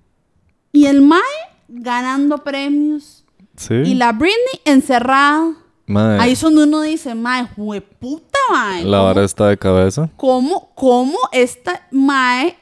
Y 0.72 0.86
el 0.86 1.02
Mae 1.02 1.20
ganando 1.68 2.38
premios. 2.38 3.24
Sí. 3.56 3.74
Y 3.74 3.94
la 3.94 4.12
Britney 4.12 4.60
encerrada. 4.64 5.52
Mae, 5.86 6.20
Ahí 6.20 6.32
es 6.32 6.40
donde 6.40 6.62
uno 6.64 6.82
dice, 6.82 7.14
Mae, 7.14 7.48
hueputa, 7.56 8.38
Mae. 8.52 8.84
la 8.84 8.98
¿cómo- 8.98 9.04
vara 9.08 9.24
está 9.24 9.48
de 9.48 9.58
cabeza. 9.58 10.08
cómo, 10.16 10.70
cómo 10.74 11.18
esta 11.32 11.86
Mae, 11.90 12.56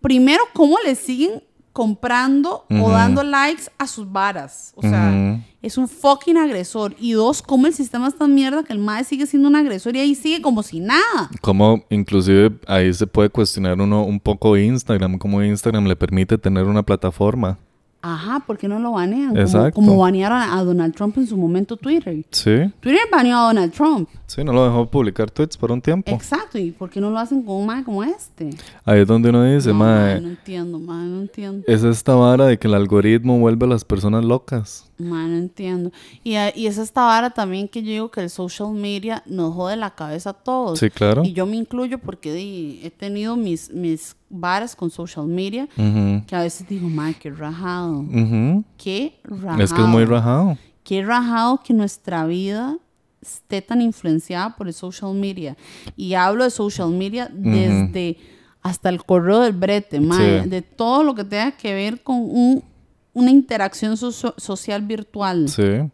primero, 0.00 0.42
cómo 0.52 0.76
le 0.84 0.94
siguen 0.94 1.42
comprando 1.74 2.64
o 2.70 2.88
dando 2.88 3.24
likes 3.24 3.64
a 3.78 3.86
sus 3.88 4.10
varas. 4.10 4.72
O 4.76 4.80
sea, 4.80 5.42
es 5.60 5.76
un 5.76 5.88
fucking 5.88 6.38
agresor. 6.38 6.94
Y 7.00 7.12
dos, 7.12 7.42
cómo 7.42 7.66
el 7.66 7.74
sistema 7.74 8.06
es 8.06 8.16
tan 8.16 8.32
mierda 8.32 8.62
que 8.62 8.72
el 8.72 8.78
Mae 8.78 9.02
sigue 9.02 9.26
siendo 9.26 9.48
un 9.48 9.56
agresor 9.56 9.96
y 9.96 10.00
ahí 10.00 10.14
sigue 10.14 10.40
como 10.40 10.62
si 10.62 10.78
nada. 10.78 11.30
Como 11.42 11.84
inclusive 11.90 12.52
ahí 12.68 12.94
se 12.94 13.08
puede 13.08 13.28
cuestionar 13.28 13.80
uno 13.80 14.04
un 14.04 14.20
poco 14.20 14.56
Instagram, 14.56 15.18
cómo 15.18 15.42
Instagram 15.42 15.86
le 15.86 15.96
permite 15.96 16.38
tener 16.38 16.64
una 16.64 16.84
plataforma. 16.84 17.58
Ajá, 18.06 18.40
¿por 18.40 18.58
qué 18.58 18.68
no 18.68 18.78
lo 18.78 18.92
banean? 18.92 19.30
Como, 19.30 19.40
Exacto. 19.40 19.74
como 19.74 19.96
banearon 19.96 20.38
a 20.42 20.62
Donald 20.62 20.94
Trump 20.94 21.16
en 21.16 21.26
su 21.26 21.36
momento 21.38 21.76
Twitter. 21.76 22.22
Sí, 22.30 22.70
Twitter 22.80 23.00
baneó 23.10 23.38
a 23.38 23.42
Donald 23.46 23.72
Trump. 23.72 24.08
sí, 24.26 24.44
no 24.44 24.52
lo 24.52 24.64
dejó 24.66 24.86
publicar 24.86 25.30
tweets 25.30 25.56
por 25.56 25.72
un 25.72 25.80
tiempo. 25.80 26.10
Exacto. 26.12 26.58
¿Y 26.58 26.70
por 26.70 26.90
qué 26.90 27.00
no 27.00 27.10
lo 27.10 27.18
hacen 27.18 27.42
con 27.42 27.56
un 27.56 27.66
Mae 27.66 27.82
como 27.82 28.04
este? 28.04 28.50
Ahí 28.84 29.00
es 29.00 29.06
donde 29.06 29.30
uno 29.30 29.42
dice, 29.44 29.68
no, 29.70 29.74
mae, 29.76 30.20
no 30.20 30.28
entiendo, 30.28 30.78
Mae, 30.78 31.06
no 31.06 31.20
entiendo. 31.22 31.64
es 31.66 31.82
esta 31.82 32.14
vara 32.14 32.44
de 32.46 32.58
que 32.58 32.68
el 32.68 32.74
algoritmo 32.74 33.38
vuelve 33.38 33.64
a 33.64 33.68
las 33.70 33.84
personas 33.84 34.22
locas. 34.24 34.90
Man, 34.96 35.30
no 35.32 35.38
entiendo. 35.38 35.90
Y, 36.22 36.34
y 36.54 36.66
es 36.66 36.78
esta 36.78 37.04
vara 37.04 37.30
también 37.30 37.66
que 37.68 37.82
yo 37.82 37.90
digo 37.90 38.10
que 38.10 38.20
el 38.20 38.30
social 38.30 38.70
media 38.72 39.22
nos 39.26 39.52
jode 39.54 39.76
la 39.76 39.94
cabeza 39.94 40.30
a 40.30 40.32
todos. 40.34 40.78
Sí, 40.78 40.88
claro. 40.90 41.22
Y 41.24 41.32
yo 41.32 41.46
me 41.46 41.56
incluyo 41.56 41.98
porque 41.98 42.32
di, 42.32 42.80
he 42.84 42.90
tenido 42.90 43.36
mis, 43.36 43.70
mis 43.72 44.14
varas 44.30 44.76
con 44.76 44.90
social 44.90 45.26
media 45.26 45.66
que 45.76 46.36
a 46.36 46.42
veces 46.42 46.68
digo, 46.68 46.88
man, 46.88 47.14
qué 47.20 47.30
rajado. 47.30 47.98
ujú. 48.00 48.64
Qué 48.76 49.18
rajado. 49.24 49.62
Es 49.62 49.72
que 49.72 49.80
es 49.82 49.88
muy 49.88 50.04
rajado. 50.04 50.56
Qué 50.84 51.02
rajado 51.04 51.60
que 51.62 51.72
nuestra 51.74 52.24
vida 52.26 52.76
esté 53.22 53.62
tan 53.62 53.80
influenciada 53.80 54.54
por 54.54 54.68
el 54.68 54.74
social 54.74 55.14
media. 55.14 55.56
Y 55.96 56.14
hablo 56.14 56.44
de 56.44 56.50
social 56.50 56.90
media 56.90 57.28
desde 57.32 58.18
hasta 58.62 58.88
el 58.90 59.02
correo 59.04 59.40
del 59.40 59.52
brete, 59.54 59.98
Sí. 59.98 60.48
de 60.48 60.62
todo 60.62 61.02
lo 61.02 61.14
que 61.14 61.24
tenga 61.24 61.52
que 61.52 61.74
ver 61.74 62.02
con 62.02 62.16
un- 62.16 62.62
una 63.14 63.30
interacción 63.30 63.96
social 63.96 64.82
virtual. 64.82 65.48
Sí. 65.48 65.90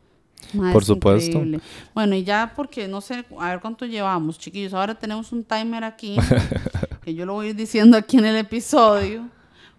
Por 0.57 0.83
es 0.83 0.87
supuesto. 0.87 1.31
increíble. 1.31 1.61
Bueno, 1.95 2.17
y 2.17 2.25
ya 2.25 2.53
porque 2.57 2.89
no 2.89 3.01
sé, 3.01 3.25
a 3.39 3.51
ver 3.51 3.61
cuánto 3.61 3.85
llevamos, 3.87 4.39
chiquillos. 4.39 4.75
Ahora 4.75 4.95
tenemos 4.99 5.31
un 5.33 5.45
timer 5.45 5.85
aquí, 5.85 6.17
que 7.05 7.15
yo 7.15 7.25
lo 7.27 7.35
voy 7.35 7.47
a 7.47 7.51
ir 7.51 7.57
diciendo 7.57 7.97
aquí 7.97 8.17
en 8.17 8.25
el 8.25 8.37
episodio, 8.37 9.29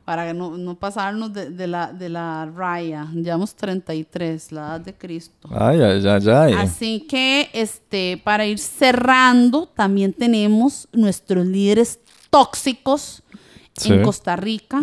para 0.05 0.33
no, 0.33 0.57
no 0.57 0.75
pasarnos 0.75 1.33
de, 1.33 1.49
de 1.49 1.67
la, 1.67 1.91
de 1.91 2.09
la 2.09 2.45
raya. 2.45 3.07
Llevamos 3.13 3.55
33, 3.55 4.51
la 4.51 4.61
edad 4.61 4.81
de 4.81 4.93
Cristo. 4.93 5.49
Ay, 5.51 5.81
ay, 5.81 6.07
ay, 6.07 6.29
ay. 6.29 6.53
Así 6.53 7.05
que, 7.07 7.49
este, 7.53 8.21
para 8.23 8.45
ir 8.45 8.59
cerrando, 8.59 9.67
también 9.67 10.13
tenemos 10.13 10.87
nuestros 10.91 11.45
líderes 11.45 11.99
tóxicos 12.29 13.23
en. 13.77 14.03
Costa 14.03 14.35
Rica 14.35 14.81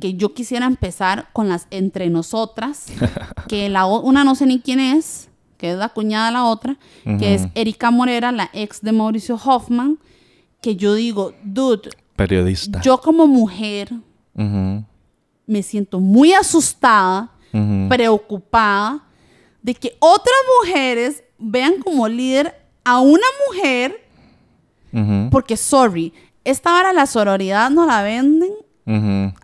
que 0.00 0.14
yo 0.14 0.32
quisiera 0.32 0.66
empezar 0.66 1.28
con 1.32 1.48
las 1.48 1.66
entre 1.70 2.08
nosotras, 2.08 2.86
que 3.48 3.68
la 3.68 3.86
una 3.86 4.24
no 4.24 4.34
sé 4.34 4.46
ni 4.46 4.60
quién 4.60 4.80
es, 4.80 5.28
que 5.56 5.72
es 5.72 5.78
la 5.78 5.88
cuñada 5.88 6.26
de 6.26 6.32
la 6.32 6.44
otra, 6.44 6.78
que 7.18 7.34
es 7.34 7.48
Erika 7.54 7.90
Morera, 7.90 8.32
la 8.32 8.48
ex 8.52 8.80
de 8.80 8.92
Mauricio 8.92 9.36
Hoffman, 9.36 9.98
que 10.60 10.76
yo 10.76 10.94
digo, 10.94 11.34
dude, 11.42 11.90
Periodista. 12.16 12.80
yo 12.80 12.98
como 13.00 13.26
mujer 13.26 13.92
me 14.34 15.62
siento 15.62 15.98
muy 16.00 16.32
asustada, 16.32 17.32
preocupada 17.88 19.04
de 19.62 19.74
que 19.74 19.96
otras 19.98 20.36
mujeres 20.60 21.24
vean 21.38 21.80
como 21.82 22.06
líder 22.06 22.54
a 22.84 23.00
una 23.00 23.26
mujer, 23.48 24.00
porque, 25.30 25.56
sorry, 25.56 26.12
esta 26.50 26.78
hora 26.78 26.92
la 26.92 27.06
sororidad 27.06 27.70
no 27.70 27.86
la 27.86 28.02
venden 28.02 28.50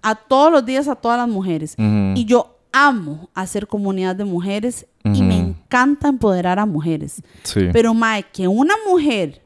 a 0.03 0.15
todos 0.15 0.51
los 0.51 0.65
días 0.65 0.89
a 0.89 0.95
todas 0.95 1.19
las 1.19 1.29
mujeres. 1.29 1.75
Y 1.79 2.25
yo 2.25 2.59
amo 2.73 3.29
hacer 3.35 3.67
comunidad 3.67 4.17
de 4.17 4.25
mujeres 4.25 4.87
y 5.05 5.23
me 5.23 5.37
encanta 5.37 6.09
empoderar 6.09 6.59
a 6.59 6.67
mujeres. 6.67 7.23
Sí. 7.43 7.69
Pero, 7.73 7.93
Mae, 7.95 8.25
que 8.33 8.49
una 8.49 8.75
mujer 8.89 9.43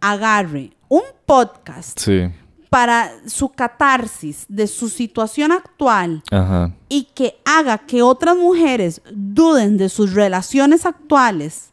agarre 0.00 0.70
un 0.88 1.02
podcast 1.26 1.98
Sí. 2.00 2.28
para 2.70 3.10
su 3.26 3.50
catarsis 3.50 4.46
de 4.48 4.66
su 4.66 4.88
situación 4.88 5.52
actual 5.52 6.22
Ajá. 6.30 6.72
y 6.88 7.04
que 7.14 7.36
haga 7.44 7.76
que 7.78 8.00
otras 8.02 8.36
mujeres 8.36 9.02
duden 9.14 9.76
de 9.76 9.88
sus 9.90 10.14
relaciones 10.14 10.86
actuales 10.86 11.70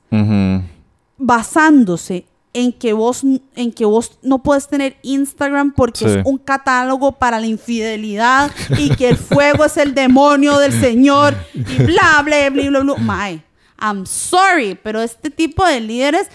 basándose 1.17 2.25
en 2.53 2.73
que 2.73 2.93
vos 2.93 3.21
en 3.55 3.71
que 3.71 3.85
vos 3.85 4.17
no 4.23 4.41
puedes 4.41 4.67
tener 4.67 4.97
Instagram 5.03 5.71
porque 5.73 5.99
Sí. 5.99 6.05
es 6.05 6.25
un 6.25 6.37
catálogo 6.39 7.11
para 7.11 7.39
la 7.39 7.45
infidelidad 7.45 8.51
y 8.77 8.89
que 8.95 9.09
el 9.09 9.17
fuego 9.17 9.65
es 9.65 9.77
el 9.77 9.93
demonio 9.93 10.57
del 10.57 10.71
Señor 10.73 11.35
y 11.53 11.83
bla 11.83 12.21
bla 12.23 12.49
bla 12.49 12.69
bla 12.69 12.79
bla. 12.81 12.95
Mae, 12.97 13.43
I'm 13.79 14.05
sorry, 14.05 14.75
pero 14.81 15.01
este 15.01 15.29
tipo 15.29 15.65
de 15.65 15.79
líderes 15.79 16.27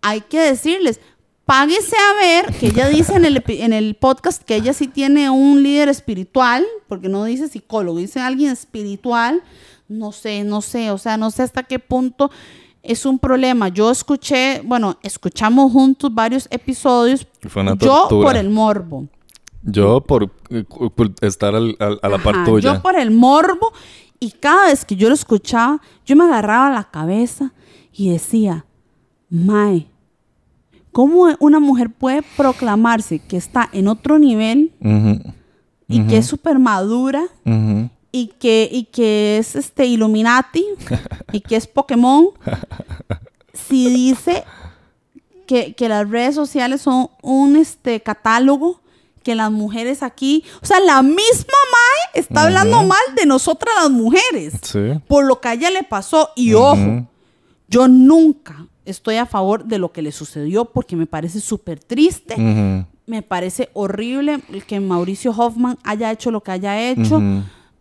hay 0.00 0.20
que 0.22 0.40
decirles, 0.40 1.00
páguese 1.44 1.96
a 1.96 2.14
ver, 2.20 2.54
que 2.58 2.66
ella 2.68 2.88
dice 2.88 3.14
en 3.14 3.24
el, 3.24 3.42
en 3.46 3.72
el 3.72 3.94
podcast 3.96 4.42
que 4.42 4.56
ella 4.56 4.72
sí 4.72 4.88
tiene 4.88 5.28
un 5.30 5.62
líder 5.62 5.88
espiritual, 5.88 6.64
porque 6.88 7.08
no 7.08 7.24
dice 7.24 7.48
psicólogo, 7.48 7.98
dice 7.98 8.20
alguien 8.20 8.50
espiritual, 8.52 9.42
no 9.88 10.12
sé, 10.12 10.44
no 10.44 10.62
sé, 10.62 10.90
o 10.90 10.98
sea, 10.98 11.16
no 11.16 11.30
sé 11.30 11.42
hasta 11.42 11.62
qué 11.62 11.78
punto 11.78 12.30
es 12.88 13.04
un 13.06 13.18
problema. 13.18 13.68
Yo 13.68 13.90
escuché, 13.90 14.60
bueno, 14.64 14.96
escuchamos 15.02 15.72
juntos 15.72 16.14
varios 16.14 16.46
episodios, 16.50 17.26
Fue 17.48 17.62
una 17.62 17.74
yo 17.76 18.06
por 18.08 18.36
el 18.36 18.50
morbo. 18.50 19.06
Yo 19.62 20.00
por, 20.00 20.30
eh, 20.50 20.64
por 20.94 21.12
estar 21.20 21.54
al- 21.54 21.76
al- 21.80 21.98
a 22.02 22.08
la 22.08 22.18
par 22.22 22.34
Ajá, 22.36 22.44
tuya. 22.44 22.74
Yo 22.74 22.82
por 22.82 22.96
el 22.96 23.10
morbo 23.10 23.72
y 24.20 24.30
cada 24.30 24.66
vez 24.66 24.84
que 24.84 24.94
yo 24.96 25.08
lo 25.08 25.14
escuchaba, 25.14 25.80
yo 26.04 26.14
me 26.16 26.24
agarraba 26.24 26.70
la 26.70 26.84
cabeza 26.84 27.52
y 27.92 28.10
decía, 28.10 28.64
Mae, 29.28 29.88
¿cómo 30.92 31.26
una 31.40 31.58
mujer 31.60 31.90
puede 31.90 32.22
proclamarse 32.36 33.18
que 33.18 33.36
está 33.36 33.68
en 33.72 33.88
otro 33.88 34.18
nivel 34.18 34.72
y 35.88 36.02
que 36.06 36.18
es 36.18 36.26
súper 36.26 36.58
madura 36.58 37.24
ujú. 37.44 37.90
Y 38.18 38.28
que, 38.38 38.66
y 38.72 38.84
que 38.84 39.36
es 39.36 39.56
este 39.56 39.84
Illuminati 39.84 40.64
y 41.32 41.40
que 41.40 41.56
es 41.56 41.66
Pokémon 41.66 42.30
si 43.52 43.90
dice 43.90 44.42
que, 45.46 45.74
que 45.74 45.88
las 45.90 46.08
redes 46.08 46.34
sociales 46.34 46.80
son 46.80 47.10
un 47.22 47.56
este 47.56 48.00
catálogo 48.00 48.80
que 49.22 49.34
las 49.34 49.50
mujeres 49.50 50.02
aquí, 50.02 50.44
o 50.62 50.66
sea, 50.66 50.78
la 50.80 51.02
misma 51.02 51.58
Mae 51.72 52.20
está 52.22 52.44
hablando 52.44 52.84
mal 52.84 52.98
de 53.16 53.26
nosotras 53.26 53.74
las 53.82 53.90
mujeres 53.90 54.54
Sí. 54.62 54.78
por 55.08 55.26
lo 55.26 55.40
que 55.40 55.48
a 55.48 55.52
ella 55.54 55.70
le 55.70 55.82
pasó 55.82 56.30
y 56.36 56.54
ojo, 56.54 57.06
yo 57.68 57.86
nunca 57.86 58.66
estoy 58.86 59.16
a 59.16 59.26
favor 59.26 59.64
de 59.64 59.78
lo 59.78 59.92
que 59.92 60.00
le 60.00 60.12
sucedió 60.12 60.64
porque 60.64 60.96
me 60.96 61.06
parece 61.06 61.40
súper 61.40 61.80
triste, 61.80 62.34
me 63.06 63.20
parece 63.22 63.68
horrible 63.74 64.40
que 64.66 64.80
Mauricio 64.80 65.32
Hoffman 65.32 65.76
haya 65.82 66.10
hecho 66.12 66.30
lo 66.30 66.42
que 66.42 66.52
haya 66.52 66.80
hecho. 66.80 67.20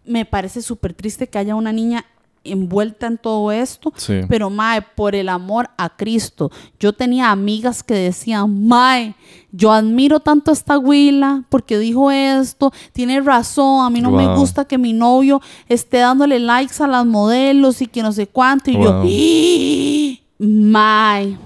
Me 0.05 0.25
parece 0.25 0.61
súper 0.61 0.93
triste 0.93 1.27
que 1.27 1.37
haya 1.37 1.55
una 1.55 1.71
niña 1.73 2.05
envuelta 2.47 3.07
en 3.07 3.17
todo 3.17 3.51
esto, 3.51 3.91
Sí. 3.95 4.19
pero 4.29 4.51
Mae, 4.51 4.83
por 4.95 5.15
el 5.15 5.29
amor 5.29 5.71
a 5.77 5.89
Cristo, 5.89 6.51
yo 6.79 6.93
tenía 6.93 7.31
amigas 7.31 7.81
que 7.81 7.95
decían, 7.95 8.67
Mae, 8.67 9.15
yo 9.51 9.71
admiro 9.71 10.19
tanto 10.19 10.51
a 10.51 10.53
esta 10.53 10.77
Willa 10.77 11.41
porque 11.49 11.79
dijo 11.79 12.11
esto, 12.11 12.71
tiene 12.93 13.19
razón, 13.21 13.83
a 13.83 13.89
mí 13.89 13.99
no 13.99 14.11
me 14.11 14.35
gusta 14.37 14.63
que 14.65 14.77
mi 14.77 14.93
novio 14.93 15.41
esté 15.67 15.97
dándole 15.97 16.37
likes 16.37 16.83
a 16.83 16.87
las 16.87 17.03
modelos 17.05 17.81
y 17.81 17.87
que 17.87 18.03
no 18.03 18.11
sé 18.11 18.27
cuánto, 18.27 18.69
y 18.69 18.75
yo. 18.75 19.01
"Ih, 19.05 20.21
Mae, 20.37 21.37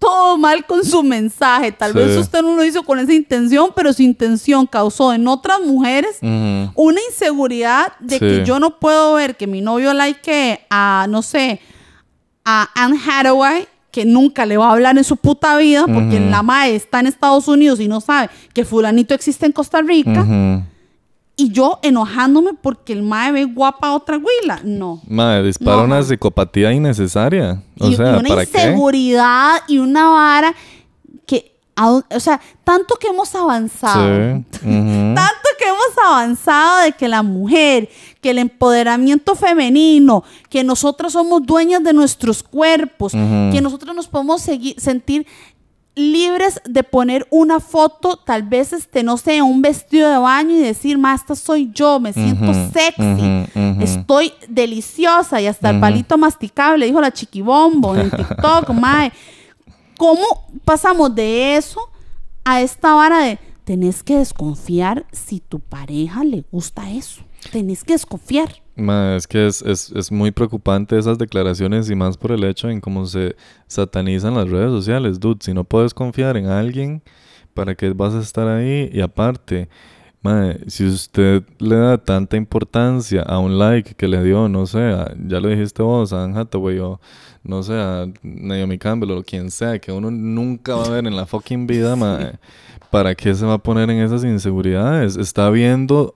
todo 0.00 0.36
mal 0.38 0.64
con 0.66 0.84
su 0.84 1.02
mensaje. 1.04 1.70
Tal 1.70 1.92
Sí. 1.92 1.98
vez 1.98 2.16
usted 2.16 2.42
no 2.42 2.56
lo 2.56 2.64
hizo 2.64 2.82
con 2.82 2.98
esa 2.98 3.12
intención, 3.12 3.70
pero 3.76 3.92
su 3.92 4.02
intención 4.02 4.66
causó 4.66 5.12
en 5.12 5.28
otras 5.28 5.60
mujeres 5.60 6.16
una 6.22 7.00
inseguridad 7.08 7.92
de 8.00 8.14
Sí. 8.14 8.18
que 8.18 8.44
yo 8.44 8.58
no 8.58 8.78
puedo 8.80 9.14
ver 9.14 9.36
que 9.36 9.46
mi 9.46 9.60
novio 9.60 9.92
like 9.94 10.66
a, 10.70 11.06
no 11.08 11.22
sé, 11.22 11.60
a 12.44 12.68
Anne 12.74 12.98
Hathaway, 13.06 13.68
que 13.92 14.04
nunca 14.04 14.46
le 14.46 14.56
va 14.56 14.68
a 14.68 14.72
hablar 14.72 14.96
en 14.96 15.04
su 15.04 15.16
puta 15.16 15.56
vida, 15.58 15.84
porque 15.86 16.18
la 16.20 16.42
madre 16.42 16.76
está 16.76 17.00
en 17.00 17.06
Estados 17.08 17.46
Unidos 17.48 17.80
y 17.80 17.88
no 17.88 18.00
sabe 18.00 18.30
que 18.54 18.64
fulanito 18.64 19.14
existe 19.14 19.46
en 19.46 19.52
Costa 19.52 19.82
Rica, 19.82 20.22
Ujú. 20.22 20.62
Y 21.40 21.50
yo 21.52 21.78
enojándome 21.82 22.50
porque 22.60 22.92
el 22.92 23.02
mae 23.02 23.32
ve 23.32 23.44
guapa 23.46 23.88
a 23.88 23.94
otra 23.94 24.18
huila. 24.18 24.60
No. 24.62 25.00
Madre, 25.08 25.44
dispara 25.44 25.78
No, 25.78 25.84
una 25.84 26.02
psicopatía 26.02 26.70
innecesaria. 26.70 27.62
O 27.78 27.88
y, 27.88 27.96
sea, 27.96 28.16
y 28.16 28.18
una 28.18 28.28
¿para 28.28 28.44
qué? 28.44 28.58
inseguridad 28.58 29.62
y 29.66 29.78
una 29.78 30.08
vara 30.10 30.54
que, 31.26 31.56
o 31.76 32.20
sea, 32.20 32.38
tanto 32.62 32.96
que 32.96 33.08
hemos 33.08 33.34
avanzado. 33.34 34.36
Sí. 34.36 34.44
Tanto 34.60 35.48
que 35.58 35.64
hemos 35.66 36.06
avanzado 36.06 36.84
de 36.84 36.92
que 36.92 37.08
la 37.08 37.22
mujer, 37.22 37.88
que 38.20 38.30
el 38.30 38.38
empoderamiento 38.38 39.34
femenino, 39.34 40.24
que 40.50 40.62
nosotros 40.62 41.14
somos 41.14 41.44
dueñas 41.44 41.82
de 41.82 41.92
nuestros 41.94 42.42
cuerpos, 42.42 43.12
que 43.12 43.60
nosotros 43.62 43.94
nos 43.96 44.08
podemos 44.08 44.42
seguir, 44.42 44.78
sentir 44.78 45.26
libres 45.94 46.60
de 46.64 46.82
poner 46.82 47.26
una 47.30 47.60
foto, 47.60 48.16
tal 48.16 48.42
vez, 48.42 48.72
este, 48.72 49.02
no 49.02 49.16
sé, 49.16 49.42
un 49.42 49.60
vestido 49.60 50.10
de 50.10 50.18
baño 50.18 50.52
y 50.52 50.60
decir, 50.60 50.98
ma, 50.98 51.14
esta 51.14 51.34
soy 51.34 51.70
yo, 51.74 52.00
me 52.00 52.12
siento 52.12 52.52
sexy, 52.72 53.46
estoy 53.80 54.32
deliciosa 54.48 55.40
y 55.40 55.46
hasta 55.46 55.70
el 55.70 55.80
palito 55.80 56.16
masticable, 56.16 56.86
dijo 56.86 57.00
la 57.00 57.12
chiquibombo 57.12 57.96
en 57.96 58.10
TikTok, 58.10 58.70
mae. 58.74 59.12
¿Cómo 59.98 60.24
pasamos 60.64 61.14
de 61.14 61.56
eso 61.56 61.80
a 62.44 62.62
esta 62.62 62.94
vara 62.94 63.18
de 63.18 63.38
tenés 63.64 64.02
que 64.02 64.16
desconfiar 64.16 65.04
si 65.12 65.40
tu 65.40 65.60
pareja 65.60 66.24
le 66.24 66.44
gusta 66.50 66.90
eso? 66.90 67.22
Tenés 67.52 67.84
que 67.84 67.92
desconfiar. 67.92 68.59
Ma, 68.76 69.16
es 69.16 69.26
que 69.26 69.46
es, 69.46 69.60
es, 69.62 69.90
es 69.92 70.10
muy 70.10 70.30
preocupante 70.30 70.98
esas 70.98 71.18
declaraciones 71.18 71.90
y 71.90 71.94
más 71.94 72.16
por 72.16 72.32
el 72.32 72.44
hecho 72.44 72.70
en 72.70 72.80
cómo 72.80 73.04
se 73.06 73.36
satanizan 73.66 74.34
las 74.34 74.48
redes 74.48 74.70
sociales. 74.70 75.20
Dude, 75.20 75.38
si 75.40 75.52
no 75.52 75.64
puedes 75.64 75.92
confiar 75.92 76.36
en 76.36 76.46
alguien, 76.46 77.02
¿para 77.52 77.74
qué 77.74 77.90
vas 77.92 78.14
a 78.14 78.20
estar 78.20 78.48
ahí? 78.48 78.88
Y 78.92 79.00
aparte, 79.02 79.68
ma, 80.22 80.54
si 80.66 80.86
usted 80.86 81.42
le 81.58 81.76
da 81.76 81.98
tanta 81.98 82.36
importancia 82.38 83.22
a 83.22 83.38
un 83.38 83.58
like 83.58 83.94
que 83.94 84.08
le 84.08 84.22
dio, 84.22 84.48
no 84.48 84.64
sé, 84.66 84.78
a- 84.80 85.14
ya 85.26 85.40
lo 85.40 85.48
dijiste 85.48 85.82
vos, 85.82 86.12
a 86.14 86.24
Anne 86.24 86.38
Hathaway 86.38 86.78
o 86.78 87.00
no 87.42 87.62
sé, 87.62 87.74
a 87.74 88.06
Naomi 88.22 88.78
Campbell 88.78 89.10
o 89.12 89.22
quien 89.22 89.50
sea, 89.50 89.78
que 89.78 89.92
uno 89.92 90.10
nunca 90.10 90.74
va 90.76 90.86
a 90.86 90.90
ver 90.90 91.06
en 91.06 91.16
la 91.16 91.26
fucking 91.26 91.66
vida, 91.66 91.96
ma, 91.96 92.32
¿para 92.90 93.14
qué 93.14 93.34
se 93.34 93.44
va 93.44 93.54
a 93.54 93.58
poner 93.58 93.90
en 93.90 93.98
esas 93.98 94.24
inseguridades? 94.24 95.16
Está 95.16 95.50
viendo 95.50 96.14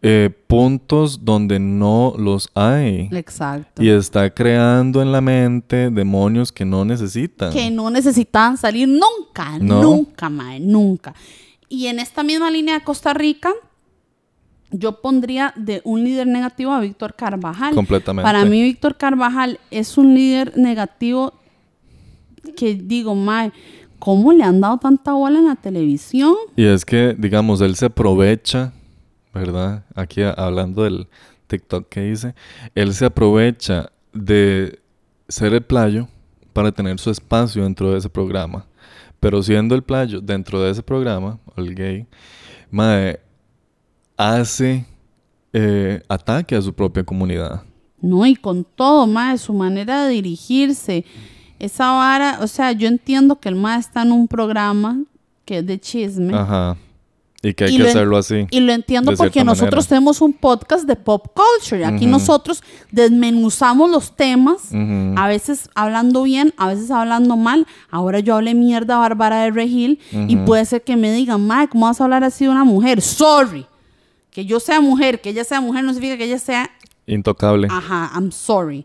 eh, 0.00 0.30
puntos 0.46 1.24
donde 1.24 1.58
no 1.58 2.14
los 2.16 2.50
hay. 2.54 3.08
Exacto. 3.12 3.82
Y 3.82 3.88
está 3.88 4.32
creando 4.32 5.02
en 5.02 5.10
la 5.10 5.20
mente 5.20 5.90
demonios 5.90 6.52
que 6.52 6.64
no 6.64 6.84
necesitan. 6.84 7.52
Que 7.52 7.70
no 7.70 7.90
necesitaban 7.90 8.56
salir 8.56 8.88
nunca, 8.88 9.58
No. 9.58 9.82
nunca, 9.82 10.28
mae, 10.28 10.60
nunca. 10.60 11.14
Y 11.68 11.86
en 11.86 11.98
esta 11.98 12.22
misma 12.22 12.50
línea 12.50 12.78
de 12.78 12.84
Costa 12.84 13.12
Rica, 13.12 13.50
yo 14.70 15.00
pondría 15.00 15.52
de 15.56 15.80
un 15.84 16.04
líder 16.04 16.26
negativo 16.26 16.72
a 16.72 16.80
Víctor 16.80 17.14
Carvajal. 17.14 17.74
Completamente. 17.74 18.24
Para 18.26 18.44
mí, 18.44 18.62
Víctor 18.62 18.96
Carvajal 18.96 19.58
es 19.70 19.98
un 19.98 20.14
líder 20.14 20.56
negativo 20.56 21.32
que 22.56 22.74
digo, 22.74 23.14
mae, 23.14 23.52
¿cómo 23.98 24.32
le 24.32 24.44
han 24.44 24.60
dado 24.60 24.78
tanta 24.78 25.12
bola 25.12 25.38
en 25.38 25.46
la 25.46 25.56
televisión? 25.56 26.34
Y 26.56 26.64
es 26.64 26.84
que, 26.84 27.14
digamos, 27.18 27.60
él 27.60 27.76
se 27.76 27.86
aprovecha, 27.86 28.72
¿verdad? 29.38 29.84
Aquí 29.94 30.22
hablando 30.22 30.84
del 30.84 31.08
TikTok 31.46 31.88
que 31.88 32.08
hice, 32.10 32.34
él 32.74 32.94
se 32.94 33.06
aprovecha 33.06 33.90
de 34.12 34.80
ser 35.28 35.54
el 35.54 35.62
playo 35.62 36.08
para 36.52 36.72
tener 36.72 36.98
su 36.98 37.10
espacio 37.10 37.62
dentro 37.62 37.92
de 37.92 37.98
ese 37.98 38.08
programa. 38.08 38.66
Pero 39.20 39.42
siendo 39.42 39.74
el 39.74 39.82
playo 39.82 40.20
dentro 40.20 40.60
de 40.60 40.70
ese 40.70 40.82
programa, 40.82 41.38
el 41.56 41.74
gay, 41.74 42.06
mae, 42.70 43.18
hace 44.16 44.86
eh, 45.52 46.02
ataque 46.08 46.54
a 46.54 46.62
su 46.62 46.72
propia 46.72 47.04
comunidad. 47.04 47.62
No, 48.00 48.24
y 48.26 48.36
con 48.36 48.64
todo, 48.64 49.06
mae, 49.06 49.38
su 49.38 49.52
manera 49.52 50.04
de 50.04 50.12
dirigirse, 50.12 51.04
esa 51.58 51.90
vara, 51.92 52.38
o 52.40 52.46
sea, 52.46 52.70
yo 52.72 52.86
entiendo 52.86 53.40
que 53.40 53.48
el 53.48 53.56
mae 53.56 53.80
está 53.80 54.02
en 54.02 54.12
un 54.12 54.28
programa 54.28 55.02
que 55.44 55.58
es 55.58 55.66
de 55.66 55.80
chisme. 55.80 56.34
Ajá. 56.34 56.76
Y 57.48 57.54
que 57.54 57.64
hay 57.64 57.74
Y 57.74 57.78
que 57.78 57.88
hacerlo 57.88 58.16
así. 58.16 58.46
Y 58.50 58.60
lo 58.60 58.72
entiendo 58.72 59.12
porque 59.16 59.44
nosotros 59.44 59.84
manera. 59.84 59.88
tenemos 59.88 60.20
un 60.20 60.32
podcast 60.32 60.84
de 60.86 60.96
pop 60.96 61.26
culture. 61.34 61.84
Aquí 61.84 62.06
nosotros 62.06 62.62
desmenuzamos 62.90 63.90
los 63.90 64.14
temas, 64.14 64.68
a 65.16 65.26
veces 65.28 65.70
hablando 65.74 66.22
bien, 66.24 66.52
a 66.56 66.68
veces 66.68 66.90
hablando 66.90 67.36
mal. 67.36 67.66
Ahora 67.90 68.20
yo 68.20 68.34
hablé 68.36 68.54
mierda 68.54 68.96
a 68.96 68.98
Bárbara 68.98 69.42
de 69.42 69.50
Regil 69.50 69.98
y 70.12 70.36
Ujú. 70.36 70.44
puede 70.44 70.64
ser 70.64 70.82
que 70.82 70.96
me 70.96 71.10
digan, 71.12 71.46
Mae, 71.46 71.68
¿cómo 71.68 71.86
vas 71.86 72.00
a 72.00 72.04
hablar 72.04 72.24
así 72.24 72.44
de 72.44 72.50
una 72.50 72.64
mujer? 72.64 73.00
Sorry. 73.00 73.66
Que 74.30 74.44
yo 74.44 74.60
sea 74.60 74.80
mujer, 74.80 75.20
que 75.20 75.30
ella 75.30 75.44
sea 75.44 75.60
mujer 75.60 75.84
no 75.84 75.92
significa 75.92 76.16
que 76.18 76.24
ella 76.24 76.38
sea, 76.38 76.70
Intocable. 77.06 77.68
ajá, 77.70 78.10
I'm 78.14 78.30
sorry. 78.30 78.84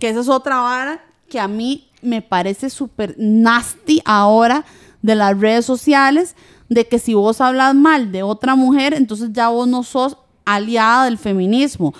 Que 0.00 0.08
esa 0.08 0.20
es 0.20 0.28
otra 0.28 0.58
vara 0.60 1.04
que 1.28 1.38
a 1.38 1.46
mí 1.46 1.88
me 2.00 2.22
parece 2.22 2.70
súper 2.70 3.14
nasty 3.18 4.00
ahora 4.04 4.64
de 5.02 5.14
las 5.14 5.38
redes 5.38 5.64
sociales, 5.66 6.34
de 6.68 6.86
que 6.86 6.98
si 6.98 7.14
vos 7.14 7.40
hablas 7.40 7.74
mal 7.74 8.12
de 8.12 8.22
otra 8.22 8.54
mujer, 8.54 8.94
entonces 8.94 9.30
ya 9.32 9.48
vos 9.48 9.66
no 9.68 9.82
sos 9.82 10.16
aliada 10.44 11.04
del 11.06 11.18
feminismo. 11.18 11.92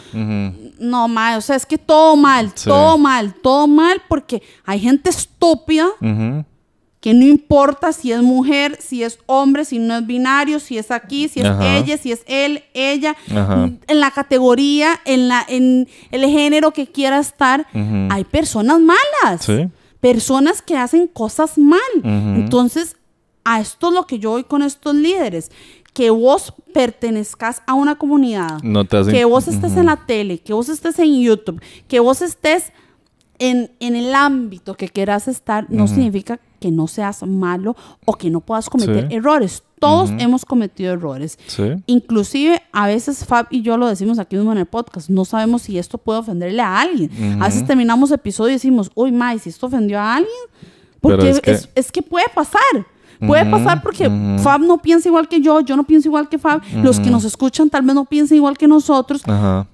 No, 0.78 1.08
mal, 1.08 1.38
o 1.38 1.40
sea, 1.40 1.56
es 1.56 1.66
que 1.66 1.76
todo 1.78 2.16
mal, 2.16 2.52
Sí. 2.54 2.68
todo 2.68 2.96
mal, 2.98 3.34
todo 3.34 3.66
mal, 3.66 4.00
porque 4.08 4.42
hay 4.64 4.80
gente 4.80 5.10
estúpida 5.10 5.86
que 7.00 7.14
no 7.14 7.24
importa 7.24 7.92
si 7.92 8.10
es 8.10 8.22
mujer, 8.22 8.76
si 8.80 9.04
es 9.04 9.18
hombre, 9.26 9.64
si 9.64 9.78
no 9.78 9.96
es 9.98 10.06
binario, 10.06 10.58
si 10.58 10.78
es 10.78 10.90
aquí, 10.90 11.28
si 11.28 11.40
es 11.40 11.46
ella, 11.60 11.96
si 11.96 12.10
es 12.10 12.22
él, 12.26 12.64
ella, 12.74 13.14
en 13.28 14.00
la 14.00 14.10
categoría, 14.10 14.98
en, 15.04 15.28
la, 15.28 15.44
en 15.48 15.86
el 16.10 16.26
género 16.26 16.72
que 16.72 16.86
quiera 16.88 17.18
estar, 17.20 17.66
hay 18.10 18.24
personas 18.24 18.80
malas. 18.80 19.44
Sí. 19.44 19.68
Personas 20.00 20.62
que 20.62 20.76
hacen 20.76 21.06
cosas 21.08 21.58
mal. 21.58 21.80
Entonces, 22.04 22.96
a 23.54 23.60
esto 23.60 23.88
es 23.88 23.94
lo 23.94 24.06
que 24.06 24.18
yo 24.18 24.30
voy 24.30 24.44
con 24.44 24.62
estos 24.62 24.94
líderes. 24.94 25.50
Que 25.94 26.10
vos 26.10 26.52
pertenezcas 26.74 27.62
a 27.66 27.74
una 27.74 27.96
comunidad. 27.96 28.62
No 28.62 28.84
te 28.84 28.96
hacen- 28.98 29.12
Que 29.12 29.24
vos 29.24 29.48
estés 29.48 29.72
Ujú. 29.72 29.80
en 29.80 29.86
la 29.86 29.96
tele, 30.06 30.38
que 30.38 30.52
vos 30.52 30.68
estés 30.68 30.98
en 30.98 31.20
YouTube, 31.20 31.60
que 31.88 31.98
vos 32.00 32.22
estés 32.22 32.72
en, 33.40 33.70
en 33.80 33.94
el 33.96 34.14
ámbito 34.14 34.74
que 34.74 34.88
quieras 34.88 35.28
estar, 35.28 35.66
no 35.70 35.84
Ujú. 35.84 35.94
significa 35.94 36.40
que 36.60 36.70
no 36.72 36.86
seas 36.88 37.22
malo 37.24 37.76
o 38.04 38.14
que 38.14 38.30
no 38.30 38.40
puedas 38.40 38.68
cometer 38.68 39.06
Sí. 39.08 39.14
errores. 39.14 39.62
Todos 39.80 40.10
Ujú. 40.10 40.18
hemos 40.20 40.44
cometido 40.44 40.92
errores. 40.92 41.38
Sí. 41.46 41.62
Inclusive 41.86 42.60
a 42.72 42.86
veces 42.88 43.24
Fab 43.24 43.46
y 43.50 43.62
yo 43.62 43.76
lo 43.76 43.86
decimos 43.86 44.18
aquí 44.18 44.34
mismo 44.36 44.50
en 44.52 44.58
el 44.58 44.66
podcast, 44.66 45.08
no 45.08 45.24
sabemos 45.24 45.62
si 45.62 45.78
esto 45.78 45.98
puede 45.98 46.18
ofenderle 46.18 46.62
a 46.62 46.80
alguien. 46.80 47.40
A 47.40 47.46
veces 47.46 47.64
terminamos 47.66 48.10
episodio 48.10 48.50
y 48.50 48.54
decimos, 48.54 48.90
uy, 48.94 49.12
Mai, 49.12 49.38
si 49.38 49.50
esto 49.50 49.66
ofendió 49.66 50.00
a 50.00 50.16
alguien, 50.16 50.34
porque 51.00 51.30
es 51.30 51.36
es 51.36 51.40
que... 51.42 51.52
que- 51.52 51.80
Es, 51.80 51.92
que 51.92 52.02
puede 52.02 52.26
pasar. 52.34 52.60
Puede 53.26 53.44
pasar 53.46 53.82
porque. 53.82 54.10
Fab 54.42 54.60
no 54.60 54.78
piensa 54.78 55.08
igual 55.08 55.28
que 55.28 55.40
yo, 55.40 55.60
yo 55.60 55.76
no 55.76 55.84
pienso 55.84 56.08
igual 56.08 56.28
que 56.28 56.38
Fab, 56.38 56.60
los 56.82 57.00
que 57.00 57.10
nos 57.10 57.24
escuchan 57.24 57.68
tal 57.70 57.82
vez 57.82 57.94
no 57.94 58.04
piensen 58.04 58.36
igual 58.36 58.56
que 58.56 58.68
nosotros, 58.68 59.22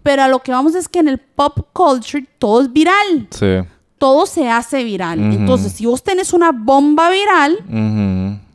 pero 0.02 0.22
a 0.22 0.28
lo 0.28 0.38
que 0.40 0.52
vamos 0.52 0.74
es 0.74 0.88
que 0.88 0.98
en 1.00 1.08
el 1.08 1.18
pop 1.18 1.58
culture 1.72 2.26
todo 2.38 2.62
es 2.62 2.72
viral, 2.72 3.28
Sí. 3.30 3.46
todo 3.98 4.26
se 4.26 4.48
hace 4.48 4.82
viral. 4.84 5.18
Entonces, 5.20 5.72
si 5.72 5.86
vos 5.86 6.02
tenés 6.02 6.32
una 6.32 6.52
bomba 6.52 7.10
viral, 7.10 7.58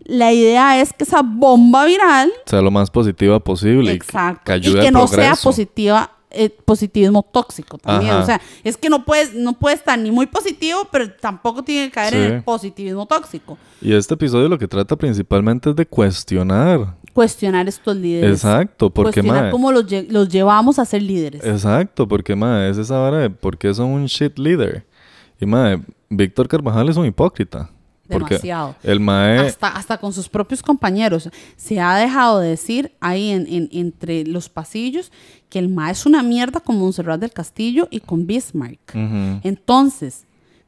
la 0.06 0.34
idea 0.34 0.82
es 0.82 0.92
que 0.92 1.04
esa 1.04 1.22
bomba 1.24 1.86
viral 1.86 2.32
Sea 2.46 2.62
lo 2.62 2.72
más 2.72 2.90
positiva 2.90 3.40
posible. 3.40 3.94
y 3.94 4.00
que- 4.00 4.06
Exacto. 4.06 4.56
Y 4.56 4.74
que 4.80 4.92
no 4.92 5.08
sea 5.08 5.36
positiva, 5.36 6.10
eh, 6.32 6.50
positivismo 6.50 7.24
tóxico 7.24 7.78
también. 7.78 8.12
Ajá. 8.12 8.22
O 8.24 8.26
sea, 8.26 8.42
es 8.64 8.78
que 8.78 8.90
no 8.90 9.04
puedes, 9.06 9.34
no 9.34 9.54
puede 9.54 9.76
estar 9.76 9.98
ni 9.98 10.12
muy 10.12 10.26
positivo, 10.28 10.88
pero 10.92 11.12
tampoco 11.12 11.64
tiene 11.64 11.88
que 11.88 11.92
caer 11.94 12.14
en 12.14 12.22
el 12.34 12.44
positivismo 12.44 13.06
tóxico. 13.06 13.58
Y 13.82 13.94
este 13.94 14.14
episodio 14.14 14.48
lo 14.50 14.58
que 14.60 14.68
trata 14.68 14.96
principalmente 14.96 15.70
es 15.72 15.76
de 15.76 15.86
cuestionar. 15.86 16.96
Cuestionar 17.14 17.68
estos 17.68 17.96
líderes. 17.96 18.32
Exacto, 18.32 18.90
porque 18.90 19.22
Cuestionar 19.22 19.52
cómo 19.52 19.72
los, 19.72 19.86
lle- 19.88 20.08
los 20.10 20.30
llevamos 20.30 20.78
a 20.80 20.86
ser 20.86 21.02
líderes. 21.02 21.44
Exacto, 21.44 22.08
porque 22.08 22.36
mae, 22.36 22.70
es 22.70 22.78
esa 22.78 22.98
vara 23.00 23.18
de 23.18 23.30
por 23.30 23.58
qué 23.58 23.74
son 23.74 23.88
un 23.88 24.06
shit 24.06 24.38
leader. 24.38 24.86
Y 25.42 25.46
mae, 25.46 25.82
Víctor 26.10 26.48
Carvajal 26.48 26.90
es 26.90 26.98
un 26.98 27.06
hipócrita. 27.06 27.70
Demasiado. 28.10 28.76
el 28.84 29.00
mae 29.00 29.38
Hasta, 29.40 29.68
hasta 29.70 29.98
con 29.98 30.12
sus 30.14 30.28
propios 30.30 30.62
compañeros. 30.62 31.30
Se 31.58 31.80
ha 31.80 31.96
dejado 31.96 32.40
de 32.40 32.50
decir 32.50 32.92
ahí 33.00 33.30
en, 33.30 33.46
en- 33.48 33.70
entre 33.72 34.26
los 34.26 34.50
pasillos 34.50 35.12
que 35.50 35.60
el 35.60 35.70
MA 35.70 35.92
es 35.92 36.06
una 36.06 36.22
mierda 36.24 36.60
con 36.60 36.78
Montserrat 36.78 37.20
del 37.20 37.32
Castillo 37.32 37.88
y 37.90 38.00
con 38.02 38.28
Bismarck. 38.28 38.80
Entonces, 39.44 40.26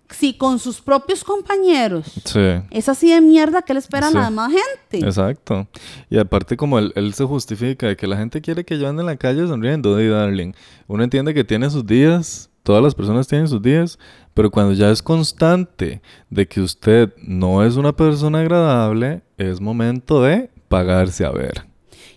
si 0.10 0.34
con 0.34 0.60
sus 0.60 0.82
propios 0.82 1.24
compañeros 1.24 2.06
Sí. 2.26 2.40
es 2.70 2.90
así 2.90 3.12
de 3.14 3.22
mierda 3.22 3.62
que 3.62 3.74
le 3.74 3.80
espera 3.80 4.08
a 4.08 4.10
Sí. 4.10 4.18
la 4.18 4.26
demás 4.26 4.52
gente. 4.52 5.06
Exacto. 5.06 5.68
Y 6.10 6.18
aparte 6.18 6.58
como 6.58 6.80
él, 6.80 6.92
él 6.96 7.14
se 7.14 7.24
justifica 7.24 7.88
de 7.88 7.96
que 7.96 8.08
la 8.08 8.18
gente 8.18 8.42
quiere 8.42 8.66
que 8.66 8.78
yo 8.78 8.90
ande 8.90 9.02
en 9.02 9.08
la 9.08 9.16
calle 9.16 9.48
sonriendo, 9.48 10.02
y 10.02 10.08
darling. 10.08 10.52
Uno 10.88 11.04
entiende 11.04 11.34
que 11.34 11.44
tiene 11.46 11.70
sus 11.70 11.86
días, 11.86 12.50
todas 12.64 12.84
las 12.84 12.94
personas 12.94 13.28
tienen 13.28 13.48
sus 13.48 13.62
días, 13.62 13.98
pero 14.34 14.50
cuando 14.52 14.74
ya 14.74 14.90
es 14.92 15.02
constante 15.02 16.02
de 16.30 16.48
que 16.48 16.62
usted 16.62 17.14
no 17.24 17.64
es 17.64 17.76
una 17.76 17.92
persona 17.92 18.40
agradable, 18.40 19.22
es 19.38 19.60
momento 19.60 20.22
de 20.22 20.50
pagarse 20.68 21.26
a 21.26 21.32
ver. 21.32 21.66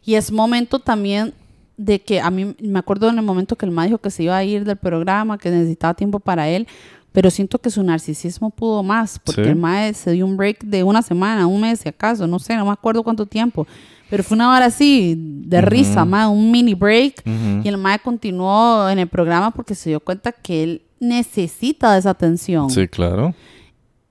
Y 0.05 0.15
es 0.15 0.31
momento 0.31 0.79
también 0.79 1.33
de 1.77 2.01
que 2.01 2.21
a 2.21 2.31
mí 2.31 2.55
me 2.61 2.79
acuerdo 2.79 3.09
en 3.09 3.19
el 3.19 3.25
momento 3.25 3.57
que 3.57 3.67
el 3.67 3.73
ma 3.73 3.85
dijo 3.87 3.99
que 3.99 4.11
se 4.11 4.23
iba 4.23 4.37
a 4.37 4.45
ir 4.45 4.65
del 4.65 4.77
programa, 4.77 5.39
que 5.39 5.51
necesitaba 5.51 5.95
tiempo 5.95 6.21
para 6.21 6.49
él, 6.49 6.69
pero 7.11 7.31
siento 7.31 7.59
que 7.59 7.71
su 7.71 7.83
narcisismo 7.83 8.51
pudo 8.51 8.83
más, 8.83 9.19
porque 9.19 9.45
Sí. 9.45 9.51
el 9.51 9.57
ma 9.57 9.93
se 9.93 10.12
dio 10.12 10.27
un 10.27 10.37
break 10.37 10.65
de 10.65 10.83
una 10.83 11.03
semana, 11.03 11.47
un 11.47 11.61
mes 11.61 11.81
si 11.81 11.89
acaso, 11.89 12.27
no 12.27 12.39
sé, 12.39 12.57
no 12.57 12.65
me 12.67 12.71
acuerdo 12.73 13.03
cuánto 13.03 13.25
tiempo, 13.27 13.67
pero 14.11 14.23
fue 14.23 14.35
una 14.37 14.55
hora 14.55 14.67
así 14.67 15.15
de 15.19 15.61
risa, 15.62 16.05
ma, 16.05 16.29
un 16.29 16.51
mini 16.51 16.75
break, 16.75 17.23
y 17.65 17.67
el 17.69 17.77
ma 17.79 17.99
continuó 17.99 18.89
en 18.89 18.99
el 19.01 19.09
programa 19.09 19.51
porque 19.51 19.75
se 19.75 19.91
dio 19.91 20.01
cuenta 20.01 20.31
que 20.33 20.62
él 20.62 20.83
necesita 21.09 21.92
de 21.92 22.00
esa 22.00 22.11
atención. 22.11 22.70
Sí, 22.70 22.88
claro. 22.88 23.34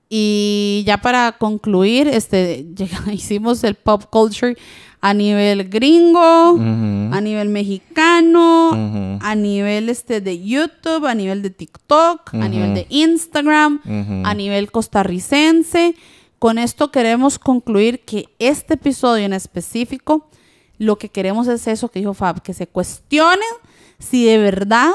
Y 0.08 0.84
ya 0.86 0.98
para 0.98 1.32
concluir, 1.32 2.08
este, 2.08 2.66
hicimos 3.12 3.64
el 3.64 3.74
pop 3.74 4.04
culture 4.10 4.56
a 5.00 5.12
nivel 5.12 5.68
gringo, 5.68 6.56
a 6.58 7.20
nivel 7.20 7.50
mexicano, 7.50 9.18
a 9.20 9.34
nivel 9.34 9.90
este 9.90 10.22
de 10.22 10.42
YouTube, 10.42 11.04
a 11.04 11.14
nivel 11.14 11.42
de 11.42 11.50
TikTok, 11.50 12.32
a 12.32 12.48
nivel 12.48 12.72
de 12.72 12.86
Instagram, 12.88 13.82
a 14.24 14.32
nivel 14.32 14.70
costarricense. 14.70 15.94
Con 16.38 16.56
esto 16.56 16.90
queremos 16.90 17.38
concluir 17.38 18.00
que 18.06 18.30
este 18.38 18.74
episodio 18.74 19.26
en 19.26 19.34
específico, 19.34 20.30
lo 20.78 20.96
que 20.96 21.10
queremos 21.10 21.48
es 21.48 21.66
eso 21.66 21.88
que 21.88 21.98
dijo 21.98 22.14
Fab, 22.14 22.40
que 22.40 22.54
se 22.54 22.66
cuestionen 22.66 23.40
si 23.98 24.24
de 24.24 24.38
verdad 24.38 24.92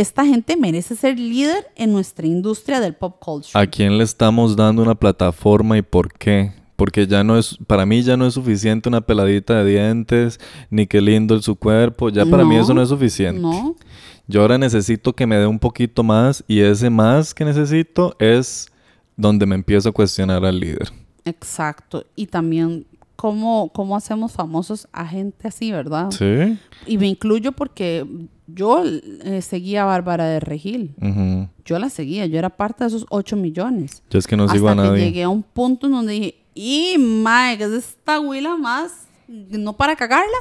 esta 0.00 0.24
gente 0.24 0.56
merece 0.56 0.96
ser 0.96 1.18
líder 1.18 1.66
en 1.76 1.92
nuestra 1.92 2.26
industria 2.26 2.80
del 2.80 2.94
pop 2.94 3.16
culture. 3.18 3.50
¿A 3.54 3.66
quién 3.66 3.98
le 3.98 4.04
estamos 4.04 4.56
dando 4.56 4.82
una 4.82 4.94
plataforma 4.94 5.76
y 5.78 5.82
por 5.82 6.12
qué? 6.12 6.52
Porque 6.76 7.06
ya 7.06 7.24
no 7.24 7.36
es, 7.36 7.58
para 7.66 7.84
mí 7.84 8.02
ya 8.02 8.16
no 8.16 8.26
es 8.26 8.34
suficiente 8.34 8.88
una 8.88 9.00
peladita 9.00 9.62
de 9.62 9.70
dientes, 9.72 10.38
ni 10.70 10.86
qué 10.86 11.00
lindo 11.00 11.36
es 11.36 11.44
su 11.44 11.56
cuerpo, 11.56 12.08
ya 12.08 12.24
para 12.24 12.44
mí 12.44 12.56
eso 12.56 12.72
no 12.72 12.82
es 12.82 12.88
suficiente. 12.88 13.40
No, 13.40 13.74
Yo 14.28 14.42
ahora 14.42 14.58
necesito 14.58 15.12
que 15.12 15.26
me 15.26 15.36
dé 15.36 15.46
un 15.46 15.58
poquito 15.58 16.04
más 16.04 16.44
y 16.46 16.60
ese 16.60 16.88
más 16.88 17.34
que 17.34 17.44
necesito 17.44 18.14
es 18.20 18.68
donde 19.16 19.46
me 19.46 19.56
empiezo 19.56 19.88
a 19.88 19.92
cuestionar 19.92 20.44
al 20.44 20.60
líder. 20.60 20.92
exacto. 21.24 22.04
Y 22.14 22.26
también 22.26 22.86
cómo, 23.18 23.72
cómo 23.74 23.96
hacemos 23.96 24.30
famosos 24.30 24.86
a 24.92 25.04
gente 25.04 25.48
así, 25.48 25.72
¿verdad? 25.72 26.12
Sí. 26.12 26.56
Y 26.86 26.98
me 26.98 27.08
incluyo 27.08 27.50
porque 27.50 28.06
yo 28.46 28.84
eh, 28.84 29.42
seguía 29.42 29.82
a 29.82 29.86
Bárbara 29.86 30.26
de 30.26 30.38
Regil. 30.38 30.94
Ujú. 31.02 31.48
Yo 31.64 31.80
la 31.80 31.90
seguía, 31.90 32.26
yo 32.26 32.38
era 32.38 32.48
parte 32.50 32.84
de 32.84 32.88
esos 32.88 33.06
8 33.10 33.34
millones. 33.34 34.04
Yo 34.08 34.20
es 34.20 34.28
que 34.28 34.36
no 34.36 34.44
Hasta 34.44 34.54
sigo 34.54 34.68
a 34.68 34.76
que 34.76 34.82
nadie. 34.82 35.04
llegué 35.06 35.24
a 35.24 35.28
un 35.28 35.42
punto 35.42 35.86
en 35.88 35.94
donde 35.94 36.12
dije, 36.12 36.34
y 36.54 36.94
que 37.58 37.64
es 37.64 37.72
esta 37.72 38.20
huila 38.20 38.56
más, 38.56 39.08
no 39.26 39.72
para 39.76 39.96
cagarla. 39.96 40.38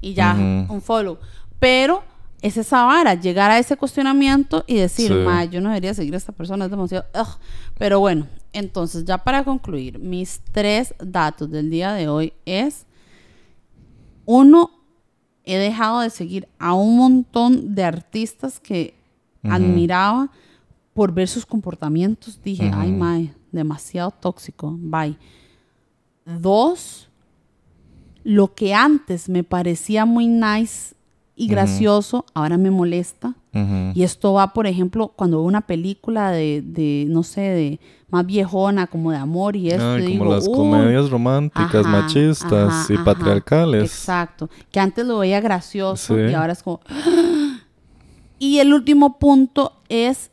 Y 0.00 0.12
ya, 0.14 0.34
un 0.34 0.82
follow. 0.82 1.18
Pero 1.60 2.02
es 2.42 2.56
esa 2.56 2.84
vara, 2.86 3.14
llegar 3.14 3.52
a 3.52 3.58
ese 3.60 3.76
cuestionamiento 3.76 4.64
y 4.66 4.74
decir, 4.74 5.08
Sí. 5.12 5.48
yo 5.52 5.60
no 5.60 5.68
debería 5.68 5.94
seguir 5.94 6.14
a 6.14 6.16
esta 6.16 6.32
persona, 6.32 6.64
es 6.64 6.70
demasiado. 6.72 7.06
ugh". 7.14 7.38
Pero 7.78 8.00
bueno, 8.00 8.26
entonces 8.56 9.04
ya 9.04 9.18
para 9.18 9.44
concluir, 9.44 9.98
mis 9.98 10.40
tres 10.52 10.94
datos 10.98 11.50
del 11.50 11.70
día 11.70 11.92
de 11.92 12.08
hoy 12.08 12.32
es, 12.46 12.86
uno, 14.24 14.70
he 15.44 15.56
dejado 15.58 16.00
de 16.00 16.10
seguir 16.10 16.48
a 16.58 16.72
un 16.74 16.96
montón 16.96 17.74
de 17.74 17.84
artistas 17.84 18.58
que 18.58 18.94
admiraba 19.42 20.30
por 20.94 21.12
ver 21.12 21.28
sus 21.28 21.44
comportamientos. 21.44 22.40
Dije, 22.42 22.70
ay, 22.74 22.90
mae, 22.90 23.34
demasiado 23.52 24.10
tóxico, 24.10 24.74
bye. 24.80 25.16
Dos, 26.24 27.08
lo 28.24 28.54
que 28.54 28.74
antes 28.74 29.28
me 29.28 29.44
parecía 29.44 30.06
muy 30.06 30.26
nice 30.26 30.96
y 31.36 31.46
gracioso, 31.46 32.24
ahora 32.32 32.56
me 32.56 32.70
molesta. 32.70 33.34
Y 33.94 34.02
esto 34.02 34.32
va, 34.34 34.52
por 34.52 34.66
ejemplo, 34.66 35.08
cuando 35.16 35.38
veo 35.38 35.46
una 35.46 35.62
película 35.62 36.30
de, 36.30 36.62
de, 36.64 37.06
no 37.08 37.22
sé, 37.22 37.40
de 37.40 37.80
más 38.10 38.24
viejona, 38.26 38.86
como 38.86 39.10
de 39.10 39.16
amor 39.16 39.56
y 39.56 39.68
esto. 39.70 39.82
Como 39.82 39.96
digo, 39.96 40.24
las 40.26 40.46
"Uy". 40.46 40.54
comedias 40.54 41.10
románticas, 41.10 41.86
Ajá, 41.86 41.88
machistas 42.02 42.52
ajá, 42.72 42.86
y 42.92 42.94
ajá. 42.94 43.04
patriarcales. 43.04 43.84
Exacto. 43.84 44.48
Que 44.70 44.78
antes 44.80 45.06
lo 45.06 45.18
veía 45.18 45.40
gracioso 45.40 46.14
Sí. 46.14 46.20
y 46.30 46.34
ahora 46.34 46.52
es 46.52 46.62
como... 46.62 46.80
Y 48.38 48.58
el 48.58 48.72
último 48.74 49.18
punto 49.18 49.72
es 49.88 50.30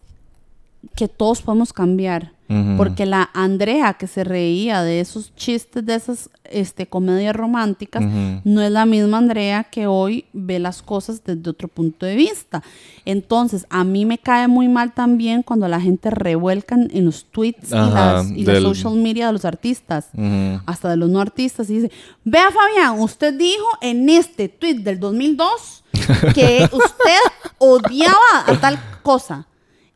que 0.95 1.07
todos 1.07 1.41
podemos 1.41 1.71
cambiar. 1.71 2.33
Porque 2.77 3.05
la 3.05 3.29
Andrea 3.33 3.93
que 3.93 4.07
se 4.07 4.23
reía 4.23 4.83
de 4.83 4.99
esos 4.99 5.33
chistes, 5.35 5.85
de 5.85 5.95
esas 5.95 6.29
este, 6.45 6.85
comedias 6.87 7.35
románticas, 7.35 8.03
no 8.43 8.61
es 8.61 8.71
la 8.71 8.85
misma 8.85 9.17
Andrea 9.17 9.63
que 9.65 9.87
hoy 9.87 10.25
ve 10.33 10.59
las 10.59 10.81
cosas 10.81 11.23
desde 11.23 11.49
otro 11.49 11.67
punto 11.67 12.05
de 12.05 12.15
vista. 12.15 12.61
Entonces, 13.05 13.65
a 13.69 13.83
mí 13.83 14.05
me 14.05 14.17
cae 14.17 14.47
muy 14.47 14.67
mal 14.67 14.93
también 14.93 15.43
cuando 15.43 15.67
la 15.67 15.79
gente 15.81 16.09
revuelca 16.09 16.75
en 16.75 17.05
los 17.05 17.25
tweets 17.25 17.69
y, 17.69 17.75
las, 17.75 18.29
y 18.31 18.43
del- 18.43 18.63
social 18.63 18.95
media 18.95 19.27
de 19.27 19.33
los 19.33 19.45
artistas 19.45 20.07
hasta 20.65 20.89
de 20.89 20.97
los 20.97 21.09
no 21.09 21.19
artistas, 21.19 21.69
y 21.69 21.75
dice, 21.79 21.91
vea 22.23 22.49
Fabián, 22.51 22.99
usted 22.99 23.33
dijo 23.37 23.65
en 23.81 24.09
este 24.09 24.49
tweet 24.49 24.75
del 24.79 24.99
2002 24.99 25.83
que 26.35 26.67
usted 26.71 27.19
odiaba 27.57 28.45
a 28.47 28.59
tal 28.59 28.79
cosa. 29.01 29.47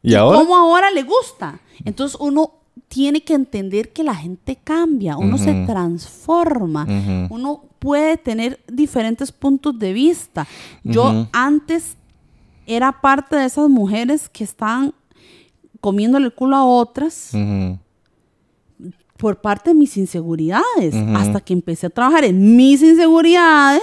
¿Y 0.04 0.14
ahora? 0.14 0.40
¿Cómo 0.40 0.56
ahora 0.56 0.92
le 0.92 1.04
gusta? 1.04 1.60
Entonces 1.86 2.18
uno 2.20 2.52
tiene 2.88 3.22
que 3.22 3.34
entender 3.34 3.92
que 3.92 4.04
la 4.04 4.16
gente 4.16 4.58
cambia, 4.64 5.18
uno 5.18 5.38
se 5.38 5.66
transforma, 5.66 6.86
uno 7.30 7.64
puede 7.80 8.18
tener 8.18 8.60
diferentes 8.72 9.32
puntos 9.32 9.78
de 9.78 9.94
vista. 9.94 10.48
Yo 10.84 11.28
antes 11.34 11.96
era 12.66 13.02
parte 13.02 13.36
de 13.36 13.46
esas 13.46 13.70
mujeres 13.70 14.30
que 14.30 14.44
estaban 14.44 14.94
comiéndole 15.80 16.26
el 16.26 16.34
culo 16.34 16.56
a 16.56 16.66
otras 16.66 17.32
por 19.18 19.42
parte 19.42 19.72
de 19.72 19.74
mis 19.74 19.98
inseguridades, 19.98 20.94
hasta 21.16 21.42
que 21.42 21.54
empecé 21.54 21.88
a 21.88 21.90
trabajar 21.90 22.24
en 22.24 22.56
mis 22.56 22.82
inseguridades. 22.84 23.82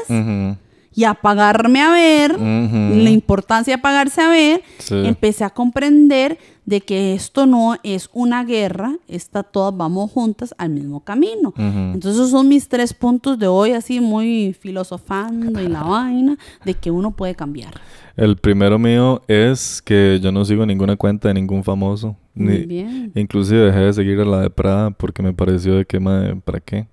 Y 0.95 1.05
a 1.05 1.15
pagarme 1.15 1.81
a 1.81 1.91
ver, 1.91 2.39
la 2.41 3.11
importancia 3.11 3.77
de 3.77 3.83
pagarse 3.83 4.21
a 4.21 4.29
ver, 4.29 4.63
Sí. 4.79 4.95
empecé 5.05 5.45
a 5.45 5.51
comprender 5.51 6.39
de 6.67 6.81
que 6.81 7.13
esto 7.15 7.45
no 7.45 7.77
es 7.83 8.09
una 8.15 8.43
guerra, 8.45 8.97
esta 9.07 9.43
todas 9.43 9.77
vamos 9.77 10.11
juntas 10.11 10.55
al 10.57 10.71
mismo 10.71 11.01
camino. 11.01 11.53
Entonces 11.57 12.15
esos 12.15 12.31
son 12.31 12.49
mis 12.49 12.69
tres 12.69 12.95
puntos 12.95 13.39
de 13.39 13.47
hoy, 13.49 13.73
así 13.73 14.01
muy 14.01 14.55
filosofando 14.59 15.61
y 15.61 15.69
la 15.69 15.83
vaina, 15.83 16.39
de 16.65 16.75
que 16.75 16.91
uno 16.91 17.11
puede 17.11 17.35
cambiar. 17.35 17.75
El 18.17 18.37
primero 18.37 18.79
mío 18.79 19.23
es 19.27 19.83
que 19.83 20.21
yo 20.23 20.31
no 20.31 20.45
sigo 20.45 20.65
ninguna 20.65 20.97
cuenta 20.97 21.29
de 21.29 21.35
ningún 21.35 21.65
famoso. 21.65 22.17
Muy 22.35 22.59
Ni, 22.61 22.67
bien. 22.67 23.13
Inclusive 23.15 23.67
dejé 23.67 23.79
de 23.81 23.93
seguir 23.93 24.21
a 24.21 24.25
la 24.25 24.41
de 24.41 24.51
Prada 24.51 24.91
porque 24.91 25.23
me 25.23 25.33
pareció 25.33 25.75
de 25.75 25.85
que, 25.85 25.99
madre, 26.01 26.37
¿para 26.37 26.61
qué? 26.61 26.87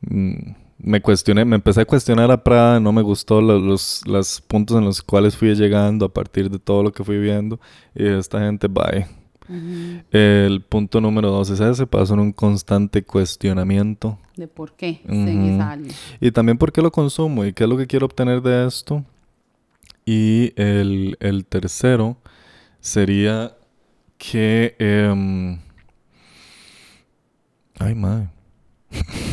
Mm, 0.00 0.54
me 0.84 1.00
cuestioné, 1.00 1.44
me 1.44 1.56
empecé 1.56 1.80
a 1.80 1.84
cuestionar 1.84 2.30
a 2.30 2.42
Prada, 2.42 2.80
no 2.80 2.92
me 2.92 3.02
gustó 3.02 3.40
lo- 3.40 3.58
los, 3.58 4.02
los 4.06 4.40
puntos 4.40 4.76
en 4.76 4.84
los 4.84 5.00
cuales 5.02 5.36
fui 5.36 5.54
llegando 5.54 6.06
a 6.06 6.12
partir 6.12 6.50
de 6.50 6.58
todo 6.58 6.82
lo 6.82 6.92
que 6.92 7.04
fui 7.04 7.18
viendo. 7.18 7.60
Y 7.94 8.04
esta 8.06 8.40
gente, 8.40 8.66
bye. 8.68 9.06
El 10.10 10.62
punto 10.62 11.00
número 11.00 11.30
dos 11.30 11.50
es 11.50 11.60
ese, 11.60 11.86
paso 11.86 12.14
en 12.14 12.20
un 12.20 12.32
constante 12.32 13.02
cuestionamiento. 13.04 14.18
De 14.36 14.48
por 14.48 14.72
qué 14.74 15.00
seguís 15.06 15.60
a 15.60 15.70
alguien. 15.72 15.94
Y 16.20 16.30
también 16.30 16.56
por 16.58 16.72
qué 16.72 16.80
lo 16.82 16.90
consumo 16.90 17.44
y 17.44 17.52
qué 17.52 17.64
es 17.64 17.70
lo 17.70 17.76
que 17.76 17.86
quiero 17.86 18.06
obtener 18.06 18.40
de 18.42 18.66
esto. 18.66 19.04
Y 20.06 20.52
el, 20.60 21.16
el 21.20 21.44
tercero 21.44 22.16
sería 22.80 23.54
que... 24.18 24.74
em, 24.78 25.58
ay, 27.78 27.94
madre. 27.94 28.28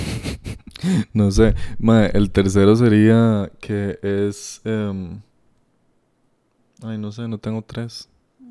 no 1.14 1.32
sé. 1.32 1.56
Madre, 1.78 2.12
el 2.14 2.32
tercero 2.32 2.76
sería 2.76 3.52
que 3.60 4.00
es... 4.02 4.62
em, 4.64 5.22
ay, 6.84 6.98
no 6.98 7.12
sé, 7.12 7.28
no 7.28 7.38
tengo 7.38 7.62
tres. 7.62 8.10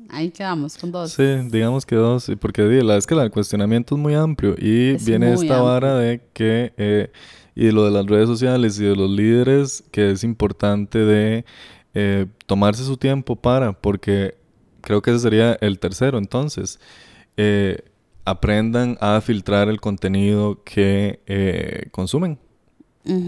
Ahí 0.09 0.31
quedamos 0.31 0.77
con 0.77 0.91
dos. 0.91 1.11
Sí, 1.11 1.23
digamos 1.51 1.85
que 1.85 1.95
dos, 1.95 2.31
porque 2.39 2.63
di, 2.63 2.81
la, 2.81 2.97
es 2.97 3.05
que 3.05 3.13
el 3.13 3.29
cuestionamiento 3.29 3.95
es 3.95 4.01
muy 4.01 4.15
amplio 4.15 4.55
y 4.57 4.95
Es 4.95 5.05
viene 5.05 5.33
esta 5.33 5.61
vara 5.61 5.95
de 5.97 6.21
que, 6.33 6.73
eh, 6.77 7.11
y 7.53 7.65
de 7.65 7.71
lo 7.71 7.85
de 7.85 7.91
las 7.91 8.05
redes 8.07 8.27
sociales 8.27 8.79
y 8.79 8.85
de 8.85 8.95
los 8.95 9.09
líderes, 9.09 9.83
que 9.91 10.09
es 10.11 10.23
importante 10.23 10.97
de 10.97 11.45
eh, 11.93 12.25
tomarse 12.47 12.83
su 12.83 12.97
tiempo 12.97 13.35
para, 13.35 13.73
porque 13.73 14.35
creo 14.81 15.01
que 15.03 15.11
ese 15.11 15.19
sería 15.19 15.53
el 15.61 15.77
tercero, 15.77 16.17
entonces, 16.17 16.79
eh, 17.37 17.77
aprendan 18.29 18.97
a 19.01 19.19
filtrar 19.21 19.69
el 19.69 19.79
contenido 19.81 20.63
que 20.63 21.21
eh, 21.27 21.87
consumen, 21.91 22.37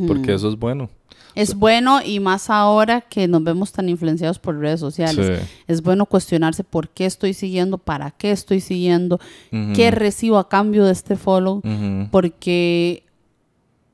porque 0.08 0.34
eso 0.34 0.50
es 0.50 0.58
bueno. 0.58 0.90
Es 1.34 1.56
bueno 1.56 2.02
y 2.04 2.20
más 2.20 2.50
ahora 2.50 3.00
que 3.02 3.26
nos 3.28 3.42
vemos 3.44 3.72
tan 3.72 3.88
influenciados 3.88 4.38
por 4.38 4.58
redes 4.60 4.82
sociales. 4.82 5.40
Sí. 5.40 5.48
Es 5.68 5.82
bueno 5.82 6.06
cuestionarse 6.06 6.64
por 6.66 6.90
qué 6.90 7.06
estoy 7.06 7.34
siguiendo, 7.34 7.78
para 7.78 8.12
qué 8.12 8.32
estoy 8.32 8.60
siguiendo, 8.60 9.16
Ujú. 9.52 9.72
qué 9.74 9.92
recibo 9.92 10.38
a 10.40 10.50
cambio 10.50 10.84
de 10.84 10.92
este 10.92 11.16
follow, 11.16 11.60
Ujú. 11.64 12.10
porque 12.12 13.04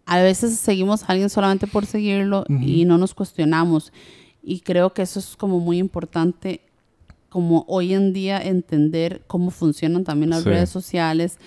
a 0.08 0.20
veces 0.20 0.58
seguimos 0.58 1.04
a 1.04 1.08
alguien 1.08 1.30
solamente 1.30 1.68
por 1.68 1.86
seguirlo 1.86 2.44
y 2.50 2.86
no 2.86 2.98
nos 2.98 3.14
cuestionamos. 3.14 3.94
Y 4.42 4.62
creo 4.62 4.94
que 4.94 5.04
eso 5.04 5.20
es 5.20 5.36
como 5.36 5.60
muy 5.60 5.78
importante, 5.78 6.62
como 7.38 7.66
hoy 7.68 7.94
en 7.94 8.14
día 8.14 8.42
entender 8.42 9.22
cómo 9.28 9.52
funcionan 9.52 10.04
también 10.04 10.32
las 10.32 10.42
Sí. 10.42 10.50
redes 10.50 10.72
sociales 10.72 11.38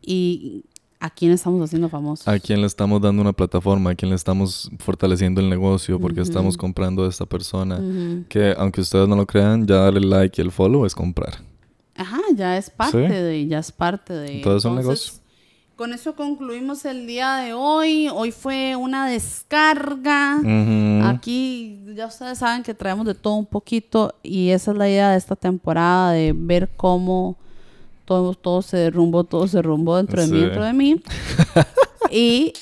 y 0.00 0.62
a 1.00 1.10
quién 1.10 1.32
estamos 1.32 1.60
haciendo 1.60 1.88
famosos. 1.88 2.28
¿A 2.28 2.38
quién 2.38 2.60
le 2.60 2.68
estamos 2.68 3.02
dando 3.02 3.20
una 3.20 3.32
plataforma? 3.32 3.90
¿A 3.90 3.94
quién 3.96 4.10
le 4.10 4.14
estamos 4.14 4.70
fortaleciendo 4.78 5.40
el 5.40 5.50
negocio? 5.50 5.98
Porque 5.98 6.20
estamos 6.20 6.56
comprando 6.56 7.04
a 7.04 7.08
esta 7.08 7.26
persona. 7.26 7.80
Que 8.28 8.54
aunque 8.56 8.80
ustedes 8.80 9.08
no 9.08 9.16
lo 9.16 9.26
crean, 9.26 9.66
ya 9.66 9.74
darle 9.78 10.06
like 10.06 10.40
y 10.40 10.44
el 10.44 10.52
follow 10.52 10.86
es 10.86 10.94
comprar. 10.94 11.34
Ajá, 11.96 12.20
ya 12.36 12.56
es 12.56 12.70
parte 12.70 13.08
Sí. 13.08 13.12
de, 13.12 13.46
ya 13.48 13.58
es 13.58 13.72
parte 13.72 14.12
de. 14.12 14.36
Entonces 14.36 14.64
es 14.64 14.70
un 14.70 14.76
negocio. 14.76 15.12
Con 15.76 15.92
eso 15.92 16.14
concluimos 16.14 16.84
el 16.84 17.06
día 17.06 17.34
de 17.36 17.52
hoy. 17.52 18.08
Hoy 18.12 18.30
fue 18.30 18.76
una 18.76 19.08
descarga. 19.08 20.38
Aquí 21.04 21.80
ya 21.96 22.06
ustedes 22.06 22.38
saben 22.38 22.62
que 22.62 22.74
traemos 22.74 23.06
de 23.06 23.14
todo 23.14 23.34
un 23.34 23.46
poquito 23.46 24.14
y 24.22 24.50
esa 24.50 24.70
es 24.70 24.76
la 24.76 24.88
idea 24.88 25.10
de 25.10 25.18
esta 25.18 25.34
temporada, 25.34 26.12
de 26.12 26.32
ver 26.32 26.70
cómo 26.76 27.36
todo, 28.04 28.34
todo 28.34 28.62
se 28.62 28.76
derrumbó, 28.76 29.24
todo 29.24 29.48
se 29.48 29.56
derrumbó 29.56 29.96
dentro 29.96 30.22
de 30.22 30.28
mí, 30.28 30.40
dentro 30.40 30.64
de 30.64 30.72
mí. 30.72 31.02
y 32.10 32.52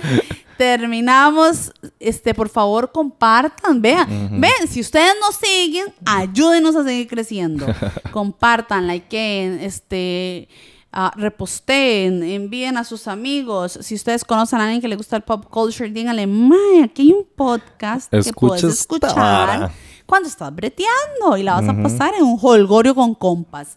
terminamos, 0.56 1.70
este, 2.00 2.32
por 2.32 2.48
favor 2.48 2.92
compartan, 2.92 3.82
vean, 3.82 4.40
ven, 4.40 4.68
si 4.68 4.80
ustedes 4.80 5.12
nos 5.20 5.36
siguen, 5.36 5.86
ayúdenos 6.06 6.74
a 6.76 6.84
seguir 6.84 7.08
creciendo. 7.08 7.66
Compartan, 8.12 8.86
likeen, 8.86 9.60
este, 9.60 10.48
ah, 10.94 11.12
reposteen, 11.16 12.22
envíen 12.22 12.76
a 12.78 12.84
sus 12.84 13.08
amigos. 13.08 13.78
Si 13.82 13.94
ustedes 13.94 14.24
conocen 14.24 14.60
a 14.60 14.64
alguien 14.64 14.80
que 14.80 14.88
le 14.88 14.96
gusta 14.96 15.16
el 15.16 15.22
pop 15.22 15.44
culture, 15.50 15.90
díganle, 15.90 16.26
mae, 16.26 16.84
aquí 16.84 17.02
hay 17.02 17.12
un 17.12 17.26
podcast 17.36 18.10
que 18.10 18.18
Escucha 18.18 18.46
puedes 18.46 18.64
esta 18.64 18.80
escuchar 18.80 19.14
vara". 19.16 19.72
cuando 20.06 20.28
estás 20.28 20.54
breteando 20.54 21.36
y 21.36 21.42
la 21.42 21.60
vas 21.60 21.68
a 21.68 21.82
pasar 21.82 22.14
en 22.14 22.22
un 22.24 22.38
holgorio 22.40 22.94
con 22.94 23.14
compas. 23.14 23.76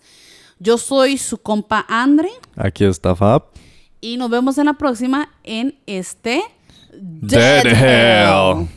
Yo 0.60 0.78
soy 0.78 1.18
su 1.18 1.38
compa 1.38 1.86
Andre 1.90 2.30
Aquí 2.56 2.84
está 2.86 3.16
Fab. 3.16 3.44
y 4.02 4.18
nos 4.18 4.30
vemos 4.30 4.58
en 4.58 4.66
la 4.66 4.74
próxima 4.74 5.30
en 5.44 5.78
este 5.86 6.42
Dead 6.94 7.66
Hell. 7.66 8.68